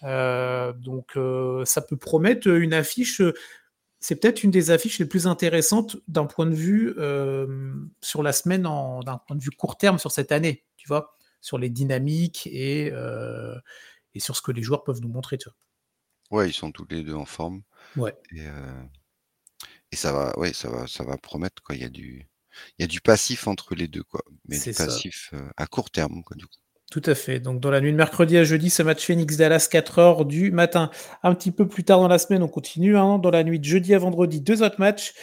Euh, 0.03 0.71
donc 0.73 1.17
euh, 1.17 1.65
ça 1.65 1.81
peut 1.81 1.97
promettre 1.97 2.47
une 2.47 2.73
affiche. 2.73 3.21
C'est 3.99 4.15
peut-être 4.15 4.43
une 4.43 4.51
des 4.51 4.71
affiches 4.71 4.99
les 4.99 5.05
plus 5.05 5.27
intéressantes 5.27 5.97
d'un 6.07 6.25
point 6.25 6.45
de 6.45 6.55
vue 6.55 6.93
euh, 6.97 7.73
sur 8.01 8.23
la 8.23 8.31
semaine, 8.31 8.63
d'un 8.63 9.17
point 9.27 9.35
de 9.35 9.41
vue 9.41 9.49
court 9.49 9.77
terme 9.77 9.99
sur 9.99 10.11
cette 10.11 10.31
année, 10.31 10.63
tu 10.77 10.87
vois, 10.87 11.17
sur 11.41 11.57
les 11.57 11.69
dynamiques 11.69 12.47
et, 12.47 12.93
et 14.13 14.19
sur 14.19 14.35
ce 14.37 14.41
que 14.41 14.51
les 14.51 14.63
joueurs 14.63 14.83
peuvent 14.83 15.01
nous 15.01 15.09
montrer. 15.09 15.37
Tu 15.37 15.49
vois. 15.49 16.39
Ouais, 16.39 16.49
ils 16.49 16.53
sont 16.53 16.71
tous 16.71 16.87
les 16.89 17.03
deux 17.03 17.15
en 17.15 17.25
forme. 17.25 17.63
Ouais. 17.97 18.15
Et, 18.31 18.45
et 19.91 19.95
ça 19.95 20.13
va, 20.13 20.37
ouais, 20.39 20.53
ça 20.53 20.69
va, 20.69 20.87
ça 20.87 21.03
va 21.03 21.17
promettre 21.17 21.61
quoi. 21.61 21.75
Il 21.75 21.81
y 21.81 21.85
a 21.85 21.89
du, 21.89 22.25
il 22.77 22.81
y 22.81 22.85
a 22.85 22.87
du 22.87 23.01
passif 23.01 23.47
entre 23.47 23.75
les 23.75 23.89
deux 23.89 24.03
quoi, 24.03 24.21
mais 24.45 24.57
du 24.57 24.71
passif 24.71 25.33
à 25.57 25.67
court 25.67 25.89
terme 25.89 26.23
quoi 26.23 26.37
du 26.37 26.47
coup. 26.47 26.59
Tout 26.91 27.03
à 27.05 27.13
fait. 27.13 27.39
Donc, 27.39 27.59
dans 27.59 27.69
la 27.69 27.81
nuit 27.81 27.91
de 27.91 27.97
mercredi 27.97 28.35
à 28.37 28.43
jeudi, 28.43 28.71
ce 28.71 28.81
match 28.81 29.05
Phoenix-Dallas, 29.05 29.69
4h 29.71 30.25
du 30.25 30.51
matin. 30.51 30.89
Un 31.21 31.35
petit 31.35 31.51
peu 31.51 31.67
plus 31.67 31.83
tard 31.83 31.99
dans 31.99 32.07
la 32.07 32.17
semaine, 32.17 32.41
on 32.41 32.47
continue. 32.47 32.97
Hein, 32.97 33.19
dans 33.19 33.29
la 33.29 33.43
nuit 33.43 33.59
de 33.59 33.65
jeudi 33.65 33.93
à 33.93 33.99
vendredi, 33.99 34.41
deux 34.41 34.63
autres 34.63 34.79
matchs. 34.79 35.13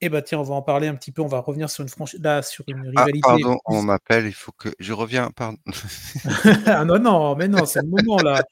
Et 0.00 0.06
eh 0.06 0.08
bah 0.08 0.22
tiens, 0.22 0.40
on 0.40 0.42
va 0.42 0.56
en 0.56 0.60
parler 0.60 0.88
un 0.88 0.96
petit 0.96 1.12
peu. 1.12 1.22
On 1.22 1.28
va 1.28 1.38
revenir 1.38 1.70
sur 1.70 1.82
une 1.82 1.88
franchise, 1.88 2.20
là, 2.20 2.42
sur 2.42 2.64
une 2.66 2.92
ah, 2.96 3.04
rivalité. 3.04 3.20
pardon, 3.22 3.58
on 3.64 3.82
m'appelle. 3.82 4.26
Il 4.26 4.34
faut 4.34 4.50
que 4.52 4.70
je 4.80 4.92
reviens. 4.92 5.30
Pardon. 5.30 5.56
ah 6.66 6.84
non, 6.84 6.98
non, 6.98 7.36
mais 7.36 7.46
non, 7.46 7.64
c'est 7.64 7.80
le 7.80 7.88
moment 7.88 8.18
là. 8.18 8.42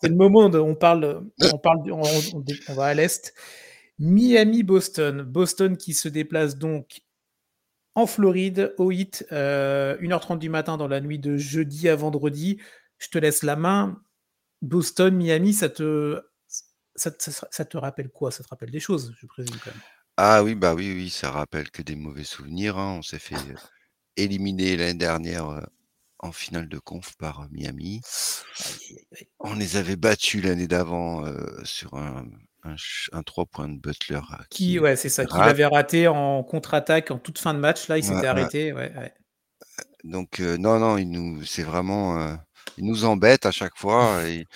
C'est 0.00 0.08
le 0.08 0.16
moment 0.16 0.46
où 0.46 0.56
on 0.56 0.74
parle. 0.74 1.22
On 1.52 1.56
parle. 1.56 1.90
On, 1.92 2.02
on 2.68 2.74
va 2.74 2.86
à 2.86 2.94
l'est. 2.94 3.32
Miami-Boston. 4.00 5.22
Boston 5.22 5.76
qui 5.76 5.94
se 5.94 6.08
déplace 6.08 6.58
donc 6.58 7.00
en 7.94 8.06
Floride, 8.06 8.74
au 8.78 8.90
HIT, 8.90 9.24
1h30 9.30 10.38
du 10.38 10.48
matin 10.48 10.76
dans 10.76 10.88
la 10.88 11.00
nuit 11.00 11.18
de 11.18 11.36
jeudi 11.36 11.88
à 11.88 11.96
vendredi. 11.96 12.58
Je 12.98 13.08
te 13.08 13.18
laisse 13.18 13.42
la 13.42 13.56
main. 13.56 14.02
Boston, 14.62 15.14
Miami, 15.16 15.52
ça 15.52 15.68
te, 15.68 16.22
ça, 16.94 17.10
te 17.10 17.76
rappelle 17.76 18.10
quoi? 18.10 18.30
Ça 18.30 18.44
te 18.44 18.48
rappelle 18.48 18.70
des 18.70 18.80
choses, 18.80 19.14
je 19.18 19.26
présume 19.26 19.56
quand 19.62 19.70
même. 19.70 19.80
Ah 20.16 20.44
oui, 20.44 20.54
bah 20.54 20.74
oui, 20.74 20.92
oui, 20.94 21.10
ça 21.10 21.30
rappelle 21.30 21.70
que 21.70 21.82
des 21.82 21.96
mauvais 21.96 22.24
souvenirs. 22.24 22.78
Hein. 22.78 22.96
On 22.98 23.02
s'est 23.02 23.18
fait 23.18 23.36
éliminer 24.16 24.76
l'année 24.76 24.98
dernière 24.98 25.66
en 26.18 26.32
finale 26.32 26.68
de 26.68 26.78
conf 26.78 27.16
par 27.16 27.48
Miami. 27.50 28.02
On 29.40 29.54
les 29.54 29.76
avait 29.76 29.96
battus 29.96 30.44
l'année 30.44 30.68
d'avant 30.68 31.24
sur 31.64 31.94
un, 31.94 32.26
un, 32.64 33.22
3 33.22 33.46
points 33.46 33.68
de 33.68 33.78
Butler. 33.78 34.20
Qui, 34.50 34.78
ouais, 34.78 34.96
c'est 34.96 35.08
ça, 35.08 35.24
qu'il 35.24 35.40
avait 35.40 35.66
raté 35.66 36.08
en 36.08 36.42
contre-attaque 36.42 37.10
en 37.10 37.18
toute 37.18 37.38
fin 37.38 37.54
de 37.54 37.58
match. 37.58 37.88
Là, 37.88 37.98
il 37.98 38.04
s'était 38.04 38.26
arrêté. 38.26 38.72
Ouais, 38.72 38.92
Donc, 40.04 40.40
non, 40.40 40.78
non, 40.78 40.96
il 40.98 41.10
nous, 41.10 41.44
c'est 41.44 41.64
vraiment, 41.64 42.38
ils 42.78 42.84
nous 42.84 43.04
embêtent 43.04 43.46
à 43.46 43.52
chaque 43.52 43.76
fois. 43.76 44.26
Et, 44.26 44.46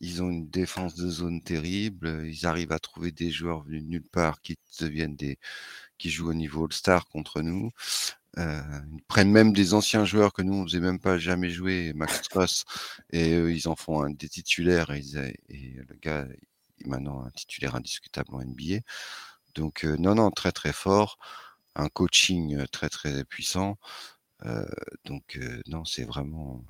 ils 0.00 0.22
ont 0.22 0.30
une 0.30 0.48
défense 0.48 0.94
de 0.94 1.08
zone 1.08 1.42
terrible. 1.42 2.22
Ils 2.26 2.46
arrivent 2.46 2.72
à 2.72 2.78
trouver 2.78 3.12
des 3.12 3.30
joueurs 3.30 3.62
venus 3.62 3.82
de 3.82 3.88
nulle 3.88 4.08
part 4.10 4.40
qui 4.40 4.56
deviennent 4.80 5.16
des, 5.16 5.38
qui 5.98 6.10
jouent 6.10 6.30
au 6.30 6.34
niveau 6.34 6.64
All-Star 6.64 7.06
contre 7.06 7.42
nous. 7.42 7.70
Euh, 8.38 8.62
ils 8.92 9.02
prennent 9.08 9.30
même 9.30 9.52
des 9.52 9.74
anciens 9.74 10.04
joueurs 10.04 10.32
que 10.32 10.42
nous 10.42 10.54
on 10.54 10.64
faisait 10.64 10.80
même 10.80 11.00
pas 11.00 11.18
jamais 11.18 11.50
jouer, 11.50 11.92
Max 11.94 12.22
Truss, 12.22 12.64
et 13.10 13.34
eux, 13.34 13.52
ils 13.52 13.68
en 13.68 13.74
font 13.74 14.02
un 14.02 14.10
des 14.10 14.28
titulaires 14.28 14.92
et, 14.92 15.02
le 15.48 15.96
gars 16.00 16.26
maintenant 16.86 17.24
un 17.24 17.30
titulaire 17.30 17.74
indiscutable 17.74 18.34
en 18.34 18.40
NBA. 18.44 18.80
Donc 19.54 19.84
euh, 19.84 19.96
non 19.98 20.14
non 20.14 20.30
très 20.30 20.52
très 20.52 20.72
fort, 20.72 21.18
un 21.74 21.88
coaching 21.88 22.56
euh, 22.56 22.66
très 22.66 22.88
très 22.88 23.24
puissant. 23.24 23.78
donc 25.04 25.38
non 25.66 25.84
c'est 25.84 26.04
vraiment 26.04 26.64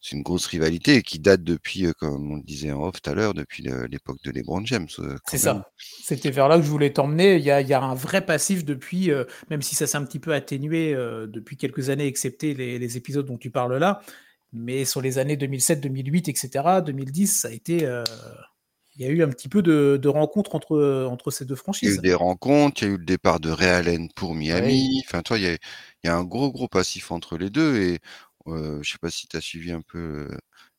c'est 0.00 0.16
une 0.16 0.22
grosse 0.22 0.46
rivalité 0.46 1.02
qui 1.02 1.20
date 1.20 1.44
depuis, 1.44 1.86
comme 1.98 2.32
on 2.32 2.36
le 2.36 2.42
disait 2.42 2.72
en 2.72 2.82
off 2.82 3.00
tout 3.00 3.08
à 3.08 3.14
l'heure, 3.14 3.34
depuis 3.34 3.62
l'époque 3.88 4.18
de 4.24 4.32
LeBron 4.32 4.64
James. 4.66 4.88
C'est 5.28 5.38
ça. 5.38 5.70
C'était 5.76 6.32
vers 6.32 6.48
là 6.48 6.56
que 6.56 6.62
je 6.62 6.70
voulais 6.70 6.92
t'emmener. 6.92 7.36
Il 7.36 7.44
y 7.44 7.50
a, 7.52 7.82
un 7.82 7.94
vrai 7.94 8.26
passif 8.26 8.64
depuis, 8.64 9.12
même 9.48 9.62
si 9.62 9.76
ça 9.76 9.86
s'est 9.86 9.96
un 9.96 10.04
petit 10.04 10.18
peu 10.18 10.34
atténué 10.34 10.92
depuis 11.28 11.56
quelques 11.56 11.90
années, 11.90 12.06
excepté 12.06 12.52
les, 12.54 12.96
épisodes 12.96 13.26
dont 13.26 13.38
tu 13.38 13.50
parles 13.50 13.76
là. 13.76 14.00
Mais 14.52 14.84
sur 14.84 15.00
les 15.00 15.18
années 15.18 15.36
2007, 15.36 15.80
2008, 15.80 16.28
etc., 16.28 16.64
2010, 16.84 17.26
ça 17.28 17.48
a 17.48 17.50
été. 17.52 17.86
Il 18.94 19.02
y 19.02 19.08
a 19.08 19.08
eu 19.08 19.22
un 19.22 19.28
petit 19.28 19.48
peu 19.48 19.62
de, 19.62 20.08
rencontres 20.08 20.54
entre, 20.54 21.06
entre 21.10 21.30
ces 21.30 21.44
deux 21.44 21.54
franchises. 21.54 21.88
Il 21.88 21.94
y 21.94 21.96
a 21.96 21.98
eu 21.98 22.02
des 22.02 22.14
rencontres, 22.14 22.82
il 22.82 22.88
y 22.88 22.90
a 22.90 22.94
eu 22.94 22.98
le 22.98 23.04
départ 23.04 23.40
de 23.40 23.50
Ray 23.50 23.70
Allen 23.70 24.08
pour 24.14 24.34
Miami. 24.34 25.02
Enfin, 25.06 25.22
toi, 25.22 25.38
il 25.38 25.44
y, 25.44 25.48
a, 25.48 25.52
il 25.52 25.58
y 26.04 26.08
a 26.08 26.16
un 26.16 26.24
gros, 26.24 26.52
gros 26.52 26.68
passif 26.68 27.10
entre 27.10 27.38
les 27.38 27.50
deux. 27.50 27.76
Et 27.80 28.00
je 28.46 28.52
ne 28.52 28.82
sais 28.82 28.98
pas 29.00 29.10
si 29.10 29.26
tu 29.26 29.36
as 29.36 29.40
suivi 29.40 29.72
un 29.72 29.82
peu 29.82 30.28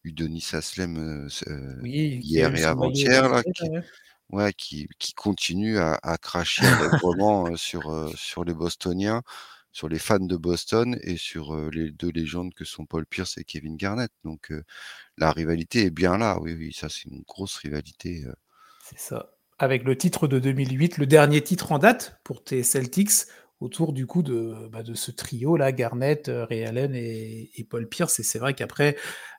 Udonis 0.04 0.50
Aslem 0.54 1.28
hier 1.84 2.56
et 2.56 2.64
avant-hier, 2.64 3.42
qui, 3.56 3.70
ouais, 4.30 4.54
qui, 4.54 4.88
qui, 5.00 5.14
continue 5.14 5.80
à, 5.80 5.98
à 6.04 6.18
cracher 6.18 6.66
allègrement 6.66 7.56
sur, 7.56 8.12
sur 8.16 8.44
les 8.44 8.54
Bostoniens, 8.54 9.24
sur 9.74 9.90
les 9.90 10.00
fans 10.00 10.20
de 10.20 10.38
Boston 10.38 10.98
et 11.02 11.18
sur 11.18 11.70
les 11.72 11.92
deux 11.92 12.12
légendes 12.12 12.54
que 12.54 12.64
sont 12.64 12.86
Paul 12.86 13.06
Pierce 13.06 13.38
et 13.38 13.44
Kevin 13.44 13.76
Garnett. 13.76 14.12
Donc 14.24 14.54
la 15.18 15.32
rivalité 15.32 15.86
est 15.86 15.90
bien 15.90 16.18
là, 16.18 16.40
oui, 16.40 16.54
oui, 16.54 16.72
ça 16.74 16.88
c'est 16.90 17.06
une 17.06 17.24
grosse 17.28 17.58
rivalité. 17.58 18.24
C'est 18.84 19.00
ça. 19.00 19.32
Avec 19.58 19.84
le 19.84 19.98
titre 19.98 20.28
de 20.28 20.40
2008, 20.40 20.98
le 20.98 21.08
dernier 21.08 21.42
titre 21.42 21.72
en 21.72 21.80
date 21.80 22.20
pour 22.24 22.44
tes 22.44 22.64
Celtics, 22.64 23.26
autour 23.60 23.94
du 23.94 24.06
coup 24.06 24.24
de, 24.24 24.70
bah, 24.72 24.84
de 24.84 24.94
ce 24.94 25.12
trio 25.12 25.58
là, 25.58 25.72
Garnett, 25.72 26.30
Ray 26.30 26.66
Allen 26.66 26.94
et, 26.96 27.68
Paul 27.70 27.88
Pierce. 27.88 28.20
Et 28.20 28.24
c'est 28.24 28.40
vrai 28.40 28.54
qu'après, 28.54 28.96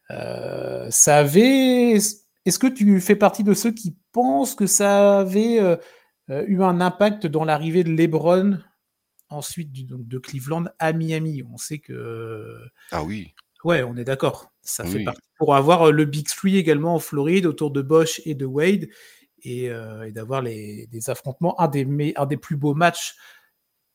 ça 0.08 1.16
avait. 1.16 1.94
Est-ce 1.94 2.58
que 2.58 2.66
tu 2.66 3.00
fais 3.00 3.16
partie 3.16 3.44
de 3.44 3.54
ceux 3.54 3.72
qui 3.72 3.96
pensent 4.12 4.54
que 4.54 4.66
ça 4.66 5.20
avait 5.20 5.58
eu 6.28 6.62
un 6.62 6.80
impact 6.80 7.26
dans 7.26 7.44
l'arrivée 7.44 7.84
de 7.84 7.90
LeBron? 7.90 8.58
Ensuite 9.34 9.70
de 9.72 10.18
Cleveland 10.18 10.64
à 10.78 10.92
Miami 10.92 11.42
On 11.52 11.56
sait 11.56 11.78
que. 11.78 12.58
Ah 12.90 13.02
oui. 13.02 13.34
Ouais, 13.64 13.82
on 13.82 13.96
est 13.96 14.04
d'accord. 14.04 14.52
Ça 14.62 14.84
fait 14.84 15.04
partie. 15.04 15.20
Pour 15.38 15.54
avoir 15.54 15.90
le 15.90 16.04
Big 16.04 16.26
Three 16.28 16.56
également 16.56 16.94
en 16.94 16.98
Floride 16.98 17.46
autour 17.46 17.70
de 17.70 17.82
Bosch 17.82 18.20
et 18.24 18.34
de 18.34 18.44
Wade 18.44 18.88
et, 19.42 19.70
d'avoir 20.10 20.42
les, 20.42 20.86
des 20.88 21.10
affrontements. 21.10 21.58
Un 21.60 21.68
des, 21.68 22.14
un 22.16 22.26
des 22.26 22.36
plus 22.36 22.56
beaux 22.56 22.74
matchs 22.74 23.16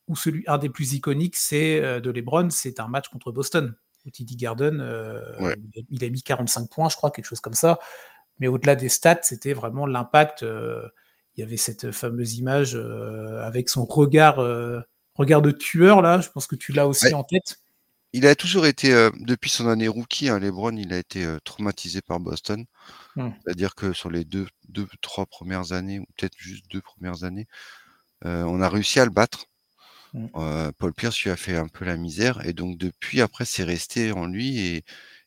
ou 0.10 0.16
celui, 0.16 0.44
un 0.48 0.58
des 0.58 0.70
plus 0.70 0.94
iconiques, 0.94 1.38
c'est 1.38 1.82
euh, 1.82 2.02
de 2.02 2.12
LeBron, 2.12 2.50
c'est 2.50 2.82
un 2.82 2.88
match 2.88 3.08
contre 3.08 3.32
Boston. 3.32 3.76
Au 4.06 4.10
TD 4.10 4.36
Garden, 4.36 4.80
euh, 4.82 5.56
il 5.90 6.04
a 6.04 6.10
mis 6.10 6.24
45 6.24 6.70
points, 6.70 6.90
je 6.90 6.96
crois, 6.96 7.12
quelque 7.12 7.26
chose 7.26 7.42
comme 7.42 7.54
ça. 7.54 7.80
Mais 8.40 8.48
au-delà 8.48 8.76
des 8.76 8.90
stats, 8.90 9.20
c'était 9.22 9.54
vraiment 9.54 9.86
l'impact. 9.86 10.44
Euh, 10.44 10.88
il 11.36 11.42
y 11.42 11.44
avait 11.44 11.58
cette 11.58 11.92
fameuse 11.92 12.38
image 12.38 12.76
avec 12.76 13.70
son 13.70 13.86
regard, 13.86 14.38
regard 15.20 15.42
de 15.42 15.52
tueur, 15.52 16.02
là. 16.02 16.22
Je 16.22 16.30
pense 16.30 16.48
que 16.48 16.56
tu 16.56 16.72
l'as 16.72 16.88
aussi 16.88 17.14
en 17.14 17.24
tête. 17.24 17.58
Il 18.12 18.26
a 18.26 18.34
toujours 18.34 18.66
été, 18.66 19.10
depuis 19.20 19.52
son 19.52 19.68
année 19.68 19.88
rookie, 19.88 20.30
hein, 20.30 20.40
LeBron, 20.40 20.76
il 20.76 20.92
a 20.94 20.98
été 20.98 21.28
traumatisé 21.44 22.02
par 22.02 22.20
Boston. 22.20 22.66
Hum. 23.18 23.34
C'est-à-dire 23.44 23.76
que 23.76 23.94
sur 23.94 24.10
les 24.10 24.26
deux, 24.26 24.48
deux, 24.68 24.88
trois 25.02 25.28
premières 25.28 25.74
années, 25.74 26.00
ou 26.00 26.06
peut-être 26.18 26.36
juste 26.38 26.66
deux 26.72 26.82
premières 26.82 27.24
années, 27.24 27.46
on 28.24 28.62
a 28.62 28.70
réussi 28.70 29.00
à 29.00 29.06
le 29.06 29.12
battre. 29.12 29.46
Mmh. 30.14 30.72
Paul 30.80 30.94
Pierce 30.94 31.22
lui 31.22 31.30
a 31.30 31.36
fait 31.36 31.56
un 31.56 31.68
peu 31.68 31.86
la 31.86 31.96
misère 31.96 32.44
et 32.44 32.54
donc 32.54 32.80
depuis 32.80 33.22
après 33.22 33.46
c'est 33.46 33.64
resté 33.64 34.12
en 34.12 34.26
lui 34.26 34.60
et, 34.60 34.84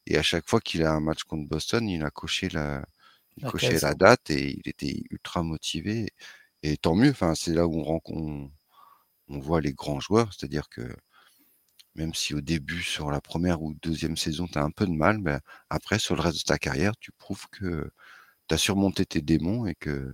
et 0.09 0.19
à 0.19 0.25
chaque 0.25 0.49
fois 0.49 0.61
qu'il 0.61 0.83
a 0.83 0.91
un 0.93 0.99
match 0.99 1.23
contre 1.23 1.49
Boston, 1.49 1.89
il 1.89 2.03
a 2.03 2.11
coché 2.11 2.49
la, 2.49 2.85
il 3.37 3.45
cochait 3.45 3.79
la 3.79 3.95
date 3.95 4.31
et 4.31 4.59
il 4.59 4.69
était 4.69 5.05
ultra 5.11 5.45
motivé 5.45 6.09
et 6.63 6.77
tant 6.77 6.95
mieux. 6.95 7.15
C'est 7.35 7.55
là 7.55 7.67
où 7.67 7.81
on, 7.87 8.01
on, 8.07 8.51
on 9.33 9.41
voit 9.41 9.61
les 9.61 9.73
grands 9.75 10.01
joueurs, 10.01 10.33
c'est-à-dire 10.33 10.69
que 10.69 10.83
même 11.95 12.15
si 12.15 12.35
au 12.35 12.41
début 12.41 12.83
sur 12.83 13.11
la 13.11 13.21
première 13.21 13.63
ou 13.63 13.75
deuxième 13.83 14.17
saison 14.17 14.47
tu 14.47 14.59
as 14.59 14.63
un 14.63 14.71
peu 14.71 14.87
de 14.87 14.93
mal, 14.93 15.19
ben, 15.19 15.41
après 15.71 15.99
sur 15.99 16.15
le 16.17 16.23
reste 16.23 16.39
de 16.41 16.45
ta 16.45 16.59
carrière, 16.59 16.97
tu 17.01 17.13
prouves 17.13 17.47
que 17.51 17.91
tu 18.49 18.55
as 18.55 18.59
surmonté 18.59 19.07
tes 19.07 19.23
démons 19.23 19.67
et 19.67 19.75
que 19.77 20.13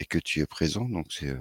et 0.00 0.06
que 0.06 0.18
tu 0.18 0.40
es 0.40 0.46
présent. 0.46 0.88
Donc 0.88 1.06
c'est 1.12 1.36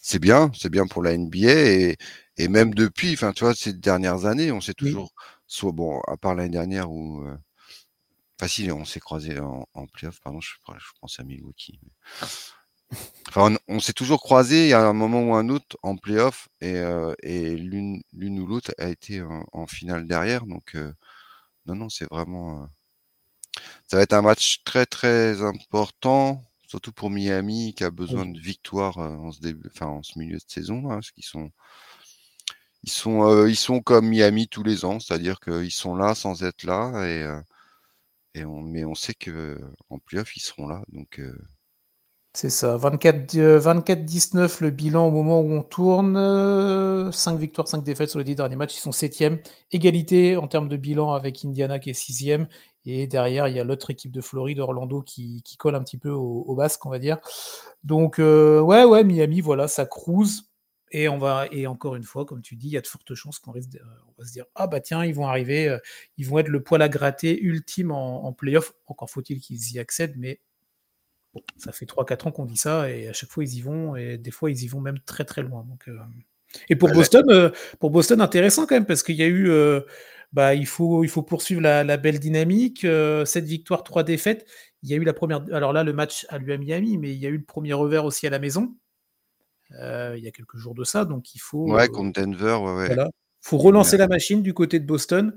c'est 0.00 0.18
bien, 0.18 0.50
c'est 0.54 0.70
bien 0.70 0.86
pour 0.86 1.02
la 1.02 1.12
NBA 1.12 1.48
et, 1.52 1.96
et 2.36 2.48
même 2.48 2.74
depuis, 2.74 3.14
enfin, 3.14 3.32
tu 3.32 3.44
vois, 3.44 3.54
ces 3.54 3.72
dernières 3.72 4.26
années, 4.26 4.52
on 4.52 4.60
s'est 4.60 4.74
toujours, 4.74 5.12
soit 5.46 5.72
bon, 5.72 6.00
à 6.08 6.16
part 6.16 6.34
l'année 6.34 6.50
dernière 6.50 6.90
où, 6.90 7.22
euh, 7.24 7.36
facile, 8.38 8.72
on 8.72 8.84
s'est 8.84 9.00
croisé 9.00 9.38
en, 9.40 9.66
en 9.74 9.86
playoff, 9.86 10.20
pardon, 10.20 10.40
je, 10.40 10.54
je 10.78 10.90
pense 11.00 11.18
à 11.20 11.24
Milwaukee. 11.24 11.80
Enfin, 13.36 13.56
on, 13.66 13.80
s'est 13.80 13.92
toujours 13.92 14.22
croisé, 14.22 14.66
il 14.66 14.68
y 14.68 14.74
a 14.74 14.86
un 14.86 14.92
moment 14.92 15.22
ou 15.22 15.34
un 15.34 15.48
autre 15.48 15.76
en 15.82 15.96
playoff 15.96 16.48
et, 16.60 16.76
euh, 16.76 17.14
et 17.22 17.56
l'une, 17.56 18.02
ou 18.14 18.46
l'autre 18.46 18.72
a 18.78 18.88
été 18.88 19.22
en, 19.52 19.66
finale 19.66 20.06
derrière, 20.06 20.46
donc 20.46 20.76
euh, 20.76 20.92
non, 21.66 21.74
non, 21.74 21.88
c'est 21.88 22.08
vraiment, 22.08 22.62
euh, 22.62 22.66
ça 23.88 23.96
va 23.96 24.04
être 24.04 24.12
un 24.12 24.22
match 24.22 24.62
très 24.64 24.86
très 24.86 25.42
important 25.42 26.42
surtout 26.68 26.92
pour 26.92 27.10
Miami 27.10 27.74
qui 27.74 27.84
a 27.84 27.90
besoin 27.90 28.26
de 28.26 28.38
victoires 28.38 28.98
en 28.98 29.32
ce 29.32 29.40
début, 29.40 29.68
enfin 29.72 29.86
en 29.86 30.02
ce 30.02 30.18
milieu 30.18 30.36
de 30.38 30.44
saison, 30.46 30.90
hein, 30.90 30.96
parce 30.96 31.10
qu'ils 31.10 31.24
sont, 31.24 31.50
ils 32.84 32.90
sont, 32.90 33.46
ils 33.46 33.56
sont 33.56 33.80
comme 33.80 34.08
Miami 34.08 34.48
tous 34.48 34.62
les 34.62 34.84
ans, 34.84 35.00
c'est-à-dire 35.00 35.40
qu'ils 35.40 35.72
sont 35.72 35.96
là 35.96 36.14
sans 36.14 36.42
être 36.44 36.64
là, 36.64 37.04
et, 37.06 38.40
et 38.40 38.44
on, 38.44 38.62
mais 38.62 38.84
on 38.84 38.94
sait 38.94 39.14
que 39.14 39.58
en 39.90 39.98
playoff 39.98 40.36
ils 40.36 40.40
seront 40.40 40.68
là, 40.68 40.82
donc. 40.88 41.20
C'est 42.36 42.50
ça, 42.50 42.76
24-19 42.76 44.60
le 44.60 44.70
bilan 44.70 45.06
au 45.06 45.10
moment 45.12 45.40
où 45.40 45.52
on 45.52 45.62
tourne, 45.62 47.12
5 47.12 47.38
victoires, 47.38 47.68
5 47.68 47.84
défaites 47.84 48.10
sur 48.10 48.18
les 48.18 48.24
10 48.24 48.34
derniers 48.34 48.56
matchs, 48.56 48.76
ils 48.76 48.80
sont 48.80 48.90
7e, 48.90 49.38
égalité 49.70 50.36
en 50.36 50.48
termes 50.48 50.68
de 50.68 50.76
bilan 50.76 51.12
avec 51.12 51.44
Indiana 51.44 51.78
qui 51.78 51.90
est 51.90 51.92
6e, 51.92 52.48
et 52.86 53.06
derrière, 53.06 53.48
il 53.48 53.56
y 53.56 53.60
a 53.60 53.64
l'autre 53.64 53.90
équipe 53.90 54.12
de 54.12 54.20
Floride, 54.20 54.60
Orlando, 54.60 55.02
qui, 55.02 55.42
colle 55.58 55.74
un 55.74 55.82
petit 55.82 55.96
peu 55.96 56.10
au, 56.10 56.54
basque, 56.54 56.84
on 56.84 56.90
va 56.90 56.98
dire. 56.98 57.18
Donc, 57.82 58.18
euh, 58.18 58.60
ouais, 58.60 58.84
ouais, 58.84 59.04
Miami, 59.04 59.40
voilà, 59.40 59.68
ça 59.68 59.86
cruise. 59.86 60.50
Et, 60.90 61.08
on 61.08 61.18
va, 61.18 61.46
et 61.50 61.66
encore 61.66 61.96
une 61.96 62.04
fois, 62.04 62.24
comme 62.24 62.42
tu 62.42 62.56
dis, 62.56 62.68
il 62.68 62.72
y 62.72 62.76
a 62.76 62.80
de 62.80 62.86
fortes 62.86 63.14
chances 63.14 63.38
qu'on 63.38 63.52
risque 63.52 63.70
on 64.06 64.22
va 64.22 64.28
se 64.28 64.32
dire 64.32 64.44
Ah, 64.54 64.66
bah 64.66 64.80
tiens, 64.80 65.04
ils 65.04 65.14
vont 65.14 65.26
arriver, 65.26 65.68
euh, 65.68 65.78
ils 66.18 66.26
vont 66.26 66.38
être 66.38 66.48
le 66.48 66.62
poil 66.62 66.82
à 66.82 66.88
gratter 66.88 67.40
ultime 67.40 67.90
en, 67.90 68.32
playoff. 68.32 68.74
Encore 68.86 69.10
faut-il 69.10 69.40
qu'ils 69.40 69.72
y 69.72 69.78
accèdent, 69.78 70.16
mais 70.16 70.40
ça 71.56 71.72
fait 71.72 71.86
3-4 71.86 72.28
ans 72.28 72.32
qu'on 72.32 72.44
dit 72.44 72.56
ça, 72.56 72.90
et 72.90 73.08
à 73.08 73.12
chaque 73.12 73.30
fois, 73.30 73.44
ils 73.44 73.54
y 73.56 73.60
vont, 73.60 73.96
et 73.96 74.18
des 74.18 74.30
fois, 74.30 74.50
ils 74.50 74.62
y 74.62 74.68
vont 74.68 74.80
même 74.80 74.98
très 75.00 75.24
très 75.24 75.42
loin. 75.42 75.64
Donc, 75.68 75.88
euh, 75.88 75.98
Et 76.68 76.76
pour 76.76 76.90
Boston, 76.90 77.52
pour 77.80 77.90
Boston, 77.90 78.20
intéressant 78.20 78.66
quand 78.66 78.74
même, 78.74 78.86
parce 78.86 79.02
qu'il 79.02 79.16
y 79.16 79.22
a 79.22 79.28
eu 79.28 79.50
bah, 80.34 80.54
il, 80.54 80.66
faut, 80.66 81.04
il 81.04 81.08
faut 81.08 81.22
poursuivre 81.22 81.60
la, 81.62 81.96
belle 81.96 82.18
dynamique. 82.18 82.84
Euh, 82.84 83.24
cette 83.24 83.44
victoire, 83.44 83.84
trois 83.84 84.02
défaites. 84.02 84.44
Il 84.82 84.90
y 84.90 84.94
a 84.94 84.96
eu 84.96 85.04
la 85.04 85.12
première. 85.12 85.44
Alors 85.52 85.72
là, 85.72 85.84
le 85.84 85.92
match 85.92 86.26
a 86.28 86.38
lieu 86.38 86.52
à 86.52 86.58
Miami, 86.58 86.98
mais 86.98 87.12
il 87.12 87.18
y 87.18 87.26
a 87.26 87.28
eu 87.28 87.38
le 87.38 87.44
premier 87.44 87.72
revers 87.72 88.04
aussi 88.04 88.26
à 88.26 88.30
la 88.30 88.40
maison. 88.40 88.74
il 89.70 90.20
y 90.20 90.26
a 90.26 90.30
quelques 90.32 90.56
jours 90.56 90.74
de 90.74 90.82
ça. 90.82 91.04
Donc 91.04 91.34
il 91.36 91.38
faut. 91.38 91.72
Ouais, 91.72 91.86
contre 91.86 92.20
Denver, 92.20 92.58
ouais, 92.60 92.96
ouais. 92.96 93.04
faut 93.40 93.58
relancer 93.58 93.96
la 93.96 94.08
machine 94.08 94.42
du 94.42 94.52
côté 94.52 94.80
de 94.80 94.86
Boston 94.86 95.34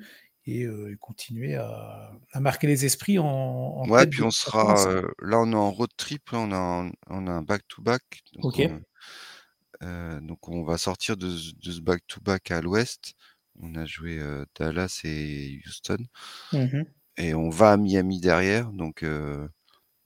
et 0.48 0.96
continuer 1.00 1.56
à, 1.56 2.12
marquer 2.40 2.68
les 2.68 2.86
esprits 2.86 3.20
en. 3.20 3.26
en 3.26 3.90
ouais, 3.90 4.08
puis 4.08 4.24
on 4.24 4.32
sera. 4.32 4.76
là, 5.20 5.40
on 5.40 5.52
est 5.52 5.56
en 5.56 5.72
road 5.72 5.90
trip, 5.98 6.30
on 6.32 6.52
a, 6.52 6.90
on 7.08 7.28
a 7.28 7.32
un 7.32 7.42
back-to-back. 7.42 8.24
ok. 8.42 8.70
donc 9.82 10.48
on 10.50 10.64
va 10.64 10.78
sortir 10.78 11.18
de, 11.18 11.30
ce 11.30 11.82
back-to-back 11.82 12.52
à 12.52 12.62
l'ouest. 12.62 13.14
On 13.60 13.76
a 13.76 13.86
joué 13.86 14.22
Dallas 14.58 15.02
et 15.04 15.60
Houston. 15.66 16.06
Mmh 16.54 16.84
et 17.20 17.34
on 17.34 17.50
va 17.50 17.72
à 17.72 17.78
Miami 17.78 18.20
derrière. 18.20 18.72
Donc 18.72 19.04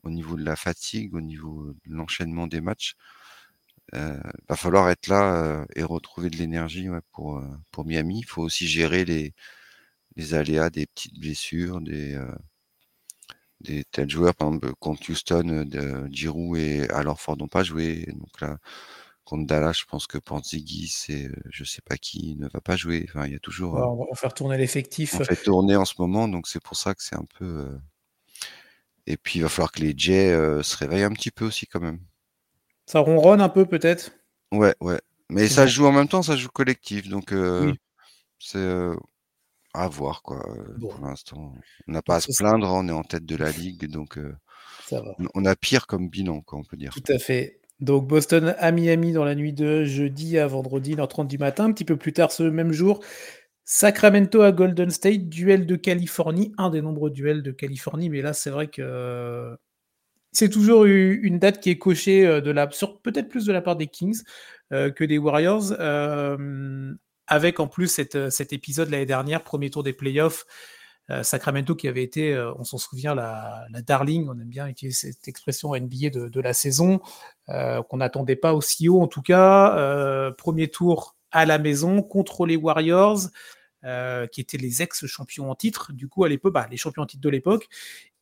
au 0.03 0.09
niveau 0.09 0.37
de 0.37 0.45
la 0.45 0.55
fatigue, 0.55 1.13
au 1.13 1.19
niveau 1.19 1.73
de 1.85 1.93
l'enchaînement 1.93 2.47
des 2.47 2.61
matchs, 2.61 2.95
il 3.93 4.21
va 4.47 4.55
falloir 4.55 4.89
être 4.89 5.07
là 5.07 5.65
et 5.75 5.83
retrouver 5.83 6.29
de 6.29 6.37
l'énergie 6.37 6.87
pour, 7.11 7.43
pour 7.71 7.85
Miami. 7.85 8.19
Il 8.19 8.25
faut 8.25 8.41
aussi 8.41 8.65
gérer 8.65 9.03
les, 9.03 9.33
les 10.15 10.33
aléas 10.33 10.69
des 10.69 10.85
petites 10.85 11.19
blessures, 11.19 11.81
des, 11.81 12.15
euh, 12.15 12.35
des 13.61 13.83
tels 13.85 14.09
joueurs, 14.09 14.35
par 14.35 14.49
exemple 14.49 14.73
contre 14.79 15.09
Houston, 15.09 15.47
euh, 15.49 15.65
de 15.65 16.07
Giroud 16.11 16.57
et 16.57 16.89
alors 16.89 17.19
Ford 17.19 17.37
n'ont 17.37 17.47
pas 17.47 17.63
joué. 17.63 18.05
Donc 18.07 18.41
là, 18.41 18.57
contre 19.23 19.45
Dallas, 19.47 19.73
je 19.79 19.85
pense 19.85 20.07
que 20.07 20.17
Panzigis 20.17 21.05
et 21.09 21.27
euh, 21.27 21.35
je 21.49 21.63
sais 21.63 21.81
pas 21.81 21.97
qui 21.97 22.35
ne 22.37 22.47
va 22.49 22.61
pas 22.61 22.75
jouer. 22.75 23.05
Enfin, 23.07 23.25
il 23.25 23.33
y 23.33 23.35
a 23.35 23.39
toujours. 23.39 23.75
on 23.75 24.05
va 24.05 24.15
faire 24.15 24.33
tourner 24.33 24.57
l'effectif. 24.57 25.15
On 25.19 25.23
fait 25.23 25.35
tourner 25.35 25.75
en 25.75 25.85
ce 25.85 25.95
moment, 25.99 26.27
donc 26.27 26.47
c'est 26.47 26.61
pour 26.61 26.77
ça 26.77 26.93
que 26.93 27.03
c'est 27.03 27.17
un 27.17 27.25
peu. 27.37 27.67
Et 29.07 29.17
puis 29.17 29.39
il 29.39 29.41
va 29.41 29.49
falloir 29.49 29.71
que 29.71 29.81
les 29.81 29.93
Jets 29.97 30.61
se 30.63 30.77
réveillent 30.77 31.03
un 31.03 31.11
petit 31.11 31.31
peu 31.31 31.45
aussi 31.45 31.65
quand 31.65 31.81
même. 31.81 31.99
Ça 32.85 32.99
ronronne 32.99 33.41
un 33.41 33.49
peu 33.49 33.65
peut-être? 33.65 34.11
Ouais, 34.51 34.75
ouais. 34.81 34.99
Mais 35.29 35.47
ça 35.47 35.65
joue 35.65 35.85
en 35.85 35.93
même 35.93 36.09
temps, 36.09 36.21
ça 36.21 36.35
joue 36.35 36.49
collectif, 36.49 37.07
donc 37.07 37.33
c'est 38.37 38.59
à 39.73 39.87
voir, 39.87 40.21
quoi. 40.23 40.43
Pour 40.79 40.99
l'instant, 41.01 41.53
on 41.87 41.91
n'a 41.91 42.01
pas 42.01 42.15
à 42.15 42.19
se 42.19 42.31
plaindre, 42.37 42.69
on 42.71 42.87
est 42.87 42.91
en 42.91 43.03
tête 43.03 43.25
de 43.25 43.35
la 43.35 43.51
ligue, 43.51 43.87
donc 43.89 44.19
on 45.33 45.45
a 45.45 45.55
pire 45.55 45.87
comme 45.87 46.09
bilan, 46.09 46.41
quoi, 46.41 46.59
on 46.59 46.63
peut 46.63 46.77
dire. 46.77 46.93
Tout 46.93 47.11
à 47.11 47.17
fait. 47.17 47.61
Donc 47.79 48.07
Boston 48.07 48.53
à 48.59 48.71
Miami 48.71 49.11
dans 49.11 49.23
la 49.23 49.33
nuit 49.33 49.53
de 49.53 49.85
jeudi 49.85 50.37
à 50.37 50.45
vendredi, 50.45 50.95
1h30 50.95 51.27
du 51.27 51.39
matin. 51.39 51.65
Un 51.65 51.71
petit 51.71 51.85
peu 51.85 51.97
plus 51.97 52.13
tard 52.13 52.31
ce 52.31 52.43
même 52.43 52.71
jour, 52.71 53.03
Sacramento 53.65 54.41
à 54.41 54.51
Golden 54.51 54.91
State, 54.91 55.29
duel 55.29 55.65
de 55.65 55.75
Californie, 55.75 56.53
un 56.57 56.69
des 56.69 56.81
nombreux 56.81 57.09
duels 57.09 57.41
de 57.41 57.51
Californie, 57.51 58.09
mais 58.09 58.21
là 58.21 58.33
c'est 58.33 58.51
vrai 58.51 58.67
que 58.67 59.57
c'est 60.31 60.49
toujours 60.49 60.85
une 60.85 61.39
date 61.39 61.59
qui 61.59 61.71
est 61.71 61.77
cochée 61.77 62.41
de 62.41 62.51
la, 62.51 62.67
peut-être 62.67 63.29
plus 63.29 63.45
de 63.45 63.51
la 63.51 63.61
part 63.61 63.75
des 63.75 63.87
Kings 63.87 64.21
que 64.69 65.03
des 65.03 65.17
Warriors 65.17 65.71
avec 67.31 67.61
en 67.61 67.67
plus 67.67 67.97
euh, 68.15 68.29
cet 68.29 68.51
épisode 68.51 68.89
l'année 68.89 69.05
dernière, 69.05 69.41
premier 69.41 69.69
tour 69.69 69.83
des 69.83 69.93
playoffs, 69.93 70.45
euh, 71.09 71.23
Sacramento 71.23 71.75
qui 71.75 71.87
avait 71.87 72.03
été, 72.03 72.33
euh, 72.33 72.53
on 72.59 72.65
s'en 72.65 72.77
souvient, 72.77 73.15
la, 73.15 73.67
darling, 73.87 74.27
on 74.27 74.33
aime 74.33 74.49
bien 74.49 74.67
utiliser 74.67 75.13
cette 75.13 75.29
expression 75.29 75.73
NBA 75.73 76.09
de, 76.09 76.41
la 76.41 76.53
saison, 76.53 76.99
qu'on 77.47 77.97
n'attendait 77.97 78.35
pas 78.35 78.53
aussi 78.53 78.89
haut 78.89 79.01
en 79.01 79.07
tout 79.07 79.21
cas. 79.21 80.31
premier 80.37 80.67
tour 80.67 81.15
à 81.31 81.45
la 81.45 81.57
maison 81.57 82.01
contre 82.01 82.45
les 82.45 82.57
Warriors, 82.57 83.21
qui 83.83 84.41
étaient 84.41 84.57
les 84.57 84.81
ex-champions 84.81 85.49
en 85.49 85.55
titre, 85.55 85.93
du 85.93 86.07
coup 86.09 86.25
à 86.25 86.29
l'époque, 86.29 86.53
bah, 86.53 86.67
les 86.69 86.77
champions 86.77 87.03
en 87.03 87.05
titre 87.05 87.23
de 87.23 87.29
l'époque. 87.29 87.67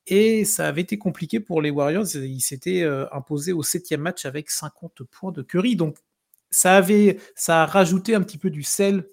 Et 0.06 0.46
ça 0.46 0.68
avait 0.68 0.82
été 0.82 0.98
compliqué 0.98 1.40
pour 1.40 1.62
les 1.62 1.70
Warriors. 1.70 2.16
Ils 2.16 2.42
s'étaient 2.42 2.84
imposés 3.12 3.54
au 3.54 3.64
septième 3.64 4.02
match 4.02 4.26
avec 4.26 4.50
50 4.50 5.04
points 5.04 5.32
de 5.32 5.42
Curry. 5.42 5.76
Donc 5.76 5.98
ça 6.52 6.78
avait, 6.78 7.20
ça 7.36 7.64
a 7.64 7.66
rajouté 7.66 8.16
un 8.16 8.22
petit 8.22 8.38
peu 8.38 8.50
du 8.50 8.64
sel 8.64 9.08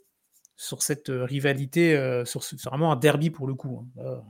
sur 0.57 0.83
cette 0.83 1.11
euh, 1.11 1.25
rivalité, 1.25 1.97
euh, 1.97 2.25
sur 2.25 2.43
c'est 2.43 2.61
vraiment 2.63 2.93
un 2.93 2.97
derby 2.97 3.31
pour 3.31 3.47
le 3.47 3.55
coup. 3.55 3.87
Hein. 3.99 4.23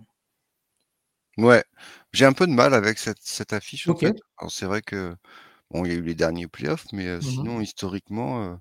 Ouais, 1.38 1.64
j'ai 2.12 2.25
un 2.25 2.33
peu 2.33 2.47
de 2.47 2.53
mal 2.53 2.75
avec 2.75 2.99
cette, 2.99 3.21
cette 3.21 3.53
affiche 3.53 3.88
en 3.88 3.97
fait. 3.97 4.16
c'est 4.49 4.66
vrai 4.66 4.83
que 4.83 5.14
bon, 5.71 5.85
il 5.85 5.92
y 5.92 5.95
a 5.95 5.99
eu 5.99 6.03
les 6.03 6.14
derniers 6.14 6.47
playoffs, 6.47 6.87
mais 6.92 7.07
euh, 7.07 7.19
mmh 7.19 7.23
sinon 7.23 7.61
historiquement, 7.61 8.59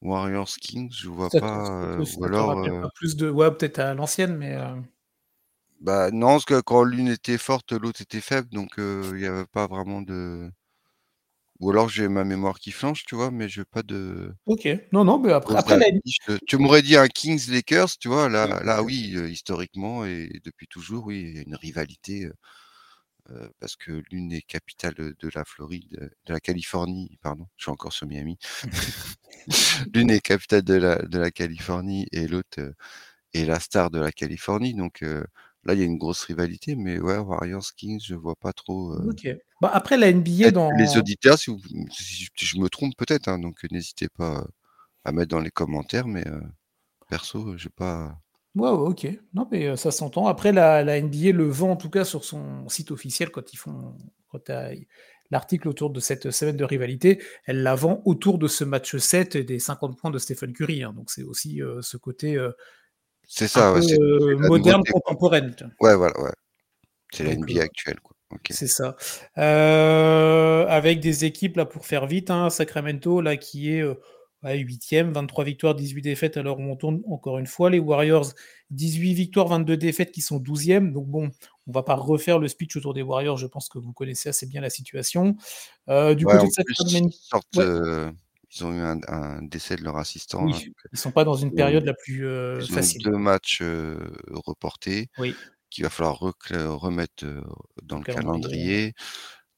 Warriors 0.00 0.48
Kings, 0.48 0.90
je 0.92 1.08
vois 1.08 1.28
pas. 1.28 1.98
ou 1.98 2.24
alors. 2.24 2.90
plus 2.94 3.16
de, 3.16 3.28
ouais, 3.28 3.50
peut-être 3.50 3.78
à 3.78 3.94
l'ancienne, 3.94 4.36
mais. 4.36 4.56
Bah 5.82 6.10
non, 6.10 6.32
parce 6.32 6.44
que 6.44 6.60
quand 6.60 6.84
l'une 6.84 7.08
était 7.08 7.38
forte, 7.38 7.72
l'autre 7.72 8.02
était 8.02 8.20
faible, 8.20 8.48
donc 8.48 8.74
il 8.78 9.14
n'y 9.14 9.26
avait 9.26 9.46
pas 9.46 9.66
vraiment 9.66 10.00
de. 10.00 10.50
Ou 11.60 11.70
alors 11.70 11.90
j'ai 11.90 12.08
ma 12.08 12.24
mémoire 12.24 12.58
qui 12.58 12.72
flanche, 12.72 13.04
tu 13.04 13.14
vois, 13.14 13.30
mais 13.30 13.48
je 13.48 13.60
n'ai 13.60 13.64
pas 13.66 13.82
de. 13.82 14.34
Ok. 14.46 14.66
Non, 14.92 15.04
non, 15.04 15.18
mais 15.18 15.32
après, 15.32 15.56
après 15.56 15.78
Tu 16.46 16.56
m'aurais 16.56 16.80
dit 16.80 16.96
un 16.96 17.06
Kings 17.06 17.50
Lakers, 17.50 17.98
tu 17.98 18.08
vois, 18.08 18.30
là, 18.30 18.62
là 18.64 18.82
oui, 18.82 19.12
euh, 19.14 19.28
historiquement 19.28 20.06
et 20.06 20.40
depuis 20.42 20.66
toujours, 20.66 21.06
oui, 21.06 21.20
il 21.20 21.36
y 21.36 21.38
a 21.38 21.42
une 21.42 21.54
rivalité. 21.54 22.24
Euh, 22.24 22.32
euh, 23.32 23.48
parce 23.60 23.76
que 23.76 24.02
l'une 24.10 24.32
est 24.32 24.42
capitale 24.42 24.94
de 24.94 25.30
la 25.34 25.44
Floride, 25.44 26.10
de 26.26 26.32
la 26.32 26.40
Californie, 26.40 27.18
pardon, 27.22 27.46
je 27.58 27.64
suis 27.64 27.70
encore 27.70 27.92
sur 27.92 28.06
Miami. 28.06 28.38
l'une 29.94 30.10
est 30.10 30.20
capitale 30.20 30.62
de 30.62 30.74
la, 30.74 30.96
de 30.96 31.18
la 31.18 31.30
Californie 31.30 32.08
et 32.10 32.26
l'autre 32.26 32.72
est 33.34 33.44
la 33.44 33.60
star 33.60 33.90
de 33.90 34.00
la 34.00 34.10
Californie. 34.10 34.74
Donc 34.74 35.04
là, 35.64 35.74
il 35.74 35.80
y 35.80 35.82
a 35.82 35.86
une 35.86 35.98
grosse 35.98 36.22
rivalité, 36.24 36.76
mais 36.76 36.98
ouais, 36.98 37.18
Warriors 37.18 37.74
Kings, 37.76 38.00
je 38.02 38.14
vois 38.14 38.36
pas 38.36 38.52
trop. 38.52 38.94
Ok. 39.08 39.28
Bah, 39.60 39.70
après, 39.72 39.96
la 39.96 40.12
NBA 40.12 40.50
dans. 40.52 40.70
Les 40.72 40.96
auditeurs, 40.96 41.38
si, 41.38 41.50
je 42.34 42.58
me 42.58 42.68
trompe 42.68 42.94
peut-être, 42.96 43.28
hein, 43.28 43.38
donc 43.38 43.64
n'hésitez 43.70 44.08
pas 44.08 44.46
à 45.04 45.12
mettre 45.12 45.28
dans 45.28 45.40
les 45.40 45.50
commentaires, 45.50 46.06
mais 46.06 46.24
perso, 47.08 47.56
je 47.56 47.68
pas. 47.68 48.18
Ouais, 48.56 48.68
ok. 48.68 49.06
Non, 49.34 49.46
mais 49.50 49.76
ça 49.76 49.90
s'entend. 49.90 50.26
Après, 50.26 50.52
la, 50.52 50.82
la, 50.82 51.00
NBA 51.00 51.32
le 51.32 51.48
vend 51.48 51.72
en 51.72 51.76
tout 51.76 51.90
cas 51.90 52.04
sur 52.04 52.24
son 52.24 52.68
site 52.68 52.90
officiel 52.90 53.30
quand 53.30 53.52
ils 53.52 53.58
font. 53.58 53.94
Quand 54.28 54.50
l'article 55.32 55.68
autour 55.68 55.90
de 55.90 56.00
cette 56.00 56.30
semaine 56.30 56.56
de 56.56 56.64
rivalité, 56.64 57.22
elle 57.44 57.62
la 57.62 57.74
vend 57.74 58.00
autour 58.04 58.38
de 58.38 58.48
ce 58.48 58.64
match 58.64 58.96
7 58.96 59.36
et 59.36 59.44
des 59.44 59.58
50 59.58 59.98
points 59.98 60.10
de 60.10 60.18
Stephen 60.18 60.52
Curry. 60.52 60.82
Hein. 60.82 60.92
donc 60.92 61.10
c'est 61.10 61.22
aussi 61.22 61.60
ce 61.80 61.96
côté. 61.96 62.38
C'est 63.32 63.46
ça, 63.46 63.72
ouais, 63.72 63.80
moderne, 64.34 64.82
contemporaine. 64.90 65.54
Ouais, 65.78 65.94
voilà, 65.94 66.20
ouais. 66.20 66.32
C'est 67.12 67.22
la 67.22 67.36
NBA 67.36 67.62
actuelle, 67.62 68.00
quoi. 68.02 68.16
C'est 68.50 68.66
ça. 68.66 68.96
Euh, 69.38 70.66
avec 70.66 70.98
des 70.98 71.24
équipes, 71.24 71.56
là, 71.56 71.64
pour 71.64 71.86
faire 71.86 72.06
vite, 72.06 72.30
hein, 72.30 72.50
Sacramento, 72.50 73.20
là, 73.20 73.36
qui 73.36 73.72
est 73.72 73.84
8e, 74.42 75.10
euh, 75.10 75.12
23 75.12 75.44
victoires, 75.44 75.74
18 75.76 76.02
défaites, 76.02 76.36
alors 76.36 76.58
on 76.58 76.74
tourne 76.74 77.02
encore 77.08 77.38
une 77.38 77.46
fois. 77.46 77.70
Les 77.70 77.78
Warriors, 77.78 78.32
18 78.70 79.14
victoires, 79.14 79.46
22 79.46 79.76
défaites, 79.76 80.10
qui 80.10 80.22
sont 80.22 80.40
12e. 80.40 80.92
Donc 80.92 81.06
bon, 81.06 81.30
on 81.68 81.72
va 81.72 81.84
pas 81.84 81.94
refaire 81.94 82.40
le 82.40 82.48
speech 82.48 82.76
autour 82.76 82.94
des 82.94 83.02
Warriors, 83.02 83.36
je 83.36 83.46
pense 83.46 83.68
que 83.68 83.78
vous 83.78 83.92
connaissez 83.92 84.28
assez 84.28 84.46
bien 84.46 84.60
la 84.60 84.70
situation. 84.70 85.36
Euh, 85.88 86.16
du 86.16 86.26
côté 86.26 86.46
de 86.46 86.50
Sacramento... 86.50 87.16
ils 88.54 88.64
ont 88.64 88.72
eu 88.72 88.80
un, 88.80 89.42
décès 89.42 89.76
de 89.76 89.82
leur 89.82 89.96
assistant. 89.96 90.44
Oui, 90.44 90.52
hein, 90.54 90.72
ils 90.92 90.98
sont 90.98 91.12
pas 91.12 91.24
dans 91.24 91.34
une 91.34 91.52
période 91.54 91.84
la 91.84 91.94
plus 91.94 92.26
facile. 92.66 93.02
deux 93.02 93.16
matchs 93.16 93.62
reportés. 94.30 95.08
Oui 95.18 95.34
qu'il 95.70 95.84
va 95.84 95.90
falloir 95.90 96.18
remettre 96.18 97.24
dans 97.82 97.98
le 97.98 98.04
calendrier. 98.04 98.94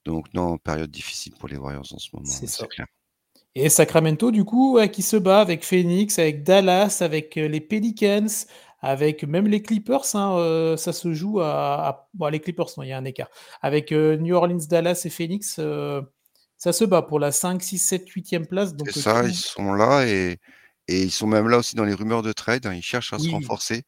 Donc 0.05 0.33
non, 0.33 0.57
période 0.57 0.91
difficile 0.91 1.33
pour 1.39 1.49
les 1.49 1.57
Warriors 1.57 1.91
en 1.91 1.97
ce 1.97 2.09
moment, 2.13 2.25
c'est 2.25 2.67
clair. 2.67 2.87
Et 3.55 3.69
Sacramento, 3.69 4.31
du 4.31 4.45
coup, 4.45 4.79
qui 4.91 5.03
se 5.03 5.15
bat 5.15 5.39
avec 5.39 5.63
Phoenix, 5.63 6.17
avec 6.17 6.43
Dallas, 6.43 6.99
avec 7.01 7.35
les 7.35 7.61
Pelicans, 7.61 8.47
avec 8.81 9.23
même 9.23 9.47
les 9.47 9.61
Clippers. 9.61 10.15
Hein, 10.15 10.75
ça 10.77 10.91
se 10.91 11.13
joue 11.13 11.39
à, 11.39 12.09
Bon, 12.15 12.27
les 12.27 12.39
Clippers, 12.39 12.69
non, 12.77 12.83
il 12.83 12.89
y 12.89 12.91
a 12.91 12.97
un 12.97 13.05
écart. 13.05 13.29
Avec 13.61 13.91
New 13.91 14.35
Orleans, 14.35 14.65
Dallas 14.67 15.03
et 15.05 15.09
Phoenix, 15.09 15.59
ça 16.63 16.71
se 16.71 16.85
bat 16.85 17.01
pour 17.01 17.19
la 17.19 17.33
5, 17.33 17.61
6, 17.61 17.77
7, 17.77 18.09
8e 18.09 18.45
place. 18.47 18.73
C'est 18.85 19.01
ça, 19.01 19.25
ils 19.25 19.35
sont 19.35 19.73
là 19.73 20.07
et, 20.07 20.39
et, 20.87 21.03
ils 21.03 21.11
sont 21.11 21.27
même 21.27 21.49
là 21.49 21.57
aussi 21.57 21.75
dans 21.75 21.83
les 21.83 21.93
rumeurs 21.93 22.21
de 22.21 22.31
trade. 22.31 22.65
Hein, 22.65 22.73
ils 22.73 22.81
cherchent 22.81 23.11
à 23.11 23.19
se 23.19 23.29
renforcer. 23.29 23.83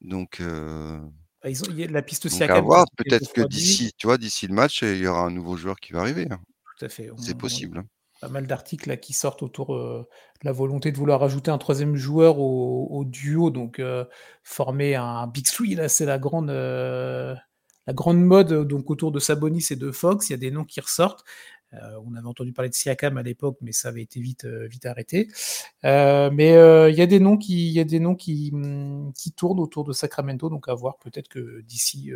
Donc, 0.00 0.40
bah, 0.40 1.50
ils 1.50 1.60
ont, 1.64 1.74
y 1.74 1.82
a 1.82 1.88
la 1.88 2.02
piste 2.02 2.26
aussi 2.26 2.44
à 2.44 2.60
voir. 2.60 2.86
Peut-être 2.96 3.32
que 3.32 3.40
d'ici, 3.40 3.90
tu 3.98 4.06
vois, 4.06 4.16
d'ici 4.16 4.46
le 4.46 4.54
match, 4.54 4.82
il 4.82 4.98
y 4.98 5.08
aura 5.08 5.22
un 5.22 5.32
nouveau 5.32 5.56
joueur 5.56 5.80
qui 5.80 5.92
va 5.92 6.02
arriver. 6.02 6.28
Hein. 6.30 6.38
Tout 6.78 6.84
à 6.84 6.88
fait. 6.88 7.10
C'est 7.18 7.36
possible. 7.36 7.78
Hein. 7.78 7.86
Pas 8.20 8.28
mal 8.28 8.46
d'articles 8.46 8.96
qui 8.98 9.12
sortent 9.12 9.42
autour 9.42 9.76
de 9.76 10.06
la 10.44 10.52
volonté 10.52 10.92
de 10.92 10.96
vouloir 10.96 11.24
ajouter 11.24 11.50
un 11.50 11.58
troisième 11.58 11.96
joueur 11.96 12.38
au, 12.38 13.04
duo, 13.06 13.50
donc 13.50 13.82
former 14.44 14.94
un 14.94 15.26
Big 15.26 15.46
Three. 15.46 15.74
Là, 15.74 15.88
c'est 15.88 16.06
la 16.06 16.20
grande, 16.20 16.50
la 16.50 17.92
grande 17.92 18.20
mode 18.20 18.68
donc 18.68 18.88
autour 18.88 19.10
de 19.10 19.18
Sabonis 19.18 19.66
et 19.70 19.76
de 19.76 19.90
Fox. 19.90 20.28
Il 20.28 20.32
y 20.32 20.34
a 20.34 20.38
des 20.38 20.52
noms 20.52 20.64
qui 20.64 20.80
ressortent. 20.80 21.24
Euh, 21.74 22.00
on 22.06 22.14
avait 22.14 22.26
entendu 22.26 22.52
parler 22.52 22.70
de 22.70 22.74
Siakam 22.74 23.18
à 23.18 23.22
l'époque, 23.22 23.58
mais 23.60 23.72
ça 23.72 23.88
avait 23.88 24.02
été 24.02 24.20
vite, 24.20 24.44
euh, 24.44 24.66
vite 24.66 24.86
arrêté. 24.86 25.28
Euh, 25.84 26.30
mais 26.32 26.52
il 26.90 26.96
y 26.96 27.02
a 27.02 27.06
des 27.06 27.20
noms 27.20 27.36
qui, 27.36 27.70
y 27.70 27.80
a 27.80 27.84
des 27.84 28.00
noms 28.00 28.14
qui, 28.14 28.50
hum, 28.52 29.12
qui 29.14 29.32
tournent 29.32 29.60
autour 29.60 29.84
de 29.84 29.92
Sacramento, 29.92 30.48
donc 30.48 30.68
à 30.68 30.74
voir. 30.74 30.98
Peut-être 30.98 31.28
que 31.28 31.60
d'ici 31.62 32.10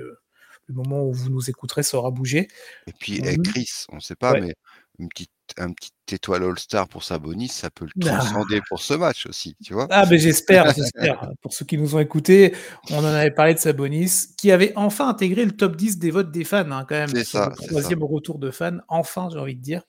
le 0.66 0.74
moment 0.74 1.04
où 1.04 1.12
vous 1.12 1.30
nous 1.30 1.50
écouterez, 1.50 1.82
ça 1.82 1.98
aura 1.98 2.10
bougé. 2.10 2.48
Et 2.86 2.92
puis 2.92 3.20
eh, 3.24 3.36
Chris, 3.38 3.70
on 3.90 3.96
ne 3.96 4.00
sait 4.00 4.16
pas, 4.16 4.38
mais 4.40 4.54
une 4.98 5.08
petite 5.08 5.30
un 5.58 5.72
petit 5.72 5.90
étoile 6.12 6.44
All-Star 6.44 6.88
pour 6.88 7.04
Sabonis, 7.04 7.48
ça 7.48 7.70
peut 7.70 7.86
le 7.94 8.00
transcender 8.00 8.60
pour 8.68 8.80
ce 8.80 8.94
match 8.94 9.26
aussi, 9.26 9.56
tu 9.64 9.72
vois. 9.72 9.86
Ah, 9.90 10.06
mais 10.08 10.18
j'espère, 10.18 10.72
j'espère. 10.74 11.30
Pour 11.40 11.52
ceux 11.52 11.64
qui 11.64 11.78
nous 11.78 11.94
ont 11.96 11.98
écoutés, 11.98 12.54
on 12.90 12.98
en 12.98 13.04
avait 13.04 13.30
parlé 13.30 13.54
de 13.54 13.58
Sabonis, 13.58 14.34
qui 14.36 14.50
avait 14.52 14.72
enfin 14.76 15.08
intégré 15.08 15.44
le 15.44 15.52
top 15.52 15.76
10 15.76 15.98
des 15.98 16.10
votes 16.10 16.30
des 16.30 16.44
fans, 16.44 16.70
hein, 16.70 16.84
quand 16.88 16.96
même. 16.96 17.08
C'est 17.08 17.24
ça. 17.24 17.52
Le 17.60 17.66
troisième 17.66 18.02
retour 18.02 18.38
de 18.38 18.50
fans, 18.50 18.78
enfin, 18.88 19.28
j'ai 19.32 19.38
envie 19.38 19.56
de 19.56 19.62
dire. 19.62 19.82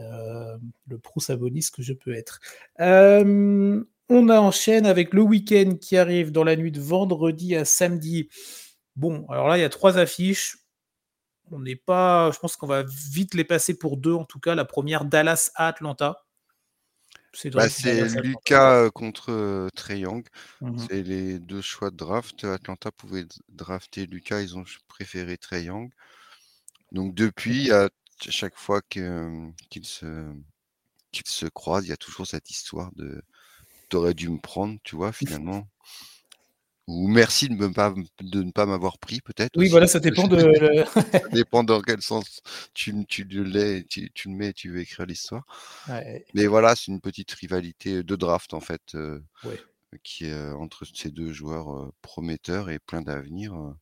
Euh, 0.00 0.56
le 0.88 0.98
pro 0.98 1.20
Sabonis 1.20 1.68
que 1.72 1.82
je 1.82 1.92
peux 1.92 2.14
être. 2.14 2.40
Euh, 2.80 3.84
on 4.08 4.28
enchaîne 4.28 4.86
avec 4.86 5.14
le 5.14 5.22
week-end 5.22 5.76
qui 5.80 5.96
arrive 5.96 6.32
dans 6.32 6.44
la 6.44 6.56
nuit 6.56 6.72
de 6.72 6.80
vendredi 6.80 7.54
à 7.54 7.64
samedi. 7.64 8.28
Bon, 8.96 9.24
alors 9.28 9.48
là, 9.48 9.56
il 9.56 9.60
y 9.60 9.64
a 9.64 9.68
trois 9.68 9.98
affiches 9.98 10.58
on 11.50 11.60
n'est 11.60 11.76
pas. 11.76 12.30
Je 12.30 12.38
pense 12.38 12.56
qu'on 12.56 12.66
va 12.66 12.82
vite 12.82 13.34
les 13.34 13.44
passer 13.44 13.76
pour 13.78 13.96
deux, 13.96 14.12
en 14.12 14.24
tout 14.24 14.40
cas. 14.40 14.54
La 14.54 14.64
première, 14.64 15.04
Dallas 15.04 15.50
à 15.54 15.68
Atlanta. 15.68 16.24
C'est 17.32 17.50
bah, 17.50 17.66
Lucas 18.22 18.90
contre 18.90 19.32
euh, 19.32 19.68
Trey 19.74 20.00
Young. 20.00 20.24
Mmh 20.60 20.78
c'est 20.78 21.02
les 21.02 21.38
deux 21.40 21.60
choix 21.60 21.90
de 21.90 21.96
draft. 21.96 22.44
Atlanta 22.44 22.92
pouvait 22.92 23.26
drafter 23.48 24.06
Lucas, 24.06 24.40
ils 24.40 24.56
ont 24.56 24.64
préféré 24.86 25.36
Trey 25.36 25.64
Young. 25.64 25.90
Donc 26.92 27.14
depuis, 27.14 27.72
à 27.72 27.88
chaque 28.20 28.56
fois 28.56 28.80
qu'ils 28.82 29.52
se, 29.82 30.32
se 31.24 31.46
croisent, 31.46 31.86
il 31.86 31.90
y 31.90 31.92
a 31.92 31.96
toujours 31.96 32.26
cette 32.26 32.50
histoire 32.50 32.92
de 32.94 33.20
t'aurais 33.88 34.14
dû 34.14 34.28
me 34.28 34.38
prendre, 34.38 34.78
tu 34.84 34.96
vois, 34.96 35.12
finalement. 35.12 35.68
Ou 36.86 37.08
merci 37.08 37.48
de, 37.48 37.66
pas, 37.68 37.94
de 38.20 38.42
ne 38.42 38.50
pas 38.50 38.66
m'avoir 38.66 38.98
pris, 38.98 39.22
peut-être. 39.22 39.56
Oui, 39.56 39.68
voilà, 39.68 39.86
ça 39.86 40.00
dépend 40.00 40.28
de. 40.28 40.84
ça 41.12 41.18
dépend 41.32 41.64
dans 41.64 41.80
quel 41.80 42.02
sens 42.02 42.42
tu, 42.74 43.06
tu 43.06 43.24
le 43.24 43.82
tu, 43.84 44.10
tu, 44.12 44.28
le 44.28 44.34
mets, 44.34 44.52
tu 44.52 44.70
veux 44.70 44.80
écrire 44.80 45.06
l'histoire. 45.06 45.46
Mais 46.34 46.46
voilà, 46.46 46.76
c'est 46.76 46.92
une 46.92 47.00
petite 47.00 47.32
rivalité 47.32 48.02
de 48.02 48.16
draft, 48.16 48.52
en 48.52 48.60
fait, 48.60 48.94
euh, 48.94 49.18
qui 50.02 50.26
est 50.26 50.50
entre 50.52 50.84
ces 50.84 51.10
deux 51.10 51.32
joueurs 51.32 51.74
euh, 51.74 51.92
prometteurs 52.02 52.68
et 52.68 52.78
plein 52.78 53.00
d'avenir, 53.00 53.54
euh, 53.54 53.72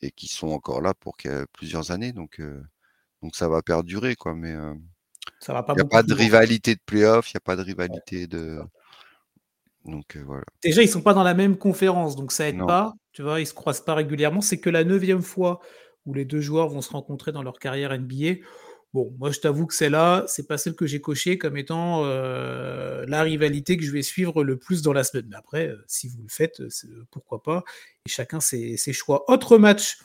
et 0.00 0.12
qui 0.12 0.28
sont 0.28 0.48
encore 0.48 0.82
là 0.82 0.94
pour 0.94 1.16
plusieurs 1.52 1.90
années. 1.90 2.12
Donc, 2.12 2.40
donc 3.22 3.34
ça 3.34 3.48
va 3.48 3.60
perdurer, 3.60 4.14
quoi. 4.14 4.36
Mais 4.36 4.54
il 5.48 5.52
n'y 5.52 5.80
a 5.80 5.84
pas 5.84 6.04
de 6.04 6.14
rivalité 6.14 6.76
de 6.76 6.80
playoff, 6.86 7.30
il 7.30 7.36
n'y 7.36 7.38
a 7.38 7.44
pas 7.44 7.56
de 7.56 7.62
rivalité 7.62 8.28
de. 8.28 8.60
Donc 9.84 10.16
voilà. 10.16 10.44
Déjà, 10.62 10.82
ils 10.82 10.88
sont 10.88 11.02
pas 11.02 11.14
dans 11.14 11.22
la 11.22 11.34
même 11.34 11.56
conférence, 11.56 12.16
donc 12.16 12.32
ça 12.32 12.48
aide 12.48 12.58
pas. 12.66 12.94
Tu 13.12 13.22
vois, 13.22 13.40
ils 13.40 13.46
se 13.46 13.54
croisent 13.54 13.84
pas 13.84 13.94
régulièrement. 13.94 14.40
C'est 14.40 14.60
que 14.60 14.70
la 14.70 14.84
neuvième 14.84 15.22
fois 15.22 15.60
où 16.06 16.14
les 16.14 16.24
deux 16.24 16.40
joueurs 16.40 16.68
vont 16.68 16.80
se 16.80 16.90
rencontrer 16.90 17.32
dans 17.32 17.42
leur 17.42 17.58
carrière 17.58 17.98
NBA. 17.98 18.40
Bon, 18.92 19.14
moi, 19.18 19.30
je 19.30 19.38
t'avoue 19.38 19.66
que 19.66 19.74
celle-là, 19.74 20.24
c'est 20.26 20.48
pas 20.48 20.58
celle 20.58 20.74
que 20.74 20.86
j'ai 20.86 21.00
cochée 21.00 21.38
comme 21.38 21.56
étant 21.56 22.04
la 22.04 23.22
rivalité 23.22 23.76
que 23.76 23.84
je 23.84 23.92
vais 23.92 24.02
suivre 24.02 24.44
le 24.44 24.58
plus 24.58 24.82
dans 24.82 24.92
la 24.92 25.04
semaine. 25.04 25.26
Mais 25.30 25.36
après, 25.36 25.72
si 25.86 26.08
vous 26.08 26.22
le 26.22 26.28
faites, 26.28 26.62
pourquoi 27.10 27.42
pas 27.42 27.62
Et 28.06 28.10
chacun 28.10 28.40
ses, 28.40 28.76
choix. 28.92 29.30
Autre 29.30 29.58
match 29.58 29.98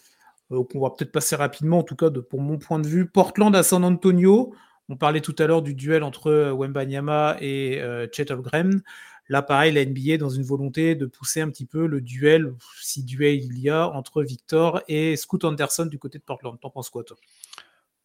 qu'on 0.49 0.79
va 0.79 0.91
peut-être 0.91 1.11
passer 1.11 1.35
rapidement, 1.35 1.79
en 1.79 1.83
tout 1.83 1.95
cas 1.95 2.11
de, 2.11 2.19
pour 2.19 2.39
mon 2.39 2.59
point 2.59 2.79
de 2.79 2.87
vue, 2.87 3.07
Portland 3.09 3.55
à 3.55 3.63
San 3.63 3.83
Antonio. 3.83 4.53
On 4.87 4.97
parlait 4.97 5.21
tout 5.21 5.35
à 5.39 5.47
l'heure 5.47 5.63
du 5.63 5.73
duel 5.73 6.03
entre 6.03 6.51
Wemba 6.51 6.85
Nyama 6.85 7.37
et 7.41 7.81
Chet 8.11 8.31
Holmgren. 8.31 8.83
Là, 9.27 9.41
pareil, 9.41 9.73
la 9.73 9.85
NBA 9.85 10.17
dans 10.17 10.29
une 10.29 10.43
volonté 10.43 10.95
de 10.95 11.05
pousser 11.05 11.41
un 11.41 11.49
petit 11.49 11.65
peu 11.65 11.87
le 11.87 12.01
duel, 12.01 12.53
si 12.81 13.03
duel 13.03 13.43
il 13.43 13.59
y 13.59 13.69
a, 13.69 13.87
entre 13.89 14.23
Victor 14.23 14.81
et 14.87 15.15
Scoot 15.15 15.43
Anderson 15.45 15.87
du 15.87 15.97
côté 15.97 16.19
de 16.19 16.23
Portland. 16.23 16.59
T'en 16.59 16.69
penses 16.69 16.89
quoi, 16.89 17.03
toi? 17.03 17.17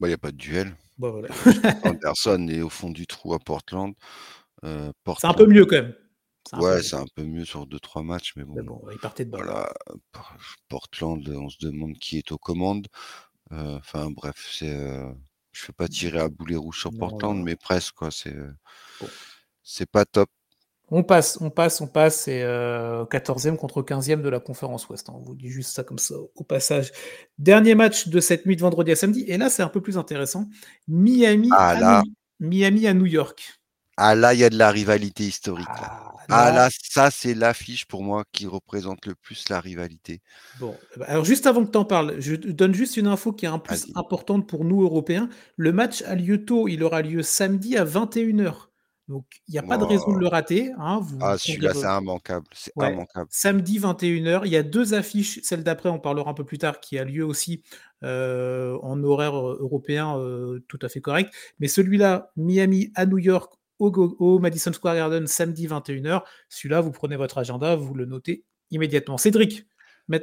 Il 0.01 0.07
n'y 0.07 0.15
a 0.15 0.19
pas 0.19 0.33
de 0.33 0.37
duel. 0.37 0.75
Bah, 0.99 1.13
Anderson 1.85 2.49
est 2.49 2.63
au 2.63 2.71
fond 2.71 2.91
du 2.91 3.07
trou 3.07 3.35
à 3.35 3.39
Portland. 3.39 3.95
Euh, 4.65 4.93
C'est 5.19 5.27
un 5.27 5.35
peu 5.35 5.47
mieux 5.47 5.67
quand 5.67 5.77
même. 5.77 5.95
Ouais, 6.55 6.83
c'est 6.83 6.97
un 6.97 7.07
peu 7.15 7.23
mieux 7.23 7.45
sur 7.45 7.67
2-3 7.67 8.03
matchs, 8.03 8.33
mais 8.35 8.45
bon. 8.45 8.83
il 8.91 8.99
partait 8.99 9.25
de 9.25 9.31
Voilà, 9.31 9.73
Portland, 10.69 11.29
on 11.29 11.49
se 11.49 11.59
demande 11.61 11.99
qui 11.99 12.17
est 12.19 12.33
aux 12.33 12.39
commandes. 12.39 12.89
Euh, 13.53 13.77
enfin, 13.77 14.11
bref, 14.11 14.49
c'est. 14.51 14.75
Euh, 14.75 15.13
je 15.53 15.63
ne 15.63 15.67
fais 15.67 15.73
pas 15.73 15.89
tirer 15.89 16.21
à 16.21 16.29
boulet 16.29 16.57
rouge 16.57 16.81
sur 16.81 16.91
Portland, 16.97 17.43
mais 17.43 17.57
presque, 17.57 17.95
quoi. 17.95 18.11
C'est 18.11 18.37
c'est 19.63 19.89
pas 19.91 20.05
top. 20.05 20.31
On 20.91 21.05
passe, 21.05 21.39
on 21.41 21.51
passe, 21.51 21.81
on 21.81 21.87
passe. 21.87 22.23
C'est 22.23 22.43
14e 22.43 23.53
euh, 23.53 23.57
contre 23.57 23.83
15e 23.83 24.23
de 24.23 24.29
la 24.29 24.41
conférence 24.41 24.89
Ouest. 24.89 25.09
Hein. 25.09 25.15
On 25.17 25.23
vous 25.23 25.35
dit 25.35 25.49
juste 25.49 25.73
ça 25.73 25.85
comme 25.85 25.99
ça 25.99 26.15
au 26.35 26.45
passage. 26.45 26.93
Dernier 27.39 27.75
match 27.75 28.09
de 28.09 28.21
cette 28.21 28.47
nuit 28.47 28.57
de 28.57 28.61
vendredi 28.61 28.91
à 28.91 28.97
samedi. 28.97 29.25
Et 29.29 29.39
là, 29.39 29.51
c'est 29.51 29.63
un 29.63 29.69
peu 29.69 29.81
plus 29.81 29.99
intéressant. 29.99 30.49
Miami, 30.89 31.49
ah, 31.53 31.69
à, 31.69 32.03
New... 32.03 32.13
Miami 32.41 32.87
à 32.89 32.95
New 32.95 33.07
York. 33.07 33.61
Ah 34.03 34.15
là, 34.15 34.33
il 34.33 34.41
y 34.41 34.45
a 34.45 34.51
de 34.51 34.57
la 34.57 34.71
rivalité 34.71 35.25
historique. 35.25 35.67
Ah, 35.69 36.15
ah 36.31 36.53
là, 36.53 36.71
ça, 36.83 37.11
c'est 37.11 37.35
l'affiche 37.35 37.85
pour 37.85 38.03
moi 38.03 38.25
qui 38.33 38.47
représente 38.47 39.05
le 39.05 39.15
plus 39.15 39.49
la 39.51 39.61
rivalité. 39.61 40.23
Bon, 40.59 40.75
bah, 40.97 41.05
alors 41.07 41.25
juste 41.25 41.47
avant 41.47 41.65
que 41.67 41.71
tu 41.71 41.77
en 41.77 41.85
parles, 41.85 42.17
je 42.19 42.35
donne 42.35 42.73
juste 42.73 42.97
une 42.97 43.07
info 43.07 43.33
qui 43.33 43.45
est 43.45 43.49
un 43.49 43.59
plus 43.59 43.93
importante 43.97 44.49
pour 44.49 44.65
nous, 44.65 44.83
Européens. 44.83 45.29
Le 45.57 45.73
match 45.73 46.03
a 46.03 46.15
lieu 46.15 46.47
tôt. 46.47 46.67
Il 46.67 46.83
aura 46.83 47.03
lieu 47.03 47.23
samedi 47.23 47.77
à 47.77 47.85
21h. 47.85 48.70
Donc, 49.11 49.25
il 49.49 49.53
n'y 49.53 49.59
a 49.59 49.65
pas 49.65 49.77
de 49.77 49.83
raison 49.83 50.13
de 50.13 50.21
le 50.21 50.29
rater. 50.29 50.71
Hein, 50.79 51.01
ah, 51.21 51.37
celui-là, 51.37 51.75
c'est 51.75 51.85
immanquable. 51.85 52.47
C'est 52.53 52.73
immanquable. 52.77 53.27
Samedi 53.29 53.81
21h, 53.81 54.43
il 54.45 54.53
y 54.53 54.57
a 54.57 54.63
deux 54.63 54.95
affiches. 54.95 55.41
Celle 55.43 55.65
d'après, 55.65 55.89
on 55.89 55.99
parlera 55.99 56.31
un 56.31 56.35
peu 56.35 56.45
plus 56.45 56.59
tard, 56.59 56.79
qui 56.79 56.97
a 56.97 57.03
lieu 57.03 57.25
aussi 57.25 57.65
euh, 58.05 58.79
en 58.83 59.03
horaire 59.03 59.35
euh, 59.35 59.59
européen 59.59 60.17
euh, 60.17 60.61
tout 60.69 60.79
à 60.83 60.89
fait 60.89 61.01
correct. 61.01 61.35
Mais 61.59 61.67
celui-là, 61.67 62.31
Miami 62.37 62.93
à 62.95 63.05
New 63.05 63.19
York, 63.19 63.53
au, 63.81 64.39
Madison 64.39 64.73
Square 64.73 64.95
Garden, 64.95 65.27
samedi 65.27 65.67
21h. 65.67 66.23
Celui-là, 66.49 66.81
vous 66.81 66.93
prenez 66.93 67.17
votre 67.17 67.39
agenda, 67.39 67.75
vous 67.75 67.95
le 67.95 68.07
notez 68.07 68.45
immédiatement. 68.71 69.19
Cédric, 69.19 69.67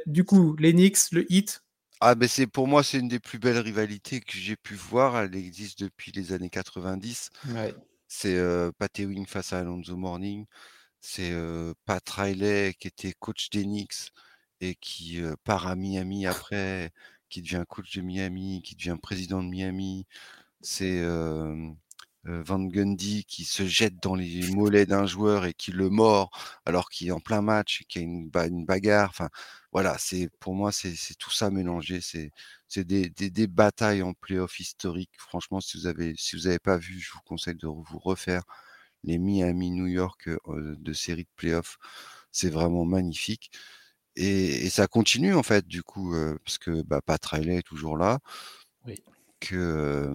du 0.06 0.24
coup, 0.24 0.56
l'Enix, 0.58 1.12
le 1.12 1.30
hit. 1.30 1.62
Ah, 2.00 2.14
ben 2.14 2.26
c'est 2.26 2.46
pour 2.46 2.68
moi, 2.68 2.82
c'est 2.82 3.00
une 3.00 3.08
des 3.08 3.20
plus 3.20 3.38
belles 3.38 3.58
rivalités 3.58 4.20
que 4.20 4.32
j'ai 4.38 4.56
pu 4.56 4.76
voir. 4.76 5.18
Elle 5.20 5.36
existe 5.36 5.82
depuis 5.82 6.10
les 6.12 6.32
années 6.32 6.48
90. 6.48 7.28
Ouais. 7.48 7.74
C'est 8.08 8.36
euh, 8.36 8.72
Pat 8.78 8.98
Ewing 8.98 9.26
face 9.26 9.52
à 9.52 9.60
Alonso 9.60 9.96
Morning. 9.96 10.46
C'est 11.00 11.32
Pat 11.84 12.08
Riley 12.10 12.74
qui 12.78 12.88
était 12.88 13.12
coach 13.14 13.50
d'Enix 13.50 14.10
et 14.60 14.74
qui 14.76 15.20
part 15.44 15.68
à 15.68 15.76
Miami 15.76 16.26
après, 16.26 16.90
qui 17.28 17.42
devient 17.42 17.64
coach 17.68 17.96
de 17.96 18.02
Miami, 18.02 18.62
qui 18.62 18.74
devient 18.76 18.96
président 19.00 19.42
de 19.42 19.48
Miami. 19.48 20.06
C'est 20.60 21.02
Van 22.24 22.58
Gundy 22.60 23.24
qui 23.24 23.44
se 23.44 23.66
jette 23.66 24.02
dans 24.02 24.14
les 24.14 24.50
mollets 24.50 24.86
d'un 24.86 25.06
joueur 25.06 25.46
et 25.46 25.54
qui 25.54 25.72
le 25.72 25.88
mord 25.88 26.30
alors 26.66 26.90
qu'il 26.90 27.08
est 27.08 27.12
en 27.12 27.20
plein 27.20 27.42
match 27.42 27.80
et 27.82 27.84
qu'il 27.84 28.02
y 28.02 28.04
a 28.04 28.08
une, 28.08 28.30
une 28.34 28.66
bagarre. 28.66 29.10
Enfin, 29.10 29.28
voilà, 29.72 29.96
c'est 29.98 30.28
pour 30.40 30.54
moi, 30.54 30.72
c'est 30.72 30.94
tout 31.18 31.30
ça 31.30 31.50
mélangé. 31.50 32.00
C'est 32.00 32.84
des, 32.84 33.08
des, 33.10 33.30
des, 33.30 33.46
batailles 33.46 34.02
en 34.02 34.14
playoff 34.14 34.60
historiques. 34.60 35.12
Franchement, 35.18 35.60
si 35.60 35.78
vous 35.78 35.86
avez 35.86 36.14
si 36.16 36.36
vous 36.36 36.42
n'avez 36.44 36.58
pas 36.58 36.76
vu, 36.76 37.00
je 37.00 37.12
vous 37.12 37.20
conseille 37.24 37.54
de 37.56 37.66
vous 37.66 37.98
refaire 37.98 38.42
les 39.04 39.18
Miami-New 39.18 39.86
York 39.86 40.28
de 40.46 40.92
série 40.92 41.24
de 41.24 41.30
playoffs. 41.36 41.78
C'est 42.32 42.50
vraiment 42.50 42.84
magnifique. 42.84 43.50
Et, 44.16 44.66
et, 44.66 44.70
ça 44.70 44.86
continue 44.88 45.34
en 45.34 45.42
fait, 45.42 45.66
du 45.66 45.82
coup, 45.82 46.14
parce 46.44 46.58
que 46.58 46.82
bah, 46.82 47.00
Pat 47.02 47.24
Riley 47.24 47.58
est 47.58 47.62
toujours 47.62 47.96
là. 47.96 48.18
Oui. 48.86 48.96
Que, 49.40 50.12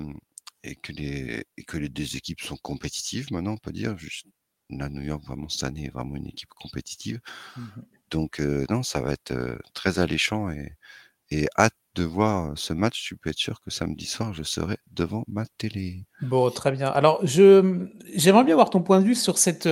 et 0.64 0.76
que 0.76 0.92
les 0.92 1.46
et 1.58 1.64
que 1.64 1.78
les 1.78 1.90
deux 1.90 2.16
équipes 2.16 2.42
sont 2.42 2.58
compétitives 2.58 3.32
maintenant, 3.32 3.54
on 3.54 3.58
peut 3.58 3.72
dire. 3.72 3.98
Juste, 3.98 4.28
la 4.70 4.90
New 4.90 5.02
York 5.02 5.24
vraiment 5.26 5.50
cette 5.50 5.64
année 5.64 5.86
est 5.86 5.94
vraiment 5.94 6.16
une 6.16 6.28
équipe 6.28 6.50
compétitive. 6.50 7.20
Mmh 7.58 7.62
Donc 8.12 8.40
non, 8.70 8.84
ça 8.84 9.02
va 9.02 9.14
être 9.14 9.60
très 9.74 10.00
alléchant 10.00 10.50
et, 10.50 10.74
et 11.30 11.48
hâte 11.58 11.76
de 11.96 12.04
voir 12.04 12.58
ce 12.58 12.74
match. 12.74 13.04
Tu 13.04 13.18
peux 13.18 13.30
être 13.30 13.38
sûr 13.38 13.62
que 13.62 13.70
samedi 13.70 14.06
soir, 14.06 14.34
je 14.34 14.44
serai 14.44 14.78
devant 14.92 15.24
ma 15.28 15.46
télé. 15.58 16.06
Bon, 16.22 16.50
très 16.50 16.72
bien. 16.72 16.88
Alors, 16.88 17.20
je 17.24 17.88
j'aimerais 18.16 18.44
bien 18.44 18.56
avoir 18.56 18.70
ton 18.70 18.82
point 18.82 19.00
de 19.00 19.06
vue 19.06 19.16
sur 19.16 19.38
cette 19.38 19.70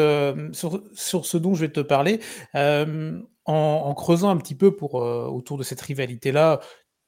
sur, 0.54 0.84
sur, 0.93 1.25
ce 1.25 1.38
dont 1.38 1.56
je 1.56 1.62
vais 1.62 1.71
te 1.71 1.82
parler. 1.82 2.19
en, 2.54 3.54
en, 3.54 3.93
creusant 3.95 4.30
un 4.30 4.38
petit 4.38 4.56
peu 4.56 4.75
pour 4.75 4.95
autour 4.95 5.58
de 5.58 5.63
cette 5.63 5.82
rivalité 5.82 6.32
là, 6.32 6.60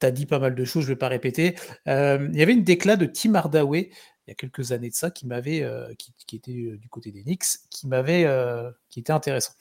tu 0.04 0.08
as 0.08 0.12
dit 0.12 0.26
pas 0.26 0.40
mal 0.40 0.54
de 0.54 0.66
choses, 0.66 0.84
je 0.84 0.90
ne 0.90 0.94
vais 0.94 1.00
pas 1.00 1.08
répéter. 1.08 1.56
Euh, 1.88 2.28
il 2.34 2.38
y 2.38 2.44
avait 2.44 2.54
une 2.54 2.64
déclat 2.64 2.98
de 2.98 3.06
Tim 3.06 3.36
Hardaway 3.36 3.90
il 4.26 4.30
y 4.30 4.32
a 4.32 4.36
quelques 4.36 4.72
années 4.72 4.90
de 4.90 4.96
ça 4.96 5.12
qui 5.12 5.28
m'avait 5.28 5.64
euh, 5.64 5.94
qui, 5.98 6.38
était 6.38 6.54
euh, 6.54 6.78
du 6.78 6.88
côté 6.88 7.12
des 7.12 7.24
Knicks 7.24 7.44
qui 7.70 7.88
m'avait 7.88 8.26
qui 8.90 9.02
était 9.02 9.12
intéressant. 9.12 9.54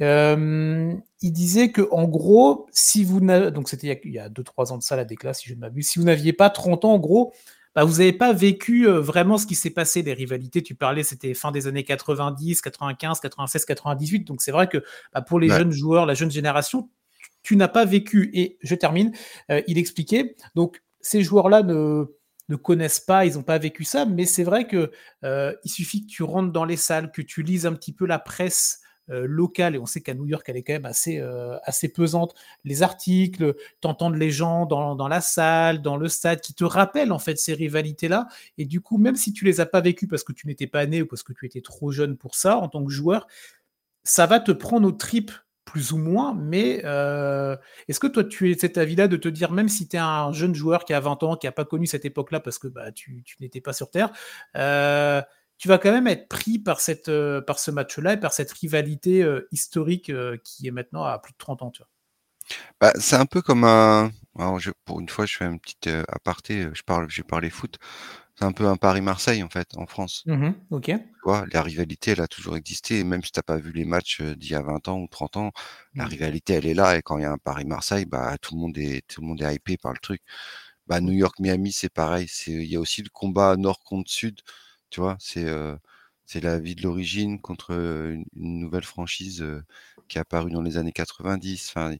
il 0.00 1.02
disait 1.22 1.70
que 1.70 1.88
en 1.92 2.04
gros, 2.08 2.66
si 2.72 3.04
vous 3.04 3.20
donc 3.20 3.68
c'était 3.68 4.00
il 4.04 4.12
y 4.12 4.18
a 4.18 4.28
2-3 4.28 4.72
ans 4.72 4.78
de 4.78 4.82
ça 4.82 4.96
la 4.96 5.04
déclat 5.04 5.34
si 5.34 5.48
je 5.48 5.54
ne 5.54 5.60
m'abuse, 5.60 5.88
si 5.88 5.98
vous 5.98 6.04
n'aviez 6.04 6.32
pas 6.32 6.50
30 6.50 6.84
ans 6.84 6.94
en 6.94 6.98
gros, 6.98 7.32
bah, 7.76 7.84
vous 7.84 7.98
n'avez 7.98 8.12
pas 8.12 8.32
vécu 8.32 8.88
vraiment 8.88 9.38
ce 9.38 9.46
qui 9.46 9.54
s'est 9.54 9.70
passé, 9.70 10.02
les 10.02 10.14
rivalités. 10.14 10.64
Tu 10.64 10.74
parlais, 10.74 11.04
c'était 11.04 11.32
fin 11.34 11.52
des 11.52 11.68
années 11.68 11.84
90, 11.84 12.60
95, 12.60 13.20
96, 13.20 13.64
98. 13.66 14.24
Donc 14.26 14.42
c'est 14.42 14.50
vrai 14.50 14.68
que 14.68 14.82
bah, 15.12 15.22
pour 15.22 15.38
les 15.38 15.48
jeunes 15.48 15.70
joueurs, 15.70 16.06
la 16.06 16.14
jeune 16.14 16.30
génération, 16.30 16.88
tu 17.42 17.56
n'as 17.56 17.68
pas 17.68 17.84
vécu. 17.84 18.30
Et 18.34 18.58
je 18.62 18.74
termine. 18.74 19.12
Euh, 19.50 19.62
il 19.66 19.78
expliquait, 19.78 20.36
donc 20.54 20.82
ces 21.00 21.22
joueurs-là 21.22 21.62
ne 21.62 22.06
connaissent 22.56 23.00
pas, 23.00 23.26
ils 23.26 23.34
n'ont 23.34 23.42
pas 23.42 23.58
vécu 23.58 23.84
ça, 23.84 24.04
mais 24.04 24.24
c'est 24.24 24.44
vrai 24.44 24.66
que 24.66 24.90
il 25.22 25.70
suffit 25.70 26.02
que 26.02 26.10
tu 26.10 26.22
rentres 26.22 26.52
dans 26.52 26.64
les 26.64 26.76
salles, 26.76 27.12
que 27.12 27.22
tu 27.22 27.42
lises 27.42 27.66
un 27.66 27.74
petit 27.74 27.92
peu 27.92 28.06
la 28.06 28.18
presse 28.18 28.80
locale, 29.08 29.74
et 29.74 29.78
on 29.78 29.86
sait 29.86 30.02
qu'à 30.02 30.12
New 30.12 30.26
York, 30.26 30.44
elle 30.48 30.56
est 30.56 30.62
quand 30.62 30.74
même 30.74 30.84
assez, 30.84 31.22
pesante, 31.94 32.34
les 32.64 32.82
articles, 32.82 33.54
t'entendre 33.80 34.16
les 34.16 34.30
gens 34.30 34.66
dans, 34.66 34.96
dans, 34.96 35.08
la 35.08 35.20
salle, 35.20 35.80
dans 35.80 35.96
le 35.96 36.08
stade, 36.08 36.40
qui 36.40 36.52
te 36.52 36.64
rappellent 36.64 37.12
en 37.12 37.18
fait 37.18 37.38
ces 37.38 37.54
rivalités-là, 37.54 38.28
et 38.58 38.66
du 38.66 38.80
coup, 38.80 38.98
même 38.98 39.16
si 39.16 39.32
tu 39.32 39.44
les 39.44 39.60
as 39.60 39.66
pas 39.66 39.80
vécues 39.80 40.08
parce 40.08 40.24
que 40.24 40.32
tu 40.32 40.46
n'étais 40.46 40.66
pas 40.66 40.84
né 40.84 41.02
ou 41.02 41.06
parce 41.06 41.22
que 41.22 41.32
tu 41.32 41.46
étais 41.46 41.62
trop 41.62 41.90
jeune 41.90 42.16
pour 42.16 42.34
ça, 42.34 42.58
en 42.58 42.68
tant 42.68 42.84
que 42.84 42.90
joueur, 42.90 43.26
ça 44.04 44.26
va 44.26 44.40
te 44.40 44.52
prendre 44.52 44.88
aux 44.88 44.92
tripes 44.92 45.32
plus 45.68 45.92
ou 45.92 45.98
moins, 45.98 46.34
mais 46.34 46.80
euh, 46.84 47.54
est-ce 47.88 48.00
que 48.00 48.06
toi, 48.06 48.24
tu 48.24 48.50
es 48.50 48.58
cet 48.58 48.78
avis-là 48.78 49.06
de 49.06 49.18
te 49.18 49.28
dire, 49.28 49.52
même 49.52 49.68
si 49.68 49.86
tu 49.86 49.96
es 49.96 49.98
un 49.98 50.32
jeune 50.32 50.54
joueur 50.54 50.86
qui 50.86 50.94
a 50.94 51.00
20 51.00 51.22
ans, 51.24 51.36
qui 51.36 51.46
n'a 51.46 51.52
pas 51.52 51.66
connu 51.66 51.86
cette 51.86 52.06
époque-là 52.06 52.40
parce 52.40 52.58
que 52.58 52.68
bah, 52.68 52.90
tu, 52.90 53.22
n'étais 53.40 53.60
pas 53.60 53.74
sur 53.74 53.90
Terre, 53.90 54.10
euh, 54.56 55.20
tu 55.58 55.68
vas 55.68 55.76
quand 55.76 55.92
même 55.92 56.06
être 56.06 56.26
pris 56.26 56.58
par, 56.58 56.80
cette, 56.80 57.10
euh, 57.10 57.42
par 57.42 57.58
ce 57.58 57.70
match-là 57.70 58.14
et 58.14 58.16
par 58.16 58.32
cette 58.32 58.50
rivalité 58.50 59.26
historique 59.52 60.10
qui 60.42 60.66
est 60.66 60.70
maintenant 60.70 61.04
à 61.04 61.18
plus 61.18 61.32
de 61.32 61.38
30 61.38 61.62
ans, 61.62 61.72
bah, 62.80 62.92
c'est 62.98 63.16
un 63.16 63.26
peu 63.26 63.42
comme 63.42 63.64
un. 63.64 64.10
pour 64.86 65.00
une 65.00 65.08
fois, 65.10 65.26
je 65.26 65.36
fais 65.36 65.44
un 65.44 65.58
petit 65.58 65.90
aparté. 66.08 66.68
Je 66.72 66.82
parle, 66.82 67.10
j'ai 67.10 67.24
parlé 67.24 67.50
foot. 67.50 67.78
C'est 68.38 68.44
un 68.44 68.52
peu 68.52 68.66
un 68.66 68.76
Paris-Marseille, 68.76 69.42
en 69.42 69.48
fait, 69.48 69.76
en 69.76 69.86
France. 69.86 70.22
Mmh 70.26 70.50
OK. 70.70 70.84
Tu 70.84 71.02
vois, 71.24 71.44
la 71.50 71.60
rivalité, 71.60 72.12
elle 72.12 72.20
a 72.20 72.28
toujours 72.28 72.56
existé. 72.56 73.00
Et 73.00 73.04
même 73.04 73.24
si 73.24 73.32
tu 73.32 73.42
pas 73.42 73.56
vu 73.56 73.72
les 73.72 73.84
matchs 73.84 74.22
d'il 74.22 74.52
y 74.52 74.54
a 74.54 74.62
20 74.62 74.86
ans 74.86 75.00
ou 75.00 75.08
30 75.08 75.36
ans, 75.38 75.52
la 75.94 76.04
mmh. 76.04 76.08
rivalité, 76.08 76.52
elle 76.54 76.66
est 76.66 76.74
là. 76.74 76.96
Et 76.96 77.02
quand 77.02 77.18
il 77.18 77.22
y 77.22 77.24
a 77.24 77.32
un 77.32 77.38
Paris-Marseille, 77.38 78.04
bah, 78.04 78.38
tout 78.40 78.54
le 78.54 78.60
monde 78.60 78.78
est, 78.78 79.04
tout 79.08 79.22
le 79.22 79.26
monde 79.26 79.42
est 79.42 79.54
hypé 79.56 79.76
par 79.76 79.92
le 79.92 79.98
truc. 79.98 80.22
Bah, 80.86 81.00
New 81.00 81.14
York-Miami, 81.14 81.72
c'est 81.72 81.92
pareil. 81.92 82.28
Il 82.46 82.62
y 82.62 82.76
a 82.76 82.80
aussi 82.80 83.02
le 83.02 83.10
combat 83.10 83.56
nord 83.56 83.82
contre 83.82 84.08
sud. 84.08 84.40
Tu 84.90 85.00
vois, 85.00 85.16
c'est, 85.18 85.46
c'est 86.24 86.40
la 86.40 86.60
vie 86.60 86.76
de 86.76 86.82
l'origine 86.82 87.40
contre 87.40 87.72
une, 87.72 88.24
nouvelle 88.36 88.84
franchise 88.84 89.44
qui 90.06 90.18
est 90.18 90.20
apparue 90.20 90.52
dans 90.52 90.62
les 90.62 90.76
années 90.76 90.92
90. 90.92 91.72
Enfin, 91.74 91.96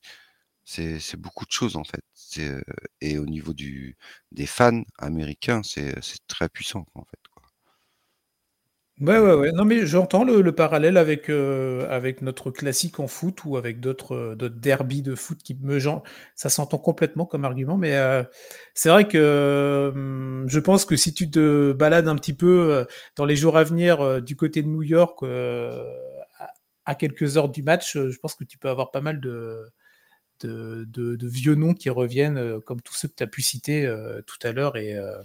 c'est 0.68 1.16
beaucoup 1.16 1.46
de 1.46 1.50
choses 1.50 1.76
en 1.76 1.84
fait. 1.84 2.02
et 3.00 3.18
au 3.18 3.24
niveau 3.24 3.54
du, 3.54 3.96
des 4.32 4.46
fans 4.46 4.82
américains, 4.98 5.62
c'est 5.62 5.94
très 6.26 6.48
puissant 6.48 6.86
en 6.94 7.04
fait. 7.04 7.20
Quoi. 7.32 7.42
Ouais, 9.00 9.18
ouais, 9.20 9.34
ouais. 9.34 9.52
Non, 9.52 9.64
mais 9.64 9.86
j'entends 9.86 10.24
le, 10.24 10.52
parallèle 10.52 10.96
avec, 10.96 11.30
avec 11.30 12.20
notre 12.20 12.50
classique 12.50 13.00
en 13.00 13.06
foot 13.06 13.44
ou 13.44 13.56
avec 13.56 13.80
d'autres 13.80 14.34
derbies 14.48 15.02
de 15.02 15.14
foot 15.14 15.38
qui 15.42 15.56
me 15.62 15.78
genre, 15.78 16.02
ça 16.34 16.50
s'entend 16.50 16.78
complètement 16.78 17.24
comme 17.24 17.44
argument, 17.44 17.78
mais 17.78 17.96
c'est 18.74 18.90
vrai 18.90 19.08
que 19.08 19.92
je 20.46 20.60
pense 20.60 20.84
que 20.84 20.96
si 20.96 21.14
tu 21.14 21.30
te 21.30 21.72
balades 21.72 22.08
un 22.08 22.16
petit 22.16 22.34
peu 22.34 22.86
dans 23.16 23.24
les 23.24 23.36
jours 23.36 23.56
à 23.56 23.64
venir 23.64 24.20
du 24.20 24.36
côté 24.36 24.62
de 24.62 24.68
New 24.68 24.82
York 24.82 25.24
à 26.84 26.94
quelques 26.94 27.36
heures 27.38 27.48
du 27.48 27.62
match, 27.62 27.96
je 27.96 28.18
pense 28.18 28.34
que 28.34 28.44
tu 28.44 28.58
peux 28.58 28.68
avoir 28.68 28.90
pas 28.90 29.00
mal 29.00 29.20
de, 29.20 29.64
de, 30.46 31.18
vieux 31.22 31.54
noms 31.54 31.74
qui 31.74 31.90
reviennent, 31.90 32.38
euh, 32.38 32.60
comme 32.60 32.80
tous 32.80 32.94
ceux 32.94 33.08
que 33.08 33.14
tu 33.14 33.22
as 33.22 33.26
pu 33.26 33.42
citer 33.42 33.86
euh, 33.86 34.20
tout 34.22 34.38
à 34.42 34.52
l'heure. 34.52 34.76
Et, 34.76 34.94
euh, 34.94 35.16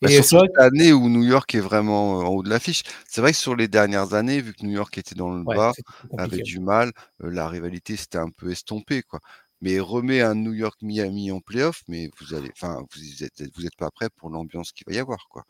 bah, 0.00 0.10
et 0.10 0.22
surtout 0.22 0.52
l'année 0.56 0.92
où 0.92 1.08
New 1.08 1.24
York 1.24 1.54
est 1.54 1.60
vraiment 1.60 2.18
en 2.18 2.28
haut 2.28 2.42
de 2.42 2.50
l'affiche. 2.50 2.82
C'est 3.08 3.20
vrai 3.20 3.32
que 3.32 3.38
sur 3.38 3.56
les 3.56 3.68
dernières 3.68 4.14
années, 4.14 4.40
vu 4.40 4.54
que 4.54 4.64
New 4.64 4.72
York 4.72 4.96
était 4.96 5.14
dans 5.14 5.30
le 5.30 5.42
bas, 5.42 5.72
avait 6.16 6.42
du 6.42 6.60
mal, 6.60 6.92
la 7.18 7.48
rivalité 7.48 7.96
s'était 7.96 8.18
un 8.18 8.30
peu 8.30 8.50
estompée. 8.50 9.02
Quoi. 9.02 9.20
Mais 9.60 9.80
remet 9.80 10.20
un 10.20 10.36
New 10.36 10.52
York 10.52 10.78
Miami 10.82 11.32
en 11.32 11.40
playoff, 11.40 11.82
mais 11.88 12.10
vous 12.20 12.34
allez, 12.34 12.50
enfin, 12.52 12.84
vous 12.94 13.24
êtes, 13.24 13.42
vous 13.56 13.66
êtes 13.66 13.76
pas 13.76 13.90
prêt 13.90 14.08
pour 14.16 14.30
l'ambiance 14.30 14.70
qu'il 14.72 14.84
va 14.86 14.94
y 14.94 14.98
avoir, 14.98 15.26
quoi. 15.28 15.44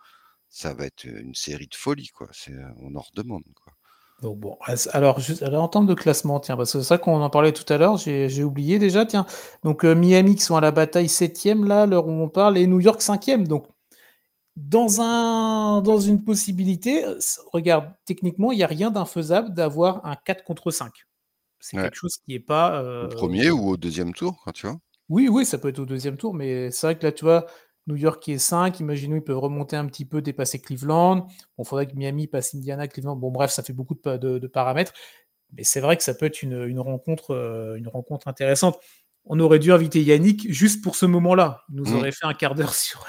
Ça 0.49 0.73
va 0.73 0.87
être 0.87 1.05
une 1.05 1.35
série 1.35 1.67
de 1.67 1.75
folie, 1.75 2.09
quoi. 2.09 2.29
C'est, 2.33 2.55
on 2.79 2.95
en 2.95 3.01
redemande, 3.01 3.45
quoi. 3.55 3.75
Donc 4.23 4.39
bon, 4.39 4.59
alors, 4.93 5.21
juste, 5.21 5.45
en 5.45 5.69
termes 5.69 5.87
de 5.87 5.95
classement, 5.95 6.41
tiens, 6.41 6.57
parce 6.57 6.73
que 6.73 6.81
c'est 6.81 6.85
ça 6.85 6.99
qu'on 6.99 7.23
en 7.23 7.31
parlait 7.31 7.53
tout 7.53 7.73
à 7.73 7.79
l'heure, 7.79 7.97
j'ai 7.99 8.43
oublié 8.43 8.81
déjà, 8.81 9.07
tiens. 9.07 9.27
Donc 9.63 9.85
euh, 9.85 9.95
Miami 9.95 10.35
qui 10.35 10.43
sont 10.43 10.57
à 10.57 10.61
la 10.61 10.73
bataille 10.73 11.09
7 11.09 11.45
là, 11.65 11.87
l'heure 11.87 12.09
où 12.09 12.11
on 12.11 12.29
parle, 12.29 12.59
et 12.59 12.67
New 12.67 12.81
York 12.81 13.01
5 13.01 13.45
Donc, 13.45 13.67
dans, 14.57 15.01
un, 15.01 15.83
dans 15.83 16.01
une 16.01 16.25
possibilité, 16.25 17.05
regarde, 17.53 17.93
techniquement, 18.07 18.51
il 18.51 18.57
n'y 18.57 18.65
a 18.65 18.67
rien 18.67 18.91
d'infaisable 18.91 19.55
d'avoir 19.55 20.05
un 20.05 20.17
4 20.17 20.43
contre 20.43 20.73
5. 20.73 20.91
C'est 21.61 21.77
quelque 21.77 21.97
chose 21.97 22.17
qui 22.17 22.33
n'est 22.33 22.41
pas. 22.41 22.83
Au 22.83 22.87
euh, 22.87 23.09
premier 23.09 23.51
ou 23.51 23.69
au 23.69 23.77
deuxième 23.77 24.13
tour, 24.15 24.41
quand 24.45 24.53
tu 24.53 24.67
vois? 24.67 24.79
Oui, 25.09 25.29
oui, 25.29 25.47
ça 25.47 25.59
peut 25.59 25.69
être 25.69 25.79
au 25.79 25.87
deuxième 25.87 26.17
tour, 26.17 26.35
mais 26.35 26.71
c'est 26.71 26.87
vrai 26.89 26.99
que 26.99 27.07
là, 27.07 27.13
tu 27.13 27.25
vois, 27.25 27.47
New 27.89 27.97
York 27.97 28.23
qui 28.23 28.33
est 28.33 28.39
5, 28.39 28.81
imaginons 28.81 29.17
ils 29.17 29.25
peuvent 29.25 29.39
remonter 29.39 29.75
un 29.75 29.87
petit 29.87 30.05
peu, 30.05 30.21
dépasser 30.21 30.61
Cleveland. 30.61 31.27
Bon, 31.57 31.65
il 31.65 31.67
faudrait 31.67 31.87
que 31.87 31.97
Miami 31.97 32.27
passe 32.27 32.55
Indiana, 32.55 32.87
Cleveland. 32.87 33.17
Bon, 33.17 33.31
bref, 33.31 33.51
ça 33.51 33.63
fait 33.63 33.73
beaucoup 33.73 33.95
de, 33.95 34.47
paramètres. 34.47 34.93
Mais 35.57 35.65
c'est 35.65 35.81
vrai 35.81 35.97
que 35.97 36.03
ça 36.03 36.13
peut 36.13 36.27
être 36.27 36.43
une, 36.43 36.79
rencontre, 36.79 37.31
euh, 37.31 37.77
une 37.77 37.89
rencontre 37.89 38.29
intéressante. 38.29 38.79
On 39.25 39.41
aurait 39.41 39.59
dû 39.59 39.73
inviter 39.73 40.03
Yannick 40.03 40.53
juste 40.53 40.85
pour 40.85 40.97
ce 40.97 41.07
moment-là. 41.07 41.63
Il 41.71 41.77
nous 41.77 41.85
mmh. 41.91 41.97
aurait 41.97 42.13
fait 42.13 42.27
un 42.27 42.35
quart 42.35 42.55
d'heure 42.55 42.75
sur, 42.75 43.07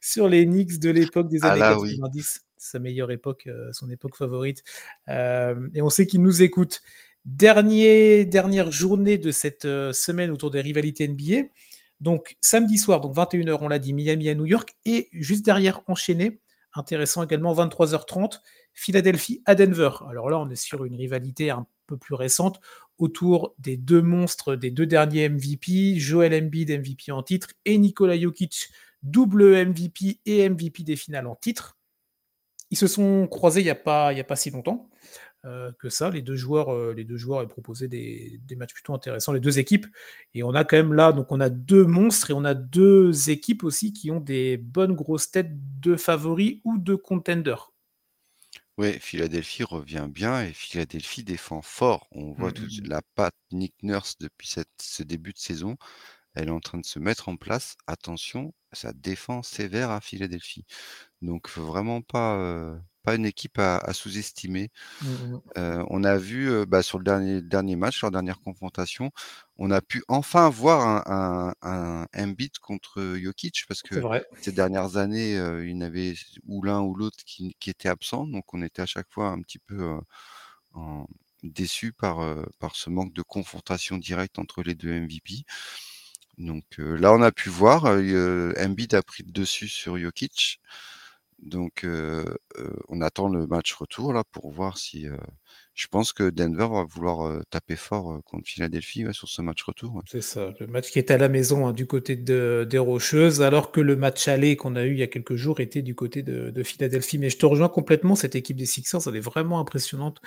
sur 0.00 0.28
les 0.28 0.46
Knicks 0.46 0.78
de 0.78 0.88
l'époque 0.88 1.28
des 1.28 1.40
ah 1.42 1.52
années 1.52 1.96
90, 1.98 2.46
sa 2.56 2.78
meilleure 2.78 3.10
époque, 3.10 3.46
euh, 3.46 3.68
son 3.72 3.90
époque 3.90 4.16
favorite. 4.16 4.62
Euh, 5.08 5.68
et 5.74 5.82
on 5.82 5.90
sait 5.90 6.06
qu'il 6.06 6.22
nous 6.22 6.42
écoute. 6.42 6.80
Dernier, 7.26 8.24
dernière 8.24 8.70
journée 8.70 9.18
de 9.18 9.30
cette 9.32 9.64
semaine 9.64 10.30
autour 10.30 10.50
des 10.50 10.60
rivalités 10.60 11.06
NBA. 11.08 11.48
Donc 12.00 12.36
samedi 12.40 12.78
soir, 12.78 13.00
donc 13.00 13.14
21h, 13.14 13.58
on 13.60 13.68
l'a 13.68 13.78
dit, 13.78 13.92
Miami 13.92 14.28
à 14.28 14.34
New 14.34 14.46
York, 14.46 14.76
et 14.84 15.08
juste 15.12 15.44
derrière, 15.44 15.80
enchaîné, 15.86 16.40
intéressant 16.74 17.22
également, 17.22 17.54
23h30, 17.54 18.40
Philadelphie 18.74 19.42
à 19.46 19.54
Denver. 19.54 19.90
Alors 20.08 20.28
là, 20.28 20.38
on 20.38 20.50
est 20.50 20.56
sur 20.56 20.84
une 20.84 20.96
rivalité 20.96 21.50
un 21.50 21.66
peu 21.86 21.96
plus 21.96 22.14
récente 22.14 22.60
autour 22.98 23.54
des 23.58 23.76
deux 23.76 24.02
monstres, 24.02 24.56
des 24.56 24.70
deux 24.70 24.86
derniers 24.86 25.28
MVP, 25.28 25.98
Joel 25.98 26.34
Embiid, 26.34 26.70
MVP 26.70 27.12
en 27.12 27.22
titre, 27.22 27.48
et 27.64 27.78
Nikola 27.78 28.18
Jokic, 28.18 28.68
double 29.02 29.66
MVP 29.66 30.20
et 30.26 30.48
MVP 30.48 30.82
des 30.82 30.96
finales 30.96 31.26
en 31.26 31.36
titre. 31.36 31.78
Ils 32.70 32.78
se 32.78 32.88
sont 32.88 33.28
croisés 33.28 33.60
il 33.60 33.64
n'y 33.64 33.70
a, 33.70 33.74
a 33.74 34.24
pas 34.24 34.36
si 34.36 34.50
longtemps. 34.50 34.90
Euh, 35.46 35.70
que 35.78 35.88
ça. 35.90 36.10
Les 36.10 36.22
deux 36.22 36.34
joueurs, 36.34 36.74
euh, 36.74 36.92
les 36.92 37.04
deux 37.04 37.16
joueurs 37.16 37.44
ont 37.44 37.46
proposé 37.46 37.86
des, 37.86 38.40
matchs 38.56 38.74
plutôt 38.74 38.94
intéressants, 38.94 39.32
les 39.32 39.38
deux 39.38 39.60
équipes. 39.60 39.86
Et 40.34 40.42
on 40.42 40.54
a 40.54 40.64
quand 40.64 40.76
même 40.76 40.92
là, 40.92 41.12
donc 41.12 41.30
on 41.30 41.38
a 41.38 41.50
deux 41.50 41.84
monstres 41.84 42.30
et 42.30 42.34
on 42.34 42.44
a 42.44 42.54
deux 42.54 43.30
équipes 43.30 43.62
aussi 43.62 43.92
qui 43.92 44.10
ont 44.10 44.18
des 44.18 44.56
bonnes 44.56 44.94
grosses 44.94 45.30
têtes 45.30 45.52
de 45.80 45.94
favoris 45.94 46.60
ou 46.64 46.78
de 46.78 46.96
contenders. 46.96 47.72
Oui, 48.76 48.94
Philadelphie 48.98 49.62
revient 49.62 50.08
bien 50.10 50.42
et 50.42 50.52
Philadelphie 50.52 51.22
défend 51.22 51.62
fort. 51.62 52.08
On 52.10 52.32
voit 52.32 52.50
toute 52.50 52.80
mmh, 52.80 52.84
mmh. 52.84 52.88
la 52.88 53.02
patte 53.14 53.36
Nick 53.52 53.74
Nurse 53.82 54.18
depuis 54.18 54.52
ce 54.80 55.02
début 55.04 55.32
de 55.32 55.38
saison. 55.38 55.76
Elle 56.34 56.48
est 56.48 56.52
en 56.52 56.60
train 56.60 56.78
de 56.78 56.84
se 56.84 56.98
mettre 56.98 57.28
en 57.28 57.36
place. 57.36 57.76
Attention, 57.86 58.52
ça 58.72 58.92
défend 58.92 59.42
sévère 59.42 59.90
à 59.90 60.00
Philadelphie. 60.00 60.66
Donc, 61.22 61.48
vraiment 61.50 62.02
pas, 62.02 62.36
euh, 62.36 62.76
pas 63.06 63.14
une 63.14 63.24
équipe 63.24 63.60
à, 63.60 63.92
sous-estimer. 63.92 64.70
Mmh, 65.00 65.06
mmh. 65.06 65.40
Euh, 65.58 65.84
on 65.90 66.02
a 66.02 66.16
vu 66.16 66.66
bah, 66.66 66.82
sur 66.82 66.98
le 66.98 67.04
dernier, 67.04 67.40
dernier 67.40 67.76
match, 67.76 68.02
leur 68.02 68.10
dernière 68.10 68.40
confrontation, 68.40 69.12
on 69.58 69.70
a 69.70 69.80
pu 69.80 70.02
enfin 70.08 70.50
voir 70.50 71.08
un, 71.08 71.54
un, 71.62 72.06
un 72.12 72.34
contre 72.60 73.16
Jokic 73.16 73.64
parce 73.68 73.82
que 73.82 73.94
ces 74.42 74.50
dernières 74.50 74.96
années, 74.96 75.34
il 75.34 75.70
y 75.70 75.74
en 75.74 75.82
avait 75.82 76.14
ou 76.48 76.62
l'un 76.62 76.80
ou 76.80 76.96
l'autre 76.96 77.18
qui, 77.24 77.56
qui, 77.60 77.70
était 77.70 77.88
absent. 77.88 78.26
Donc 78.26 78.52
on 78.52 78.60
était 78.60 78.82
à 78.82 78.86
chaque 78.86 79.08
fois 79.08 79.28
un 79.28 79.40
petit 79.40 79.60
peu 79.60 79.98
déçu 81.44 81.92
par, 81.92 82.18
par 82.58 82.74
ce 82.74 82.90
manque 82.90 83.12
de 83.12 83.22
confrontation 83.22 83.98
directe 83.98 84.40
entre 84.40 84.64
les 84.64 84.74
deux 84.74 84.92
MVP. 84.92 85.44
Donc 86.38 86.64
là, 86.78 87.12
on 87.12 87.22
a 87.22 87.30
pu 87.30 87.50
voir, 87.50 87.84
Embiid 87.84 88.94
a 88.94 89.02
pris 89.02 89.22
le 89.22 89.30
dessus 89.30 89.68
sur 89.68 89.96
Jokic. 89.96 90.60
Donc, 91.38 91.86
on 92.88 93.00
attend 93.00 93.28
le 93.28 93.46
match 93.46 93.72
retour 93.74 94.12
là 94.12 94.24
pour 94.24 94.50
voir 94.50 94.78
si. 94.78 95.06
je 95.74 95.86
pense 95.88 96.12
que 96.12 96.30
Denver 96.30 96.66
va 96.70 96.84
vouloir 96.84 97.42
taper 97.50 97.76
fort 97.76 98.20
contre 98.24 98.48
Philadelphie 98.48 99.04
sur 99.12 99.28
ce 99.28 99.42
match 99.42 99.62
retour. 99.62 100.02
C'est 100.06 100.22
ça, 100.22 100.52
le 100.58 100.66
match 100.66 100.90
qui 100.90 100.98
est 100.98 101.10
à 101.10 101.18
la 101.18 101.28
maison 101.28 101.66
hein, 101.66 101.72
du 101.72 101.86
côté 101.86 102.16
de, 102.16 102.66
des 102.68 102.78
Rocheuses, 102.78 103.42
alors 103.42 103.70
que 103.70 103.80
le 103.80 103.96
match 103.96 104.28
aller 104.28 104.56
qu'on 104.56 104.76
a 104.76 104.84
eu 104.84 104.92
il 104.92 104.98
y 104.98 105.02
a 105.02 105.06
quelques 105.06 105.36
jours 105.36 105.60
était 105.60 105.82
du 105.82 105.94
côté 105.94 106.22
de, 106.22 106.62
Philadelphie. 106.62 107.18
Mais 107.18 107.30
je 107.30 107.38
te 107.38 107.46
rejoins 107.46 107.68
complètement, 107.68 108.14
cette 108.14 108.34
équipe 108.34 108.56
des 108.56 108.66
Sixers, 108.66 109.06
elle 109.06 109.16
est 109.16 109.20
vraiment 109.20 109.60
impressionnante. 109.60 110.20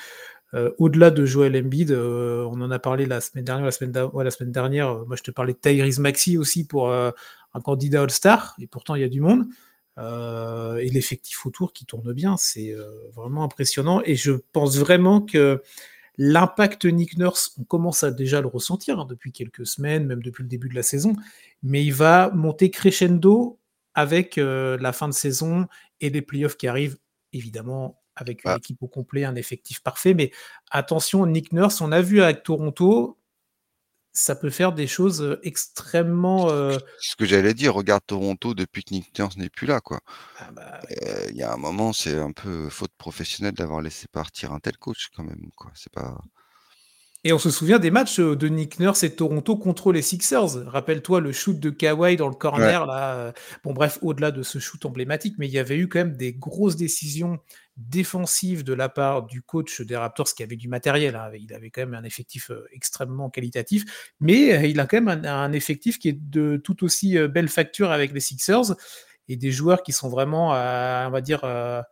Au-delà 0.77 1.11
de 1.11 1.25
Joel 1.25 1.57
Embiid, 1.57 1.91
on 1.91 2.61
en 2.61 2.71
a 2.71 2.79
parlé 2.79 3.07
la 3.07 3.19
semaine 3.19 3.45
dernière, 3.45 3.65
la 3.65 3.71
semaine, 3.71 3.93
la 3.93 4.31
semaine 4.31 4.51
dernière. 4.51 5.05
moi, 5.05 5.15
je 5.15 5.23
te 5.23 5.31
parlais 5.31 5.53
de 5.53 5.59
Tyrese 5.59 5.99
Maxi 5.99 6.37
aussi 6.37 6.65
pour 6.65 6.93
un 6.93 7.61
candidat 7.63 8.03
All-Star, 8.03 8.55
et 8.59 8.67
pourtant 8.67 8.93
il 8.95 9.01
y 9.01 9.05
a 9.05 9.09
du 9.09 9.21
monde. 9.21 9.47
Euh, 9.99 10.77
et 10.77 10.89
l'effectif 10.89 11.45
autour 11.45 11.73
qui 11.73 11.85
tourne 11.85 12.13
bien. 12.13 12.37
C'est 12.37 12.71
euh, 12.71 12.89
vraiment 13.13 13.43
impressionnant. 13.43 14.01
Et 14.05 14.15
je 14.15 14.31
pense 14.53 14.77
vraiment 14.77 15.21
que 15.21 15.61
l'impact 16.17 16.85
Nick 16.85 17.17
Nurse, 17.17 17.55
on 17.59 17.63
commence 17.63 18.03
à 18.03 18.11
déjà 18.11 18.41
le 18.41 18.47
ressentir 18.47 18.99
hein, 18.99 19.05
depuis 19.09 19.31
quelques 19.31 19.67
semaines, 19.67 20.05
même 20.05 20.23
depuis 20.23 20.43
le 20.43 20.49
début 20.49 20.69
de 20.69 20.75
la 20.75 20.83
saison, 20.83 21.15
mais 21.63 21.83
il 21.83 21.93
va 21.93 22.29
monter 22.31 22.71
crescendo 22.71 23.59
avec 23.93 24.37
la 24.37 24.93
fin 24.93 25.09
de 25.09 25.13
saison 25.13 25.67
et 25.99 26.09
des 26.09 26.21
playoffs 26.21 26.55
qui 26.55 26.67
arrivent, 26.67 26.97
évidemment, 27.33 27.99
avec 28.15 28.45
une 28.45 28.51
équipe 28.51 28.81
au 28.81 28.87
complet, 28.87 29.25
un 29.25 29.35
effectif 29.35 29.81
parfait. 29.81 30.13
Mais 30.13 30.31
attention, 30.71 31.25
Nick 31.25 31.51
Nurse, 31.51 31.81
on 31.81 31.91
a 31.91 32.01
vu 32.01 32.21
avec 32.21 32.43
Toronto, 32.43 33.18
ça 34.11 34.35
peut 34.35 34.49
faire 34.49 34.73
des 34.73 34.87
choses 34.87 35.39
extrêmement. 35.43 36.49
Ce 36.49 37.15
que 37.17 37.25
j'allais 37.25 37.53
dire, 37.53 37.73
regarde 37.73 38.03
Toronto 38.05 38.53
depuis 38.53 38.83
que 38.83 38.93
Nick 38.93 39.17
Nurse 39.17 39.37
n'est 39.37 39.49
plus 39.49 39.67
là, 39.67 39.79
quoi. 39.79 39.99
Ah 40.39 40.51
bah 40.51 40.79
il 41.29 41.35
y 41.35 41.43
a 41.43 41.53
un 41.53 41.57
moment, 41.57 41.93
c'est 41.93 42.17
un 42.17 42.31
peu 42.31 42.69
faute 42.69 42.93
professionnelle 42.97 43.53
d'avoir 43.53 43.81
laissé 43.81 44.07
partir 44.07 44.51
un 44.51 44.59
tel 44.59 44.77
coach, 44.77 45.09
quand 45.15 45.23
même, 45.23 45.49
quoi. 45.55 45.71
C'est 45.75 45.91
pas. 45.91 46.19
Et 47.25 47.33
on 47.33 47.37
se 47.37 47.51
souvient 47.51 47.79
des 47.79 47.91
matchs 47.91 48.21
de 48.21 48.47
Nick 48.47 48.79
Nurse 48.79 49.03
et 49.03 49.13
Toronto 49.13 49.57
contre 49.57 49.91
les 49.91 50.01
Sixers. 50.01 50.65
Rappelle-toi 50.67 51.19
le 51.19 51.33
shoot 51.33 51.59
de 51.59 51.69
Kawhi 51.69 52.15
dans 52.15 52.29
le 52.29 52.33
corner. 52.33 52.85
Là. 52.85 53.33
Bon, 53.65 53.73
bref, 53.73 53.99
au-delà 54.01 54.31
de 54.31 54.41
ce 54.41 54.57
shoot 54.57 54.85
emblématique, 54.85 55.35
mais 55.37 55.45
il 55.45 55.51
y 55.51 55.59
avait 55.59 55.75
eu 55.75 55.89
quand 55.89 55.99
même 55.99 56.15
des 56.15 56.31
grosses 56.31 56.77
décisions 56.77 57.39
défensives 57.75 58.63
de 58.63 58.71
la 58.73 58.87
part 58.87 59.23
du 59.23 59.41
coach 59.41 59.81
des 59.81 59.97
Raptors 59.97 60.33
qui 60.33 60.43
avait 60.43 60.55
du 60.55 60.69
matériel. 60.69 61.17
Hein. 61.17 61.29
Il 61.37 61.53
avait 61.53 61.69
quand 61.71 61.81
même 61.81 61.93
un 61.93 62.05
effectif 62.05 62.51
extrêmement 62.71 63.29
qualitatif, 63.29 64.13
mais 64.21 64.69
il 64.69 64.79
a 64.79 64.85
quand 64.85 65.01
même 65.01 65.25
un, 65.25 65.51
effectif 65.51 65.99
qui 65.99 66.07
est 66.07 66.29
de 66.29 66.55
tout 66.55 66.85
aussi 66.85 67.17
belle 67.27 67.49
facture 67.49 67.91
avec 67.91 68.13
les 68.13 68.21
Sixers 68.21 68.75
et 69.27 69.35
des 69.35 69.51
joueurs 69.51 69.83
qui 69.83 69.91
sont 69.91 70.07
vraiment, 70.07 70.51
on 70.51 71.11
va 71.11 71.21
dire, 71.21 71.43
à 71.43 71.85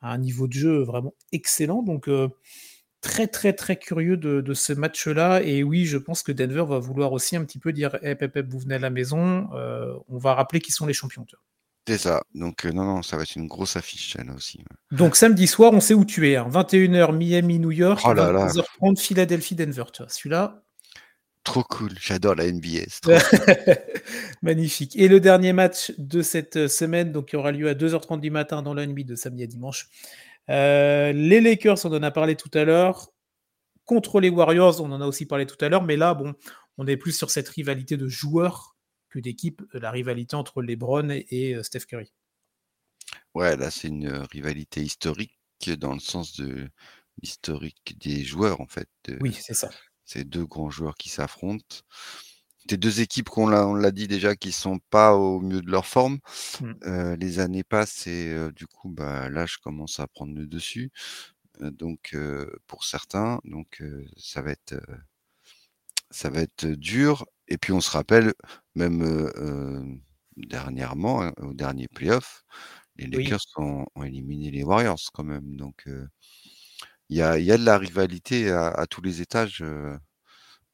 un 0.00 0.18
niveau 0.18 0.48
de 0.48 0.54
jeu 0.54 0.82
vraiment 0.82 1.14
excellent. 1.32 1.82
Donc, 1.82 2.08
très 3.00 3.26
très 3.26 3.52
très 3.52 3.76
curieux 3.76 4.16
de, 4.16 4.54
ce 4.54 4.72
match-là. 4.72 5.42
Et 5.42 5.62
oui, 5.62 5.86
je 5.86 5.98
pense 5.98 6.22
que 6.22 6.32
Denver 6.32 6.64
va 6.66 6.78
vouloir 6.78 7.12
aussi 7.12 7.36
un 7.36 7.44
petit 7.44 7.58
peu 7.58 7.72
dire 7.72 7.96
hey, 8.02 8.14
Pep, 8.14 8.38
vous 8.48 8.58
venez 8.58 8.74
à 8.74 8.78
la 8.78 8.90
maison, 8.90 9.48
euh, 9.54 9.94
on 10.08 10.18
va 10.18 10.34
rappeler 10.34 10.60
qui 10.60 10.72
sont 10.72 10.86
les 10.86 10.94
champions. 10.94 11.26
C'est 11.86 11.98
ça. 11.98 12.22
Donc, 12.34 12.66
euh, 12.66 12.72
non, 12.72 12.84
non, 12.84 13.02
ça 13.02 13.16
va 13.16 13.22
être 13.22 13.34
une 13.34 13.48
grosse 13.48 13.74
affiche, 13.76 14.16
là 14.16 14.32
aussi. 14.34 14.62
Donc, 14.92 15.16
samedi 15.16 15.46
soir, 15.46 15.72
on 15.72 15.80
sait 15.80 15.94
où 15.94 16.04
tu 16.04 16.28
es. 16.28 16.36
21h, 16.36 17.08
hein. 17.08 17.12
Miami, 17.12 17.58
New 17.58 17.72
York. 17.72 18.00
Oh 18.04 18.12
22h30, 18.12 19.00
Philadelphie, 19.00 19.54
Denver. 19.54 19.84
Celui-là. 20.06 20.62
Trop 21.42 21.64
cool. 21.64 21.90
J'adore 21.98 22.34
la 22.34 22.52
NBA. 22.52 22.84
Magnifique. 24.42 24.94
Et 24.96 25.08
le 25.08 25.20
dernier 25.20 25.52
match 25.52 25.92
de 25.96 26.22
cette 26.22 26.56
euh, 26.56 26.68
semaine, 26.68 27.12
donc, 27.12 27.28
qui 27.28 27.36
aura 27.36 27.50
lieu 27.50 27.68
à 27.68 27.74
2h30 27.74 28.20
du 28.20 28.30
matin 28.30 28.62
dans 28.62 28.74
la 28.74 28.86
nuit 28.86 29.04
de 29.04 29.14
samedi 29.14 29.42
à 29.42 29.46
dimanche. 29.46 29.88
Euh, 30.50 31.12
les 31.12 31.40
Lakers, 31.40 31.84
on 31.84 31.92
en 31.92 32.02
a 32.02 32.10
parlé 32.10 32.36
tout 32.36 32.50
à 32.54 32.64
l'heure. 32.64 33.10
Contre 33.84 34.20
les 34.20 34.30
Warriors, 34.30 34.80
on 34.80 34.92
en 34.92 35.00
a 35.00 35.06
aussi 35.06 35.26
parlé 35.26 35.46
tout 35.46 35.62
à 35.64 35.68
l'heure. 35.68 35.82
Mais 35.82 35.96
là, 35.96 36.14
bon, 36.14 36.34
on 36.78 36.86
est 36.86 36.96
plus 36.96 37.12
sur 37.12 37.30
cette 37.30 37.48
rivalité 37.48 37.96
de 37.96 38.08
joueurs 38.08 38.76
que 39.08 39.18
d'équipe, 39.18 39.62
la 39.72 39.90
rivalité 39.90 40.36
entre 40.36 40.62
LeBron 40.62 41.08
et 41.10 41.54
euh, 41.54 41.62
Steph 41.62 41.86
Curry. 41.86 42.12
Ouais, 43.34 43.56
là, 43.56 43.70
c'est 43.70 43.88
une 43.88 44.08
rivalité 44.08 44.82
historique 44.82 45.38
dans 45.78 45.92
le 45.92 46.00
sens 46.00 46.36
de 46.36 46.68
l'historique 47.22 47.98
des 47.98 48.24
joueurs, 48.24 48.60
en 48.60 48.66
fait. 48.66 48.88
oui, 49.20 49.32
c'est 49.32 49.54
ça. 49.54 49.70
C'est 50.04 50.24
deux 50.24 50.44
grands 50.44 50.70
joueurs 50.70 50.96
qui 50.96 51.08
s'affrontent. 51.08 51.82
C'est 52.68 52.76
deux 52.76 53.00
équipes 53.00 53.28
qu'on 53.28 53.46
l'a 53.46 53.90
dit 53.90 54.06
déjà 54.08 54.36
qui 54.36 54.52
sont 54.52 54.78
pas 54.90 55.14
au 55.14 55.40
mieux 55.40 55.60
de 55.60 55.70
leur 55.70 55.86
forme. 55.86 56.18
Mmh. 56.60 57.14
les 57.14 57.38
années 57.38 57.64
passent 57.64 58.06
et 58.06 58.34
du 58.54 58.66
coup, 58.66 58.90
bah, 58.90 59.28
l'âge 59.28 59.58
commence 59.58 60.00
à 60.00 60.06
prendre 60.06 60.34
le 60.34 60.46
dessus. 60.46 60.90
donc 61.60 62.16
pour 62.66 62.84
certains, 62.84 63.40
donc 63.44 63.82
ça 64.16 64.42
va 64.42 64.52
être 64.52 64.74
ça 66.10 66.30
va 66.30 66.40
être 66.40 66.66
dur. 66.66 67.26
Et 67.48 67.58
puis 67.58 67.72
on 67.72 67.80
se 67.80 67.90
rappelle 67.90 68.34
même 68.74 69.30
dernièrement, 70.36 71.22
hein, 71.22 71.32
au 71.38 71.54
dernier 71.54 71.88
playoff, 71.88 72.44
les 72.96 73.06
Lakers 73.06 73.46
ont, 73.56 73.86
éliminé 74.04 74.50
les 74.50 74.62
Warriors 74.64 75.10
quand 75.12 75.24
même. 75.24 75.56
Donc 75.56 75.86
il 77.08 77.16
y 77.16 77.22
a, 77.22 77.38
y, 77.38 77.50
a, 77.52 77.58
de 77.58 77.64
la 77.64 77.78
rivalité 77.78 78.50
à, 78.50 78.68
à 78.68 78.86
tous 78.86 79.02
les 79.02 79.20
étages 79.20 79.64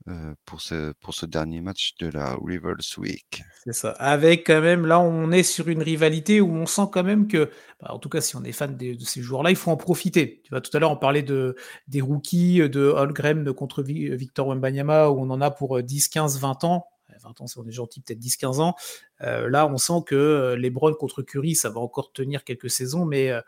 euh, 0.09 0.35
pour, 0.45 0.61
ce, 0.61 0.93
pour 1.01 1.15
ce 1.15 1.27
dernier 1.27 1.61
match 1.61 1.95
de 1.99 2.09
la 2.09 2.37
Rivers 2.45 2.99
Week. 2.99 3.43
C'est 3.65 3.73
ça. 3.73 3.91
Avec 3.91 4.47
quand 4.47 4.61
même, 4.61 4.87
là, 4.87 5.01
on 5.01 5.33
est 5.33 5.43
sur 5.43 5.69
une 5.69 5.83
rivalité 5.83 6.41
où 6.41 6.53
on 6.53 6.67
sent 6.67 6.89
quand 6.93 7.05
même 7.05 7.27
que, 7.27 7.51
bah, 7.81 7.89
en 7.91 7.99
tout 7.99 8.09
cas, 8.09 8.21
si 8.21 8.37
on 8.37 8.45
est 8.45 8.53
fan 8.53 8.77
de, 8.77 8.97
ces 9.01 9.21
joueurs-là, 9.21 9.51
il 9.51 9.57
faut 9.57 9.71
en 9.71 9.77
profiter. 9.77 10.43
Tu 10.45 10.51
vois, 10.51 10.61
tout 10.61 10.75
à 10.77 10.81
l'heure, 10.81 10.93
on 10.93 10.97
parlait 10.97 11.23
de, 11.23 11.57
des 11.89 12.01
rookies, 12.01 12.69
de 12.69 12.83
Holgren 12.83 13.53
contre 13.53 13.83
Victor 13.83 14.47
Wembanyama, 14.49 15.11
où 15.11 15.21
on 15.21 15.31
en 15.31 15.41
a 15.41 15.51
pour 15.51 15.83
10, 15.83 16.09
15, 16.09 16.39
20 16.39 16.65
ans. 16.65 16.87
20 17.23 17.41
ans, 17.41 17.47
si 17.47 17.59
on 17.59 17.67
est 17.67 17.73
gentil, 17.73 18.01
peut-être 18.01 18.21
10-15 18.21 18.61
ans. 18.61 18.75
Euh, 19.23 19.49
là, 19.49 19.67
on 19.67 19.79
sent 19.79 20.05
que 20.07 20.55
les 20.59 20.71
Browns 20.71 20.95
contre 20.95 21.23
Curry, 21.23 21.55
ça 21.55 21.71
va 21.71 21.81
encore 21.81 22.13
tenir 22.13 22.45
quelques 22.45 22.71
saisons, 22.71 23.05
mais 23.05 23.31
euh, 23.31 23.41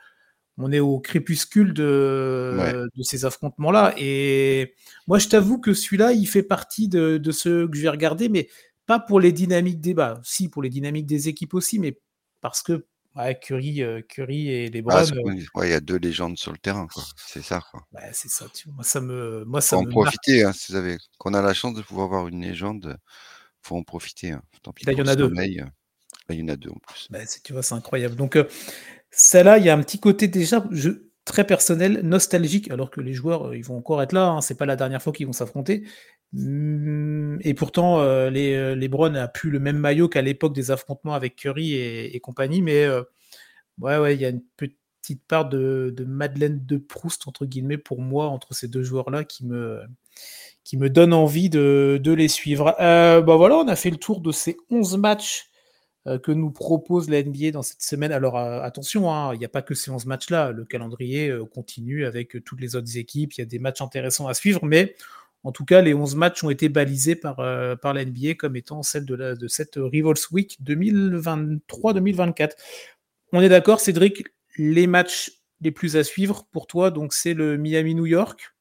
on 0.59 0.73
est 0.73 0.81
au 0.81 0.99
crépuscule 0.99 1.73
de, 1.73 2.89
de 2.95 3.03
ces 3.03 3.25
affrontements-là. 3.25 3.95
Et 3.97 4.75
moi, 5.07 5.19
je 5.19 5.29
t'avoue 5.29 5.59
que 5.59 5.73
celui-là, 5.73 6.13
il 6.13 6.27
fait 6.27 6.43
partie 6.43 6.89
de, 6.89 7.21
ceux 7.31 7.69
que 7.69 7.77
je 7.77 7.83
vais 7.83 7.89
regarder, 7.89 8.29
mais 8.29 8.49
pas 8.87 8.99
pour 8.99 9.21
les 9.21 9.33
dynamiques 9.33 9.81
des 9.81 9.95
bas. 9.95 10.21
Si, 10.25 10.49
pour 10.49 10.63
les 10.63 10.71
dynamiques 10.71 11.07
des 11.07 11.29
équipes 11.29 11.55
aussi, 11.55 11.79
mais 11.79 11.99
parce 12.41 12.63
que 12.63 12.87
Curry, 13.41 13.83
euh, 13.83 14.01
Curry 14.03 14.49
et 14.49 14.71
les 14.71 14.83
Browns. 14.83 15.13
Euh, 15.13 15.65
il 15.65 15.71
y 15.71 15.73
a 15.73 15.81
deux 15.81 15.97
légendes 15.97 16.39
sur 16.39 16.53
le 16.53 16.59
terrain, 16.59 16.87
C'est 17.17 17.43
ça. 17.43 17.63
c'est 18.13 18.29
ça. 18.29 18.47
Moi, 18.67 18.85
ça 18.85 19.01
me, 19.01 19.45
moi, 19.45 19.61
ça 19.61 19.77
faut 19.77 19.83
en 19.83 19.87
profiter. 19.87 20.45
Hein, 20.45 20.53
si 20.53 20.73
vous 20.73 20.79
avez, 20.79 20.99
qu'on 21.19 21.35
a 21.35 21.43
la 21.43 21.55
chance 21.55 21.75
de 21.75 21.83
pouvoir 21.83 22.07
avoir 22.07 22.29
une 22.29 22.43
légende, 22.43 22.97
faut 23.63 23.77
en 23.77 23.83
profiter. 23.83 24.33
Hein. 24.33 24.43
là, 24.87 24.93
il 24.93 24.99
y 24.99 25.03
en 25.03 25.07
a 25.07 25.17
deux. 25.17 25.31
Là, 25.31 25.45
il 26.35 26.41
y 26.41 26.43
en 26.43 26.49
a 26.49 26.57
deux 26.57 26.71
en 26.71 26.79
plus. 26.79 27.09
Bah, 27.11 27.21
tu 27.43 27.53
vois, 27.53 27.63
c'est 27.63 27.75
incroyable. 27.75 28.15
Donc, 28.15 28.37
euh, 28.37 28.45
celle-là, 29.11 29.59
il 29.59 29.65
y 29.65 29.71
a 29.71 29.75
un 29.75 29.83
petit 29.83 30.01
côté 30.01 30.29
déjà 30.29 30.65
très 31.29 31.47
personnel, 31.47 32.01
nostalgique, 32.03 32.71
alors 32.71 32.91
que 32.91 33.01
les 33.01 33.13
joueurs, 33.13 33.49
euh, 33.49 33.57
ils 33.57 33.65
vont 33.65 33.77
encore 33.77 34.03
être 34.03 34.13
là. 34.13 34.29
Hein, 34.29 34.41
c'est 34.41 34.57
pas 34.57 34.67
la 34.67 34.77
dernière 34.77 35.03
fois 35.03 35.13
qu'ils 35.13 35.27
vont 35.27 35.33
s'affronter. 35.33 35.85
Mmh, 36.33 37.39
et 37.43 37.55
pourtant, 37.55 38.01
euh, 38.01 38.31
les, 38.31 38.55
euh, 38.55 38.75
les 38.75 38.89
Browns 38.89 39.17
a 39.17 39.29
plus 39.29 39.51
le 39.51 39.61
même 39.61 39.79
maillot 39.79 40.09
qu'à 40.09 40.23
l'époque 40.23 40.55
des 40.55 40.71
affrontements 40.71 41.15
avec 41.15 41.37
Curry 41.37 41.75
et, 41.75 42.21
compagnie. 42.21 42.63
Mais 42.63 42.89
ouais, 43.79 43.99
ouais, 43.99 44.15
il 44.15 44.21
y 44.21 44.25
a 44.25 44.31
une 44.31 44.43
petite 44.57 45.23
part 45.27 45.49
de, 45.49 45.95
Madeleine 46.07 46.65
de 46.65 46.79
Proust, 46.79 47.29
entre 47.29 47.47
guillemets, 47.47 47.79
pour 47.79 48.01
moi, 48.01 48.29
entre 48.29 48.55
ces 48.55 48.69
deux 48.69 48.83
joueurs-là, 48.83 49.25
qui 49.25 49.47
me, 49.47 49.81
qui 50.65 50.77
me 50.77 50.91
donne 50.91 51.13
envie 51.13 51.51
de, 51.51 52.01
les 52.05 52.29
suivre. 52.29 52.75
bah 52.79 53.37
voilà, 53.37 53.57
on 53.57 53.69
a 53.69 53.77
fait 53.77 53.91
le 53.91 53.97
tour 53.97 54.21
de 54.21 54.33
ces 54.33 54.57
11 54.71 54.97
matchs 54.99 55.48
que 56.17 56.33
nous 56.33 56.51
propose 56.51 57.11
la 57.11 57.23
NBA 57.23 57.51
dans 57.51 57.63
cette 57.63 57.83
semaine. 57.83 58.13
Alors 58.13 58.39
euh, 58.39 58.63
attention, 58.63 59.13
hein, 59.13 59.35
il 59.35 59.39
n'y 59.39 59.45
a 59.45 59.49
pas 59.49 59.61
que 59.61 59.75
ces 59.75 59.91
11 59.91 60.07
matchs-là, 60.07 60.53
le 60.53 60.65
calendrier 60.65 61.29
euh, 61.29 61.45
continue 61.45 62.07
avec 62.07 62.43
toutes 62.45 62.61
les 62.61 62.77
autres 62.77 62.97
équipes, 62.97 63.35
il 63.35 63.41
y 63.41 63.43
a 63.43 63.47
des 63.47 63.59
matchs 63.59 63.81
intéressants 63.83 64.29
à 64.29 64.35
suivre, 64.35 64.65
mais 64.65 64.95
en 65.45 65.53
tout 65.53 65.65
cas, 65.65 65.83
les 65.83 65.95
11 65.95 66.17
matchs 66.17 66.43
ont 66.43 66.51
été 66.51 66.69
balisés 66.69 67.15
par, 67.15 67.37
par 67.81 67.95
la 67.95 68.05
NBA 68.05 68.35
comme 68.35 68.57
étant 68.57 68.83
celle 68.83 69.05
de, 69.05 69.15
la, 69.15 69.37
de 69.37 69.47
cette 69.47 69.75
Rivals 69.77 70.17
Week 70.33 70.59
2023-2024. 70.65 72.51
On 73.33 73.41
est 73.41 73.49
d'accord, 73.49 73.79
Cédric, 73.79 74.25
les 74.57 74.89
matchs 74.89 75.39
les 75.61 75.71
plus 75.71 75.97
à 75.97 76.05
suivre 76.05 76.47
pour 76.51 76.67
toi, 76.67 76.91
donc 76.91 77.13
c'est 77.13 77.35
le 77.35 77.57
Miami-New 77.57 78.07
York? 78.07 78.55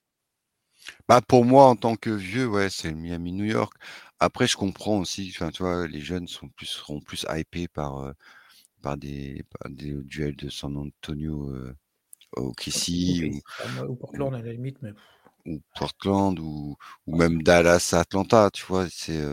Bah 1.08 1.22
pour 1.26 1.46
moi, 1.46 1.66
en 1.66 1.76
tant 1.76 1.96
que 1.96 2.10
vieux, 2.10 2.48
ouais, 2.48 2.70
c'est 2.70 2.90
le 2.90 2.96
Miami-New 2.96 3.46
York. 3.46 3.74
Après, 4.20 4.48
je 4.48 4.58
comprends 4.58 5.00
aussi, 5.00 5.32
enfin, 5.34 5.52
tu 5.52 5.64
vois, 5.64 5.88
les 5.88 6.02
jeunes 6.02 6.28
sont 6.28 6.50
plus, 6.50 6.66
seront 6.66 7.00
plus 7.00 7.26
hypés 7.30 7.68
par, 7.68 8.14
par, 8.82 8.98
des, 8.98 9.44
des 9.70 9.94
duels 10.04 10.36
de 10.36 10.50
San 10.50 10.76
Antonio 10.78 11.54
au 12.36 12.52
Kissy 12.54 13.42
ou, 13.88 13.96
Portland 13.96 14.34
à 14.36 14.42
la 14.42 14.52
limite, 14.54 14.82
mais. 14.82 14.92
Ou 15.46 15.62
Portland 15.76 16.38
ou, 16.40 16.76
ou 17.06 17.16
même 17.16 17.42
Dallas, 17.42 17.94
Atlanta, 17.94 18.50
tu 18.52 18.66
vois, 18.66 18.88
c'est 18.90 19.24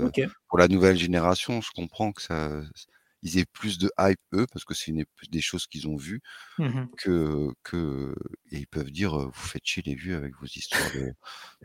pour 0.49 0.59
la 0.59 0.69
nouvelle 0.69 0.97
génération, 0.97 1.61
je 1.61 1.71
comprends 1.75 2.13
que 2.13 2.23
ça, 2.23 2.63
ils 3.23 3.39
aient 3.39 3.47
plus 3.47 3.79
de 3.79 3.91
hype 3.99 4.21
eux 4.35 4.47
parce 4.53 4.65
que 4.65 4.75
c'est 4.75 4.93
des 5.31 5.41
choses 5.41 5.67
qu'ils 5.67 5.89
ont 5.89 5.97
vues 5.97 6.21
mmh 6.59 6.85
que 6.97 7.49
que 7.65 8.15
et 8.53 8.59
ils 8.61 8.67
peuvent 8.69 8.91
dire 8.93 9.19
vous 9.19 9.33
faites 9.33 9.67
chier 9.67 9.83
les 9.85 9.95
vieux 9.97 10.17
avec 10.17 10.37
vos 10.37 10.47
histoires 10.47 10.91
de, 10.93 11.13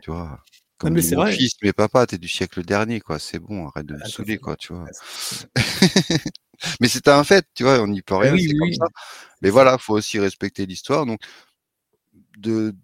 tu 0.02 0.10
vois? 0.10 0.42
Comme 0.80 0.94
mais 0.94 1.02
mon 1.14 1.26
fils, 1.26 1.52
mais 1.62 1.74
papa, 1.74 2.06
t'es 2.06 2.16
du 2.16 2.26
siècle 2.26 2.64
dernier, 2.64 3.00
quoi. 3.00 3.18
C'est 3.18 3.38
bon, 3.38 3.68
arrête 3.68 3.84
de 3.84 3.96
me 3.96 4.00
ah, 4.02 4.08
saouler, 4.08 4.38
quoi, 4.38 4.56
tu 4.56 4.72
vois. 4.72 4.86
mais 6.80 6.88
c'est 6.88 7.06
un 7.08 7.22
fait, 7.22 7.46
tu 7.54 7.64
vois, 7.64 7.82
on 7.82 7.86
n'y 7.86 8.00
peut 8.00 8.14
rien, 8.14 8.34
c'est 8.38 8.56
comme 8.56 8.72
ça. 8.72 8.86
Mais 9.42 9.50
voilà, 9.50 9.76
faut 9.76 9.92
aussi 9.92 10.18
respecter 10.18 10.64
l'histoire. 10.64 11.04
Donc, 11.04 11.20
de 12.38 12.74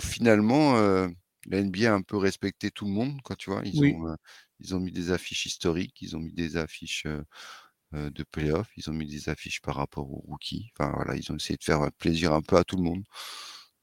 finalement, 0.00 0.76
euh, 0.76 1.06
la 1.46 1.62
NBA 1.62 1.92
a 1.92 1.94
un 1.94 2.02
peu 2.02 2.16
respecté 2.16 2.72
tout 2.72 2.84
le 2.84 2.90
monde, 2.90 3.22
quoi, 3.22 3.36
tu 3.36 3.50
vois. 3.50 3.62
Ils 3.64 3.80
ont, 3.80 4.08
euh, 4.08 4.16
ils 4.58 4.74
ont 4.74 4.80
mis 4.80 4.90
des 4.90 5.12
affiches 5.12 5.46
historiques, 5.46 6.02
ils 6.02 6.16
ont 6.16 6.20
mis 6.20 6.32
des 6.32 6.56
affiches 6.56 7.06
euh, 7.06 8.10
de 8.10 8.24
playoff, 8.24 8.68
ils 8.76 8.90
ont 8.90 8.92
mis 8.92 9.06
des 9.06 9.28
affiches 9.28 9.60
par 9.60 9.76
rapport 9.76 10.10
aux 10.10 10.24
rookies. 10.26 10.72
Enfin 10.76 10.90
voilà, 10.96 11.14
ils 11.14 11.30
ont 11.30 11.36
essayé 11.36 11.56
de 11.56 11.62
faire 11.62 11.92
plaisir 11.98 12.32
un 12.32 12.42
peu 12.42 12.56
à 12.56 12.64
tout 12.64 12.76
le 12.76 12.82
monde. 12.82 13.04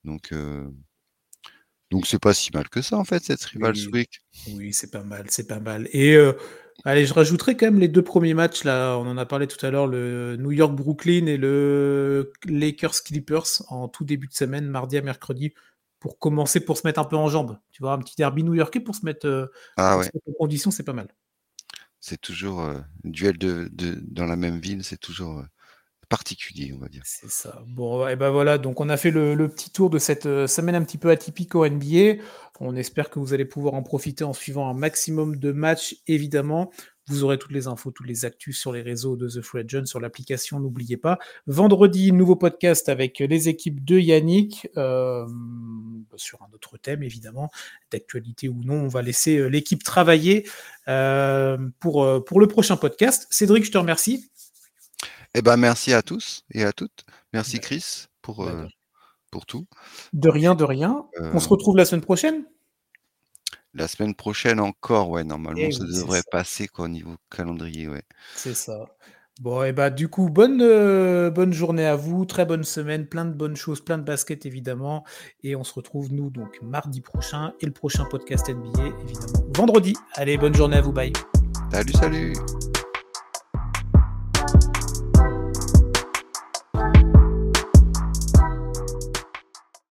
Donc 0.04 0.34
Donc 1.94 2.08
c'est 2.08 2.20
pas 2.20 2.34
si 2.34 2.52
mal 2.54 2.68
que 2.68 2.82
ça 2.82 2.98
en 2.98 3.06
fait 3.06 3.24
cette 3.24 3.42
Rivals 3.46 3.88
Oui. 3.88 3.94
Week. 3.94 4.22
Oui, 4.46 4.74
c'est 4.74 4.92
pas 4.92 5.04
mal, 5.04 5.26
c'est 5.30 5.48
pas 5.48 5.60
mal. 5.62 5.88
Et 5.94 6.16
euh, 6.16 6.34
allez, 6.86 7.06
je 7.06 7.14
rajouterai 7.14 7.56
quand 7.58 7.68
même 7.68 7.80
les 7.80 7.88
deux 7.88 8.04
premiers 8.04 8.34
matchs 8.34 8.64
là. 8.66 8.98
On 8.98 9.08
en 9.08 9.18
a 9.18 9.26
parlé 9.26 9.48
tout 9.48 9.64
à 9.66 9.72
l'heure, 9.72 9.88
le 9.88 10.36
New 10.38 10.52
York 10.52 10.74
Brooklyn 10.76 11.28
et 11.28 11.38
le 11.38 12.34
Lakers 12.46 13.04
Clippers 13.04 13.64
en 13.70 13.88
tout 13.90 14.06
début 14.06 14.28
de 14.28 14.34
semaine, 14.34 14.68
mardi 14.68 14.98
à 14.98 15.02
mercredi, 15.02 15.54
pour 16.00 16.20
commencer 16.20 16.60
pour 16.60 16.78
se 16.78 16.86
mettre 16.88 17.00
un 17.00 17.06
peu 17.06 17.16
en 17.18 17.30
jambes. 17.30 17.60
Tu 17.72 17.82
vois, 17.84 17.94
un 17.94 18.00
petit 18.00 18.16
derby 18.18 18.44
new-yorkais 18.44 18.82
pour 18.82 18.96
se 18.96 19.06
mettre, 19.06 19.28
euh, 19.28 19.48
Ah 19.78 19.98
pour 19.98 20.00
ouais, 20.00 20.06
se 20.06 20.12
mettre 20.14 20.30
en 20.30 20.34
condition, 20.34 20.72
c'est 20.72 20.84
pas 20.84 20.94
mal. 20.94 21.08
c'est 22.00 22.20
toujours 22.20 22.62
euh, 22.62 22.80
duel 23.04 23.38
de, 23.38 23.70
de- 23.72 24.00
dans 24.08 24.26
la 24.26 24.36
même 24.36 24.60
ville, 24.60 24.84
c'est 24.84 24.98
toujours 25.00 25.44
particulier, 26.10 26.74
on 26.76 26.80
va 26.80 26.88
dire. 26.88 27.02
C'est 27.06 27.30
ça. 27.30 27.64
Bon, 27.68 28.08
et 28.08 28.16
ben 28.16 28.30
voilà, 28.30 28.58
donc 28.58 28.82
on 28.82 28.90
a 28.90 28.98
fait 28.98 29.12
le, 29.12 29.48
petit 29.48 29.72
tour 29.72 29.90
de 29.90 29.98
cette 29.98 30.26
euh, 30.26 30.48
semaine 30.48 30.76
un 30.76 30.84
petit 30.84 30.98
peu 30.98 31.10
atypique 31.10 31.56
au 31.56 31.68
NBA. 31.68 32.22
On 32.60 32.76
espère 32.76 33.10
que 33.10 33.20
vous 33.20 33.34
allez 33.34 33.46
pouvoir 33.46 33.74
en 33.74 33.84
profiter 33.84 34.24
en 34.24 34.34
suivant 34.34 34.70
un 34.70 34.74
maximum 34.74 35.38
de 35.38 35.52
matchs, 35.52 35.98
évidemment. 36.08 36.72
Vous 37.08 37.26
aurez 37.26 37.38
toutes 37.38 37.52
les 37.52 37.68
infos, 37.68 37.92
toutes 37.92 38.08
les 38.08 38.24
actus 38.24 38.58
sur 38.58 38.72
les 38.72 38.82
réseaux 38.82 39.18
de 39.18 39.28
The 39.28 39.42
Free 39.42 39.62
Agent, 39.62 39.88
sur 39.88 40.00
l'application, 40.00 40.62
n'oubliez 40.62 40.96
pas. 40.96 41.20
Vendredi, 41.48 42.14
nouveau 42.14 42.38
podcast 42.38 42.88
avec 42.88 43.20
les 43.20 43.50
équipes 43.50 43.84
de 43.84 44.00
Yannick, 44.00 44.70
euh, 44.78 45.28
sur 46.16 46.42
un 46.44 46.54
autre 46.54 46.78
thème, 46.78 47.04
évidemment, 47.04 47.50
d'actualité 47.92 48.48
ou 48.48 48.64
non. 48.64 48.76
On 48.76 48.88
va 48.88 49.02
laisser 49.02 49.38
euh, 49.38 49.48
l'équipe 49.48 49.84
travailler 49.84 50.48
pour 50.86 52.06
le 52.06 52.46
prochain 52.48 52.78
podcast. 52.78 53.28
Cédric, 53.30 53.66
je 53.66 53.72
te 53.72 53.78
remercie. 53.78 54.30
Eh 55.36 55.42
ben 55.42 55.58
merci 55.58 55.94
à 55.94 56.02
tous 56.02 56.44
et 56.52 56.64
à 56.64 56.74
toutes. 56.74 57.06
Merci 57.34 57.58
Bah, 57.58 57.62
Chris 57.64 58.06
pour, 58.22 58.46
bah, 58.46 58.52
euh, 58.52 58.68
pour 59.32 59.46
tout. 59.46 59.66
De 60.14 60.30
rien, 60.30 60.56
de 60.56 60.64
rien. 60.64 61.06
Euh, 61.20 61.32
On 61.34 61.40
se 61.40 61.50
retrouve 61.50 61.78
la 61.78 61.86
semaine 61.86 62.02
prochaine? 62.02 62.44
La 63.74 63.88
semaine 63.88 64.14
prochaine 64.14 64.60
encore, 64.60 65.10
ouais, 65.10 65.24
normalement 65.24 65.60
Eh 65.64 65.72
ça 65.72 65.84
oui, 65.84 65.92
devrait 65.96 66.20
ça. 66.20 66.30
passer 66.32 66.68
quoi 66.68 66.86
au 66.86 66.90
niveau 66.90 67.16
calendrier, 67.32 67.88
ouais. 67.88 68.04
C'est 68.36 68.54
ça. 68.54 68.86
Bon, 69.42 69.64
et 69.64 69.74
bah 69.74 69.90
du 69.90 70.10
coup, 70.10 70.30
bonne, 70.30 70.62
euh, 70.62 71.32
bonne 71.32 71.54
journée 71.54 71.88
à 71.88 71.96
vous, 71.96 72.24
très 72.26 72.46
bonne 72.46 72.64
semaine, 72.64 73.08
plein 73.08 73.26
de 73.26 73.34
bonnes 73.34 73.56
choses, 73.56 73.82
plein 73.84 73.98
de 73.98 74.04
baskets 74.04 74.46
évidemment. 74.46 75.04
Et 75.42 75.56
on 75.56 75.64
se 75.64 75.74
retrouve 75.74 76.14
nous 76.14 76.30
donc 76.30 76.62
mardi 76.62 77.02
prochain 77.02 77.54
et 77.60 77.66
le 77.66 77.72
prochain 77.74 78.06
podcast 78.06 78.48
NBA 78.50 78.86
évidemment 79.02 79.44
vendredi. 79.56 79.96
Allez, 80.14 80.38
bonne 80.38 80.54
journée 80.54 80.78
à 80.78 80.82
vous, 80.82 80.92
bye. 80.92 81.12
Salut, 81.72 81.94
salut 81.94 82.34